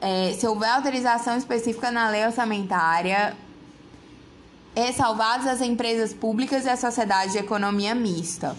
É, 0.00 0.32
se 0.32 0.46
houver 0.46 0.70
autorização 0.70 1.36
específica 1.36 1.90
na 1.90 2.08
lei 2.08 2.24
orçamentária, 2.26 3.36
ressalvadas 4.74 5.46
as 5.46 5.60
empresas 5.60 6.12
públicas 6.12 6.64
e 6.64 6.68
a 6.68 6.76
sociedade 6.76 7.32
de 7.32 7.38
economia 7.38 7.94
mista. 7.94 8.56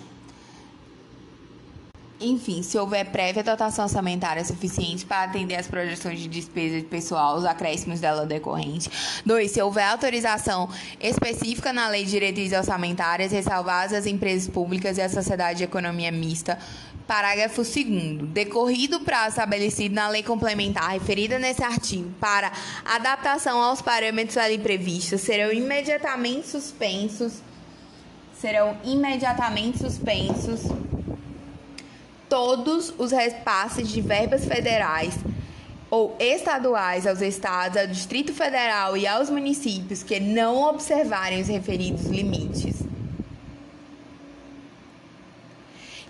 Enfim, 2.21 2.61
se 2.61 2.77
houver 2.77 3.05
prévia 3.05 3.41
dotação 3.41 3.85
orçamentária 3.85 4.43
suficiente 4.43 5.05
para 5.05 5.23
atender 5.23 5.55
as 5.55 5.67
projeções 5.67 6.19
de 6.19 6.27
despesa 6.27 6.75
de 6.75 6.85
pessoal, 6.85 7.37
os 7.37 7.45
acréscimos 7.45 8.01
dela 8.01 8.25
decorrente. 8.25 8.91
2. 9.25 9.49
Se 9.49 9.61
houver 9.61 9.85
autorização 9.85 10.69
específica 10.99 11.71
na 11.71 11.87
Lei 11.87 12.03
de 12.03 12.11
Diretrizes 12.11 12.57
Orçamentárias, 12.57 13.31
ressalvadas 13.31 13.93
as 13.93 14.05
empresas 14.05 14.49
públicas 14.49 14.97
e 14.97 15.01
a 15.01 15.07
sociedade 15.07 15.59
de 15.59 15.63
economia 15.63 16.11
mista. 16.11 16.59
Parágrafo 17.07 17.63
2. 17.63 18.27
Decorrido 18.33 18.97
o 18.97 18.99
prazo 18.99 19.29
estabelecido 19.29 19.95
na 19.95 20.09
lei 20.09 20.21
complementar 20.21 20.91
referida 20.91 21.39
nesse 21.39 21.63
artigo 21.63 22.11
para 22.19 22.51
adaptação 22.83 23.61
aos 23.61 23.81
parâmetros 23.81 24.35
ali 24.35 24.57
previstos, 24.57 25.21
serão 25.21 25.53
imediatamente 25.53 26.49
suspensos. 26.49 27.41
Serão 28.37 28.77
imediatamente 28.83 29.79
suspensos 29.79 30.61
todos 32.29 32.93
os 32.97 33.11
repasses 33.11 33.89
de 33.89 33.99
verbas 33.99 34.45
federais 34.45 35.17
ou 35.89 36.15
estaduais 36.19 37.07
aos 37.07 37.21
estados, 37.21 37.75
ao 37.75 37.87
Distrito 37.87 38.31
Federal 38.31 38.95
e 38.95 39.07
aos 39.07 39.29
municípios 39.29 40.03
que 40.03 40.19
não 40.19 40.69
observarem 40.69 41.41
os 41.41 41.47
referidos 41.47 42.05
limites. 42.05 42.83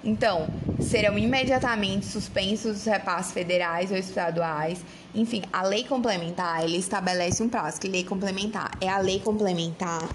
Então, 0.04 0.48
serão 0.80 1.18
imediatamente 1.18 2.06
suspensos 2.06 2.78
os 2.78 2.86
repasses 2.86 3.34
federais 3.34 3.92
ou 3.92 3.98
estaduais. 3.98 4.80
Enfim, 5.14 5.44
a 5.52 5.62
lei 5.64 5.84
complementar, 5.84 6.64
ele 6.64 6.78
estabelece 6.78 7.44
um 7.44 7.50
prazo. 7.50 7.82
Que 7.82 7.88
lei 7.88 8.04
complementar? 8.04 8.72
É 8.80 8.88
a 8.88 9.00
lei 9.00 9.20
complementar 9.20 10.08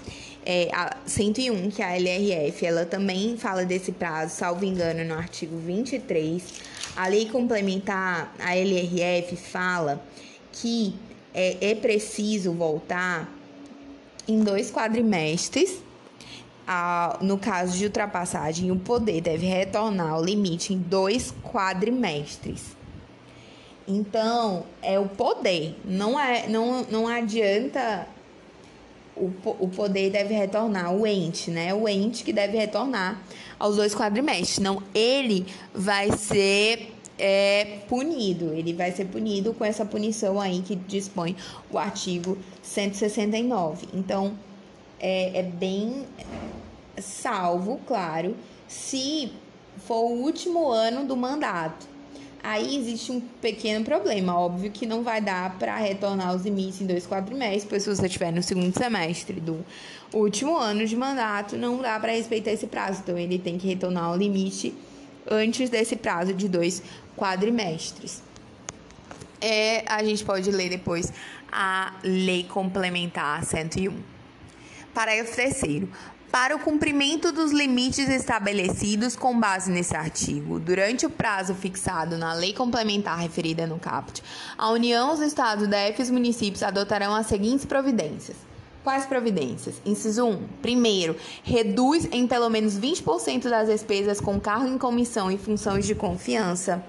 é, 0.45 0.69
a 0.73 0.97
101, 1.07 1.71
que 1.71 1.83
é 1.83 1.87
a 1.87 1.97
LRF, 1.97 2.67
ela 2.67 2.85
também 2.85 3.37
fala 3.37 3.65
desse 3.65 3.93
prazo, 3.93 4.35
salvo 4.37 4.65
engano, 4.65 5.03
no 5.05 5.15
artigo 5.15 5.57
23. 5.57 6.43
A 6.97 7.09
lei 7.09 7.27
complementar, 7.27 8.35
a 8.39 8.55
LRF, 8.55 9.37
fala 9.37 10.03
que 10.53 10.95
é, 11.33 11.71
é 11.71 11.75
preciso 11.75 12.53
voltar 12.53 13.29
em 14.29 14.43
dois 14.45 14.71
quadrimestres. 14.71 15.83
A, 16.67 17.19
no 17.21 17.37
caso 17.37 17.77
de 17.77 17.85
ultrapassagem, 17.85 18.71
o 18.71 18.77
poder 18.77 19.21
deve 19.21 19.47
retornar 19.47 20.13
ao 20.13 20.25
limite 20.25 20.73
em 20.73 20.79
dois 20.79 21.35
quadrimestres. 21.43 22.75
Então, 23.87 24.65
é 24.81 24.99
o 24.99 25.07
poder. 25.07 25.77
Não, 25.85 26.19
é, 26.19 26.49
não, 26.49 26.85
não 26.85 27.07
adianta 27.07 28.07
o, 29.17 29.33
o 29.61 29.69
poder 29.69 30.11
deve 30.11 30.35
retornar, 30.35 30.93
o 30.93 31.07
ente, 31.07 31.51
né? 31.51 31.73
O 31.73 31.89
ente 31.89 32.25
que 32.25 32.33
deve 32.33 32.57
retornar 32.57 33.23
aos 33.59 33.77
dois 33.77 33.95
quadrimestres. 33.95 34.59
Não, 34.59 34.83
ele 34.95 35.47
vai 35.73 36.11
ser 36.17 36.93
é, 37.19 37.79
punido, 37.89 38.53
ele 38.53 38.73
vai 38.73 38.91
ser 38.93 39.07
punido 39.07 39.55
com 39.55 39.65
essa 39.65 39.85
punição 39.85 40.41
aí 40.41 40.63
que 40.63 40.75
dispõe 40.75 41.37
o 41.71 41.79
artigo 41.79 42.37
169. 42.63 43.89
Então, 43.95 44.37
é, 44.99 45.39
é 45.39 45.43
bem 45.43 46.05
salvo, 46.99 47.81
claro, 47.87 48.37
se 48.67 49.33
for 49.79 50.05
o 50.05 50.23
último 50.23 50.69
ano 50.69 51.07
do 51.07 51.17
mandato. 51.17 51.94
Aí 52.45 52.77
existe 52.77 53.11
um 53.11 53.23
pequeno 53.23 53.83
problema. 53.83 54.39
Óbvio 54.39 54.71
que 54.71 54.85
não 54.85 55.03
vai 55.03 55.19
dar 55.19 55.59
para 55.59 55.79
retornar 55.79 56.37
os 56.37 56.45
limites 56.45 56.79
em 56.83 56.87
dois 56.87 57.07
quadrimestres, 57.07 57.65
pois 57.65 57.83
se 57.83 57.89
você 57.89 58.05
estiver 58.05 58.31
no 58.31 58.43
segundo 58.43 58.71
semestre 58.79 59.41
do 59.41 59.65
último 60.13 60.59
ano 60.59 60.85
de 60.85 60.95
mandato, 60.95 61.57
não 61.57 61.81
dá 61.81 61.99
para 61.99 62.13
respeitar 62.13 62.51
esse 62.51 62.67
prazo. 62.67 63.01
Então, 63.03 63.17
ele 63.17 63.39
tem 63.39 63.57
que 63.57 63.67
retornar 63.67 64.13
o 64.13 64.17
limite 64.17 64.75
antes 65.27 65.71
desse 65.71 65.97
prazo 65.97 66.35
de 66.35 66.47
dois 66.47 66.83
quadrimestres. 67.17 68.23
É, 69.41 69.83
a 69.87 70.05
gente 70.05 70.23
pode 70.23 70.51
ler 70.51 70.69
depois 70.69 71.11
a 71.51 71.95
Lei 72.05 72.45
Complementar 72.45 73.43
101. 73.43 73.95
Parágrafo 74.93 75.35
3 75.35 75.63
para 76.35 76.57
o 76.57 76.59
cumprimento 76.59 77.31
dos 77.31 77.53
limites 77.53 78.09
estabelecidos 78.09 79.15
com 79.15 79.39
base 79.39 79.71
nesse 79.71 79.95
artigo, 79.95 80.59
durante 80.59 81.07
o 81.07 81.11
prazo 81.11 81.55
fixado 81.55 82.19
na 82.19 82.35
lei 82.35 82.53
complementar 82.53 83.17
referida 83.21 83.69
no 83.69 83.79
caput, 83.79 84.21
a 84.59 84.69
União, 84.73 85.13
os 85.13 85.21
Estados, 85.21 85.69
DF 85.69 85.95
e 85.97 86.03
os 86.03 86.11
municípios 86.11 86.65
adotarão 86.65 87.15
as 87.15 87.29
seguintes 87.29 87.65
providências. 87.65 88.37
Quais 88.83 89.07
providências? 89.07 89.81
Inciso 89.87 90.27
1. 90.27 90.49
Primeiro, 90.61 91.17
reduz 91.45 92.09
em 92.11 92.27
pelo 92.27 92.51
menos 92.51 92.77
20% 92.77 93.49
das 93.49 93.69
despesas 93.69 94.21
com 94.21 94.41
cargo 94.41 94.67
em 94.67 94.77
comissão 94.77 95.31
e 95.31 95.39
funções 95.39 95.87
de 95.87 95.95
confiança. 95.95 96.85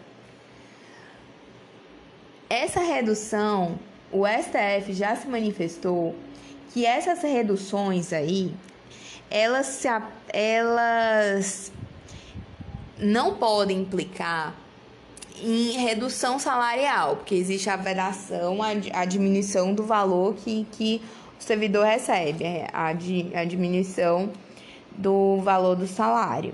Essa 2.50 2.80
redução, 2.80 3.78
o 4.12 4.24
STF 4.26 4.92
já 4.92 5.16
se 5.16 5.28
manifestou 5.28 6.16
que 6.74 6.84
essas 6.84 7.22
reduções 7.22 8.12
aí 8.12 8.52
elas, 9.30 9.66
se, 9.68 9.88
elas 10.30 11.72
não 12.98 13.36
podem 13.36 13.80
implicar 13.80 14.54
em 15.42 15.72
redução 15.72 16.40
salarial, 16.40 17.18
porque 17.18 17.36
existe 17.36 17.70
a 17.70 17.76
vedação, 17.76 18.60
a, 18.94 19.06
diminuição 19.06 19.74
do 19.74 19.84
valor 19.84 20.36
que, 20.36 20.66
que 20.72 21.02
o 21.40 21.44
servidor 21.44 21.86
recebe, 21.86 22.44
é, 22.44 22.68
a, 22.72 22.88
a 22.88 23.46
diminuição 23.46 24.32
do 24.92 25.38
valor 25.42 25.76
do 25.76 25.88
salário. 25.88 26.54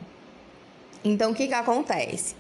Então, 1.04 1.32
o 1.32 1.36
que, 1.36 1.48
que 1.48 1.54
acontece? 1.54 2.36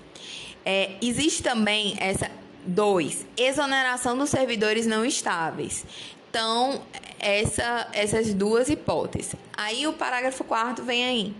É, 0.65 0.91
existe 1.01 1.43
também 1.43 1.95
essa. 1.99 2.29
Dois, 2.63 3.25
exoneração 3.35 4.15
dos 4.15 4.29
servidores 4.29 4.85
não 4.85 5.03
estáveis. 5.03 5.83
Então, 6.31 6.79
essa, 7.19 7.89
essas 7.91 8.33
duas 8.33 8.69
hipóteses. 8.69 9.35
Aí 9.55 9.85
o 9.85 9.91
parágrafo 9.91 10.45
4 10.45 10.81
vem 10.85 11.03
aí. 11.03 11.35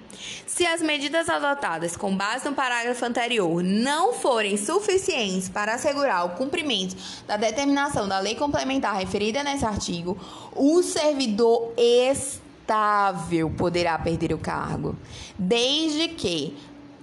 Se 0.46 0.66
as 0.66 0.82
medidas 0.82 1.30
adotadas 1.30 1.96
com 1.96 2.14
base 2.14 2.44
no 2.44 2.54
parágrafo 2.54 3.06
anterior 3.06 3.64
não 3.64 4.12
forem 4.12 4.58
suficientes 4.58 5.48
para 5.48 5.76
assegurar 5.76 6.26
o 6.26 6.32
cumprimento 6.32 6.98
da 7.26 7.38
determinação 7.38 8.06
da 8.06 8.20
lei 8.20 8.36
complementar 8.36 8.94
referida 8.98 9.46
nesse 9.46 9.64
artigo, 9.66 10.18
o 10.54 10.84
servidor 10.84 11.72
estável 11.78 13.50
poderá 13.52 13.98
perder 13.98 14.34
o 14.34 14.38
cargo, 14.38 14.98
desde 15.40 16.10
que 16.10 16.54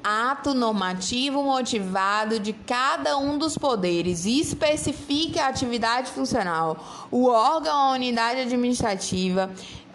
ato 0.02 0.54
normativo 0.54 1.42
motivado 1.42 2.38
de 2.38 2.52
cada 2.52 3.16
um 3.18 3.38
dos 3.38 3.56
poderes 3.56 4.24
e 4.24 4.40
especifique 4.40 5.38
a 5.38 5.48
atividade 5.48 6.10
funcional, 6.10 7.08
o 7.10 7.26
órgão 7.26 7.88
ou 7.88 7.94
unidade 7.94 8.40
administrativa, 8.40 9.50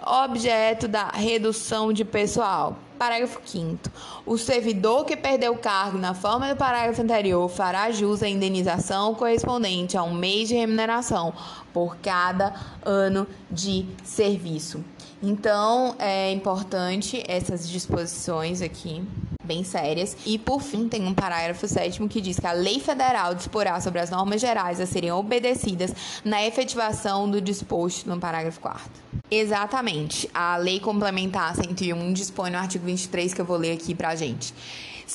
objeto 0.06 0.88
da 0.88 1.08
redução 1.08 1.94
de 1.94 2.04
pessoal. 2.04 2.78
Parágrafo 3.00 3.42
5. 3.44 3.90
O 4.26 4.38
servidor 4.38 5.04
que 5.04 5.18
perdeu 5.18 5.54
o 5.54 5.58
cargo 5.58 5.98
na 5.98 6.14
forma 6.14 6.48
do 6.48 6.56
parágrafo 6.56 7.02
anterior 7.02 7.50
fará 7.50 7.92
jus 7.92 8.24
à 8.24 8.30
indenização 8.30 9.16
correspondente 9.16 9.98
a 9.98 10.04
um 10.04 10.14
mês 10.14 10.48
de 10.48 10.56
remuneração 10.56 11.34
por 11.74 11.98
cada 11.98 12.54
ano 12.86 13.28
de 13.52 13.86
serviço. 14.04 14.84
Então, 15.26 15.96
é 16.00 16.34
importante 16.34 17.24
essas 17.26 17.70
disposições 17.70 18.62
aqui 18.62 19.02
bem 19.42 19.64
sérias. 19.64 20.18
E 20.26 20.38
por 20.38 20.62
fim, 20.62 20.90
tem 20.90 21.08
um 21.08 21.14
parágrafo 21.14 21.66
sétimo 21.66 22.10
que 22.10 22.20
diz 22.20 22.38
que 22.38 22.46
a 22.46 22.52
lei 22.52 22.80
federal 22.80 23.34
disporá 23.34 23.80
sobre 23.80 24.00
as 24.00 24.10
normas 24.10 24.42
gerais 24.42 24.82
a 24.82 24.86
serem 24.86 25.14
obedecidas 25.14 25.94
na 26.26 26.46
efetivação 26.46 27.30
do 27.30 27.40
disposto 27.40 28.10
no 28.10 28.20
parágrafo 28.20 28.60
4 28.60 28.82
Exatamente. 29.32 30.30
A 30.34 30.58
lei 30.58 30.80
complementar 30.80 31.56
101 31.56 32.12
dispõe 32.12 32.52
no 32.52 32.58
artigo 32.58 32.86
23 32.86 33.34
que 33.34 33.40
eu 33.40 33.46
vou 33.46 33.58
ler 33.58 33.72
aqui 33.72 33.96
pra 33.96 34.16
gente. 34.16 34.54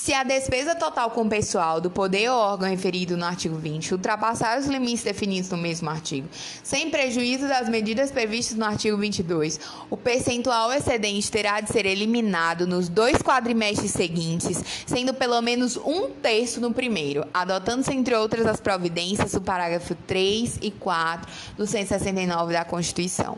Se 0.01 0.15
a 0.15 0.23
despesa 0.23 0.77
total 0.77 1.11
com 1.11 1.29
pessoal 1.29 1.81
do 1.81 1.91
poder 1.91 2.31
ou 2.31 2.39
órgão 2.39 2.69
referido 2.69 3.17
no 3.17 3.25
artigo 3.25 3.57
20 3.57 3.95
ultrapassar 3.95 4.57
os 4.57 4.67
limites 4.67 5.03
definidos 5.03 5.51
no 5.51 5.57
mesmo 5.57 5.91
artigo, 5.91 6.29
sem 6.63 6.89
prejuízo 6.89 7.49
das 7.49 7.69
medidas 7.69 8.13
previstas 8.13 8.57
no 8.57 8.65
artigo 8.65 8.97
22, 8.97 9.59
o 9.91 9.97
percentual 9.97 10.73
excedente 10.73 11.31
terá 11.31 11.61
de 11.61 11.73
ser 11.73 11.85
eliminado 11.85 12.65
nos 12.65 12.89
dois 12.89 13.19
quadrimestres 13.19 13.91
seguintes, 13.91 14.63
sendo 14.87 15.13
pelo 15.13 15.43
menos 15.43 15.77
um 15.77 16.09
terço 16.11 16.61
no 16.61 16.73
primeiro, 16.73 17.27
adotando-se, 17.35 17.93
entre 17.93 18.15
outras, 18.15 18.47
as 18.47 18.61
providências 18.61 19.33
do 19.33 19.41
parágrafo 19.41 19.97
3 20.07 20.61
e 20.63 20.71
4 20.71 21.29
do 21.57 21.67
169 21.67 22.53
da 22.53 22.65
Constituição. 22.65 23.37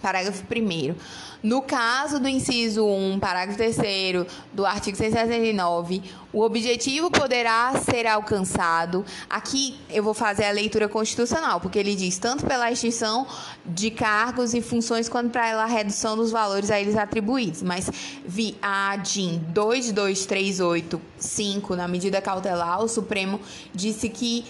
Parágrafo 0.00 0.44
1. 0.44 0.94
No 1.42 1.62
caso 1.62 2.20
do 2.20 2.28
inciso 2.28 2.86
1, 2.86 3.18
parágrafo 3.18 3.56
3 3.56 4.26
do 4.52 4.66
artigo 4.66 4.94
169, 4.96 6.02
o 6.32 6.42
objetivo 6.42 7.10
poderá 7.10 7.72
ser 7.80 8.06
alcançado. 8.06 9.04
Aqui 9.28 9.76
eu 9.88 10.02
vou 10.02 10.12
fazer 10.12 10.44
a 10.44 10.50
leitura 10.50 10.88
constitucional, 10.88 11.60
porque 11.60 11.78
ele 11.78 11.94
diz 11.94 12.18
tanto 12.18 12.44
pela 12.46 12.70
extinção 12.70 13.26
de 13.64 13.90
cargos 13.90 14.52
e 14.52 14.60
funções 14.60 15.08
quanto 15.08 15.30
pela 15.30 15.64
redução 15.64 16.14
dos 16.14 16.30
valores 16.30 16.70
a 16.70 16.78
eles 16.78 16.94
atribuídos. 16.96 17.62
Mas 17.62 17.90
vi 18.26 18.54
a 18.60 18.96
DIN 18.96 19.42
22385, 19.48 21.74
na 21.74 21.88
medida 21.88 22.20
cautelar, 22.20 22.82
o 22.82 22.88
Supremo 22.88 23.40
disse 23.74 24.10
que 24.10 24.44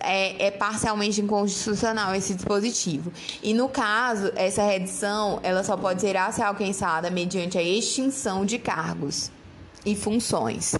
é, 0.00 0.46
é, 0.46 0.50
parcialmente 0.50 1.20
inconstitucional 1.20 2.14
esse 2.14 2.34
dispositivo. 2.34 3.12
E 3.42 3.52
no 3.54 3.68
caso, 3.68 4.32
essa 4.36 4.62
redução 4.62 5.40
ela 5.42 5.62
só 5.62 5.76
pode 5.76 6.00
ser 6.00 6.16
alcançada 6.16 7.10
mediante 7.10 7.58
a 7.58 7.62
extinção 7.62 8.44
de 8.44 8.58
cargos 8.58 9.30
e 9.84 9.94
funções. 9.94 10.74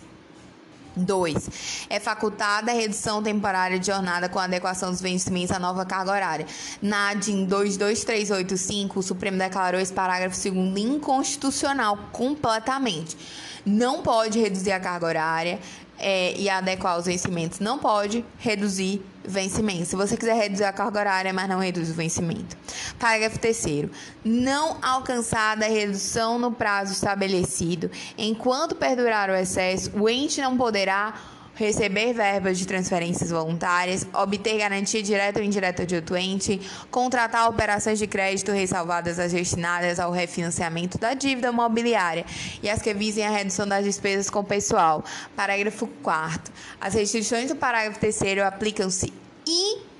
2. 0.96 1.86
É 1.90 2.00
facultada 2.00 2.72
a 2.72 2.74
redução 2.74 3.22
temporária 3.22 3.78
de 3.78 3.86
jornada 3.86 4.28
com 4.28 4.38
adequação 4.38 4.90
dos 4.90 5.00
vencimentos 5.00 5.54
à 5.54 5.58
nova 5.58 5.84
carga 5.84 6.10
horária. 6.10 6.46
Na 6.80 7.10
ADIM 7.10 7.44
22385, 7.44 8.98
o 8.98 9.02
Supremo 9.02 9.36
declarou 9.36 9.80
esse 9.80 9.92
parágrafo 9.92 10.36
2 10.50 10.78
inconstitucional 10.78 11.98
completamente. 12.12 13.16
Não 13.64 14.00
pode 14.00 14.38
reduzir 14.38 14.72
a 14.72 14.80
carga 14.80 15.06
horária, 15.06 15.58
é, 15.98 16.34
e 16.36 16.48
adequar 16.48 16.98
os 16.98 17.06
vencimentos. 17.06 17.58
Não 17.58 17.78
pode 17.78 18.24
reduzir 18.38 19.02
vencimento. 19.24 19.86
Se 19.86 19.96
você 19.96 20.16
quiser 20.16 20.36
reduzir 20.36 20.64
a 20.64 20.72
carga 20.72 21.00
horária, 21.00 21.32
mas 21.32 21.48
não 21.48 21.58
reduz 21.58 21.90
o 21.90 21.94
vencimento. 21.94 22.56
Parágrafo 22.98 23.38
3 23.38 23.88
Não 24.24 24.78
alcançada 24.82 25.66
a 25.66 25.68
redução 25.68 26.38
no 26.38 26.52
prazo 26.52 26.92
estabelecido, 26.92 27.90
enquanto 28.16 28.74
perdurar 28.74 29.30
o 29.30 29.34
excesso, 29.34 29.90
o 29.94 30.08
ente 30.08 30.40
não 30.40 30.56
poderá 30.56 31.14
receber 31.56 32.12
verbas 32.12 32.58
de 32.58 32.66
transferências 32.66 33.30
voluntárias, 33.30 34.06
obter 34.12 34.58
garantia 34.58 35.02
direta 35.02 35.40
ou 35.40 35.44
indireta 35.44 35.86
de 35.86 36.00
doente, 36.00 36.60
contratar 36.90 37.48
operações 37.48 37.98
de 37.98 38.06
crédito 38.06 38.52
ressalvadas 38.52 39.18
as 39.18 39.32
destinadas 39.32 39.98
ao 39.98 40.12
refinanciamento 40.12 40.98
da 40.98 41.14
dívida 41.14 41.50
mobiliária 41.50 42.26
e 42.62 42.68
as 42.68 42.82
que 42.82 42.92
visem 42.92 43.26
a 43.26 43.30
redução 43.30 43.66
das 43.66 43.84
despesas 43.84 44.28
com 44.30 44.44
pessoal. 44.44 45.02
Parágrafo 45.34 45.86
4 46.02 46.52
As 46.80 46.94
restrições 46.94 47.48
do 47.48 47.56
parágrafo 47.56 47.98
3 47.98 48.38
aplicam-se 48.46 49.12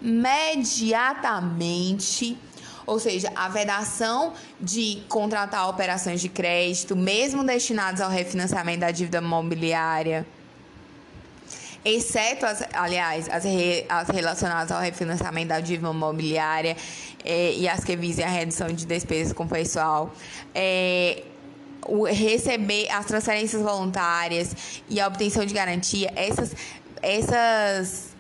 imediatamente 0.01 2.39
ou 2.87 3.01
seja, 3.01 3.33
a 3.35 3.49
vedação 3.49 4.33
de 4.61 5.03
contratar 5.09 5.69
operações 5.69 6.21
de 6.21 6.29
crédito, 6.29 6.95
mesmo 6.95 7.43
destinadas 7.43 8.01
ao 8.01 8.09
refinanciamento 8.09 8.79
da 8.79 8.93
dívida 8.93 9.21
mobiliária, 9.21 10.25
exceto 11.87 12.45
as, 12.45 12.65
aliás, 12.73 13.29
as, 13.29 13.45
re, 13.45 13.87
as 13.89 14.09
relacionadas 14.09 14.73
ao 14.73 14.81
refinanciamento 14.81 15.49
da 15.49 15.61
dívida 15.61 15.89
imobiliária 15.89 16.77
é, 17.25 17.53
e 17.53 17.69
as 17.69 17.85
que 17.85 17.97
visem 17.97 18.25
a 18.25 18.29
redução 18.29 18.67
de 18.67 18.85
despesas 18.85 19.33
com 19.33 19.47
pessoal. 19.47 20.13
É, 20.53 21.23
o 21.87 22.05
receber 22.05 22.91
as 22.91 23.07
transferências 23.07 23.63
voluntárias 23.63 24.83
e 24.89 25.01
a 25.01 25.07
obtenção 25.07 25.45
de 25.45 25.55
garantia, 25.55 26.13
essas, 26.17 26.53
essas 27.01 28.16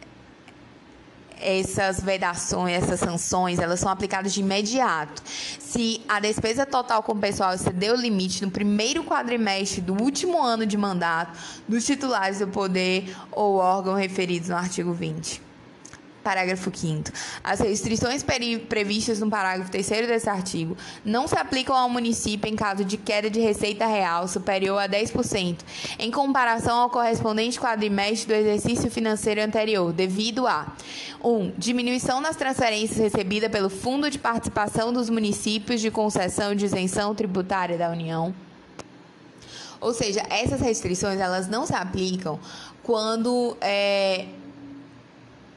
essas 1.41 2.01
vedações, 2.01 2.75
essas 2.75 3.01
sanções, 3.01 3.59
elas 3.59 3.81
são 3.81 3.91
aplicadas 3.91 4.33
de 4.33 4.41
imediato. 4.41 5.23
Se 5.61 6.01
a 6.09 6.21
despesa 6.21 6.65
total 6.67 7.03
com 7.03 7.13
o 7.13 7.19
pessoal 7.19 7.55
exceder 7.55 7.93
o 7.93 7.97
limite 7.97 8.45
no 8.45 8.51
primeiro 8.51 9.05
quadrimestre 9.05 9.81
do 9.81 9.95
último 9.95 10.43
ano 10.43 10.67
de 10.67 10.77
mandato 10.77 11.39
dos 11.69 11.85
titulares 11.85 12.39
do 12.39 12.49
poder 12.49 13.15
ou 13.31 13.57
órgão 13.57 13.95
referidos 13.95 14.49
no 14.49 14.57
artigo 14.57 14.93
20. 14.93 15.47
Parágrafo 16.27 16.73
5. 16.75 17.13
As 17.45 17.61
restrições 17.61 18.25
previstas 18.69 19.21
no 19.21 19.31
parágrafo 19.31 19.71
3 19.71 20.09
desse 20.09 20.29
artigo 20.29 20.77
não 21.05 21.29
se 21.29 21.39
aplicam 21.39 21.77
ao 21.77 21.89
município 21.89 22.51
em 22.51 22.57
caso 22.57 22.85
de 22.85 22.97
queda 22.97 23.31
de 23.31 23.39
receita 23.39 23.87
real 23.87 24.27
superior 24.27 24.77
a 24.77 24.89
10%, 24.89 25.59
em 26.01 26.11
comparação 26.11 26.81
ao 26.81 26.91
correspondente 26.91 27.61
quadrimestre 27.61 28.27
do 28.27 28.35
exercício 28.35 28.91
financeiro 28.91 29.41
anterior, 29.41 29.93
devido 29.93 30.49
a 30.49 30.67
1. 31.23 31.29
Um, 31.31 31.53
diminuição 31.57 32.21
das 32.21 32.35
transferências 32.35 32.99
recebidas 32.99 33.49
pelo 33.49 33.71
Fundo 33.71 34.11
de 34.11 34.19
Participação 34.19 34.93
dos 34.93 35.09
Municípios 35.09 35.81
de 35.81 35.93
Concessão 35.93 36.57
de 36.57 36.65
Isenção 36.65 37.15
Tributária 37.15 37.79
da 37.79 37.89
União. 37.89 38.35
Ou 39.81 39.95
seja, 39.95 40.25
essas 40.29 40.61
restrições 40.61 41.21
elas 41.21 41.47
não 41.47 41.65
se 41.67 41.75
aplicam 41.75 42.41
quando 42.83 43.57
é, 43.61 44.27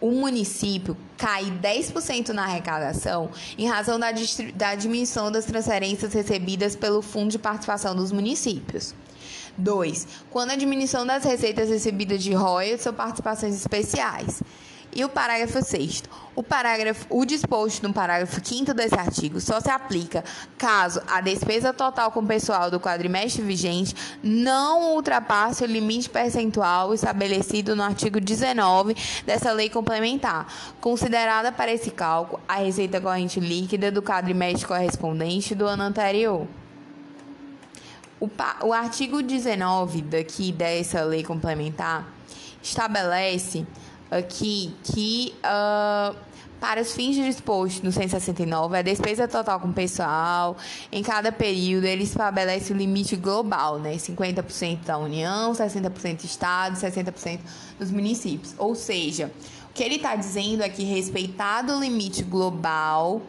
o 0.02 0.12
município 0.12 0.96
cai 1.18 1.46
10% 1.46 2.30
na 2.30 2.44
arrecadação 2.44 3.30
em 3.58 3.68
razão 3.68 4.00
da, 4.00 4.12
da 4.56 4.76
diminuição 4.76 5.32
das 5.32 5.46
transferências 5.46 6.14
recebidas 6.14 6.76
pelo 6.76 7.02
Fundo 7.02 7.32
de 7.32 7.40
Participação 7.40 7.96
dos 7.96 8.12
Municípios. 8.12 8.96
2. 9.58 10.08
Quando 10.30 10.52
a 10.52 10.56
diminuição 10.56 11.06
das 11.06 11.24
receitas 11.24 11.70
recebidas 11.70 12.24
de 12.24 12.34
royalties 12.34 12.86
ou 12.86 12.94
participações 12.94 13.56
especiais. 13.56 14.42
E 14.92 15.06
o 15.06 15.10
parágrafo 15.10 15.64
6 15.64 16.04
o 16.40 16.44
parágrafo, 16.44 17.06
o 17.10 17.26
disposto 17.26 17.86
no 17.86 17.94
parágrafo 17.94 18.40
5 18.42 18.74
desse 18.74 18.96
artigo 18.96 19.42
só 19.42 19.60
se 19.60 19.70
aplica 19.70 20.24
caso 20.58 21.02
a 21.06 21.20
despesa 21.20 21.74
total 21.74 22.12
com 22.12 22.26
pessoal 22.26 22.72
do 22.72 22.80
quadrimestre 22.80 23.42
vigente 23.42 23.94
não 24.24 24.94
ultrapasse 24.94 25.66
o 25.66 25.68
limite 25.68 26.10
percentual 26.10 26.94
estabelecido 26.94 27.76
no 27.76 27.84
artigo 27.84 28.22
19 28.22 28.96
dessa 29.26 29.52
lei 29.52 29.70
complementar, 29.70 30.48
considerada 30.80 31.52
para 31.52 31.74
esse 31.74 31.92
cálculo 31.92 32.42
a 32.48 32.56
receita 32.56 33.02
corrente 33.02 33.42
líquida 33.42 33.92
do 33.92 34.02
quadrimestre 34.02 34.66
correspondente 34.66 35.54
do 35.54 35.68
ano 35.68 35.84
anterior. 35.84 36.48
O, 38.18 38.30
o 38.64 38.72
artigo 38.72 39.22
19 39.22 40.04
daqui 40.04 40.54
dessa 40.54 41.04
lei 41.04 41.22
complementar 41.22 42.08
estabelece 42.64 43.68
aqui 44.12 44.74
que 44.84 45.34
uh, 45.44 46.16
para 46.60 46.82
os 46.82 46.94
fins 46.94 47.16
dispostos 47.16 47.82
no 47.82 47.92
169, 47.92 48.78
a 48.78 48.82
despesa 48.82 49.28
total 49.28 49.60
com 49.60 49.72
pessoal, 49.72 50.58
em 50.92 51.02
cada 51.02 51.32
período, 51.32 51.86
ele 51.86 52.04
estabelece 52.04 52.74
o 52.74 52.76
limite 52.76 53.16
global, 53.16 53.80
né? 53.80 53.94
50% 53.94 54.84
da 54.84 54.98
União, 54.98 55.54
60% 55.54 56.18
do 56.18 56.26
Estado, 56.26 56.76
60% 56.76 57.40
dos 57.80 57.92
municípios. 57.92 58.54
Ou 58.58 58.76
seja, 58.76 59.32
o 59.70 59.74
que 59.74 59.84
ele 59.84 59.96
está 59.96 60.16
dizendo 60.16 60.62
é 60.62 60.70
que, 60.70 60.84
respeitado 60.84 61.74
o 61.74 61.80
limite 61.80 62.24
global 62.24 63.22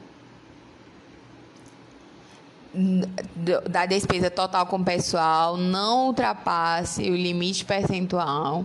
da 3.68 3.84
despesa 3.84 4.30
total 4.30 4.66
com 4.66 4.82
pessoal, 4.82 5.56
não 5.56 6.06
ultrapasse 6.06 7.02
o 7.02 7.16
limite 7.16 7.64
percentual 7.64 8.64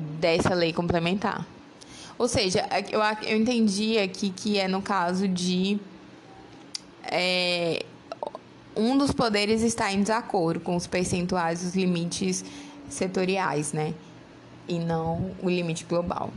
dessa 0.00 0.54
lei 0.54 0.72
complementar. 0.72 1.46
Ou 2.18 2.28
seja, 2.28 2.68
eu, 2.90 3.00
eu 3.28 3.36
entendi 3.38 3.98
aqui 3.98 4.30
que 4.30 4.58
é 4.58 4.68
no 4.68 4.82
caso 4.82 5.26
de 5.26 5.78
é, 7.04 7.84
um 8.76 8.96
dos 8.96 9.10
poderes 9.12 9.62
está 9.62 9.92
em 9.92 10.02
desacordo 10.02 10.60
com 10.60 10.76
os 10.76 10.86
percentuais 10.86 11.62
dos 11.62 11.74
limites 11.74 12.44
setoriais, 12.88 13.72
né? 13.72 13.94
E 14.68 14.78
não 14.78 15.32
o 15.42 15.48
limite 15.48 15.84
global. 15.84 16.30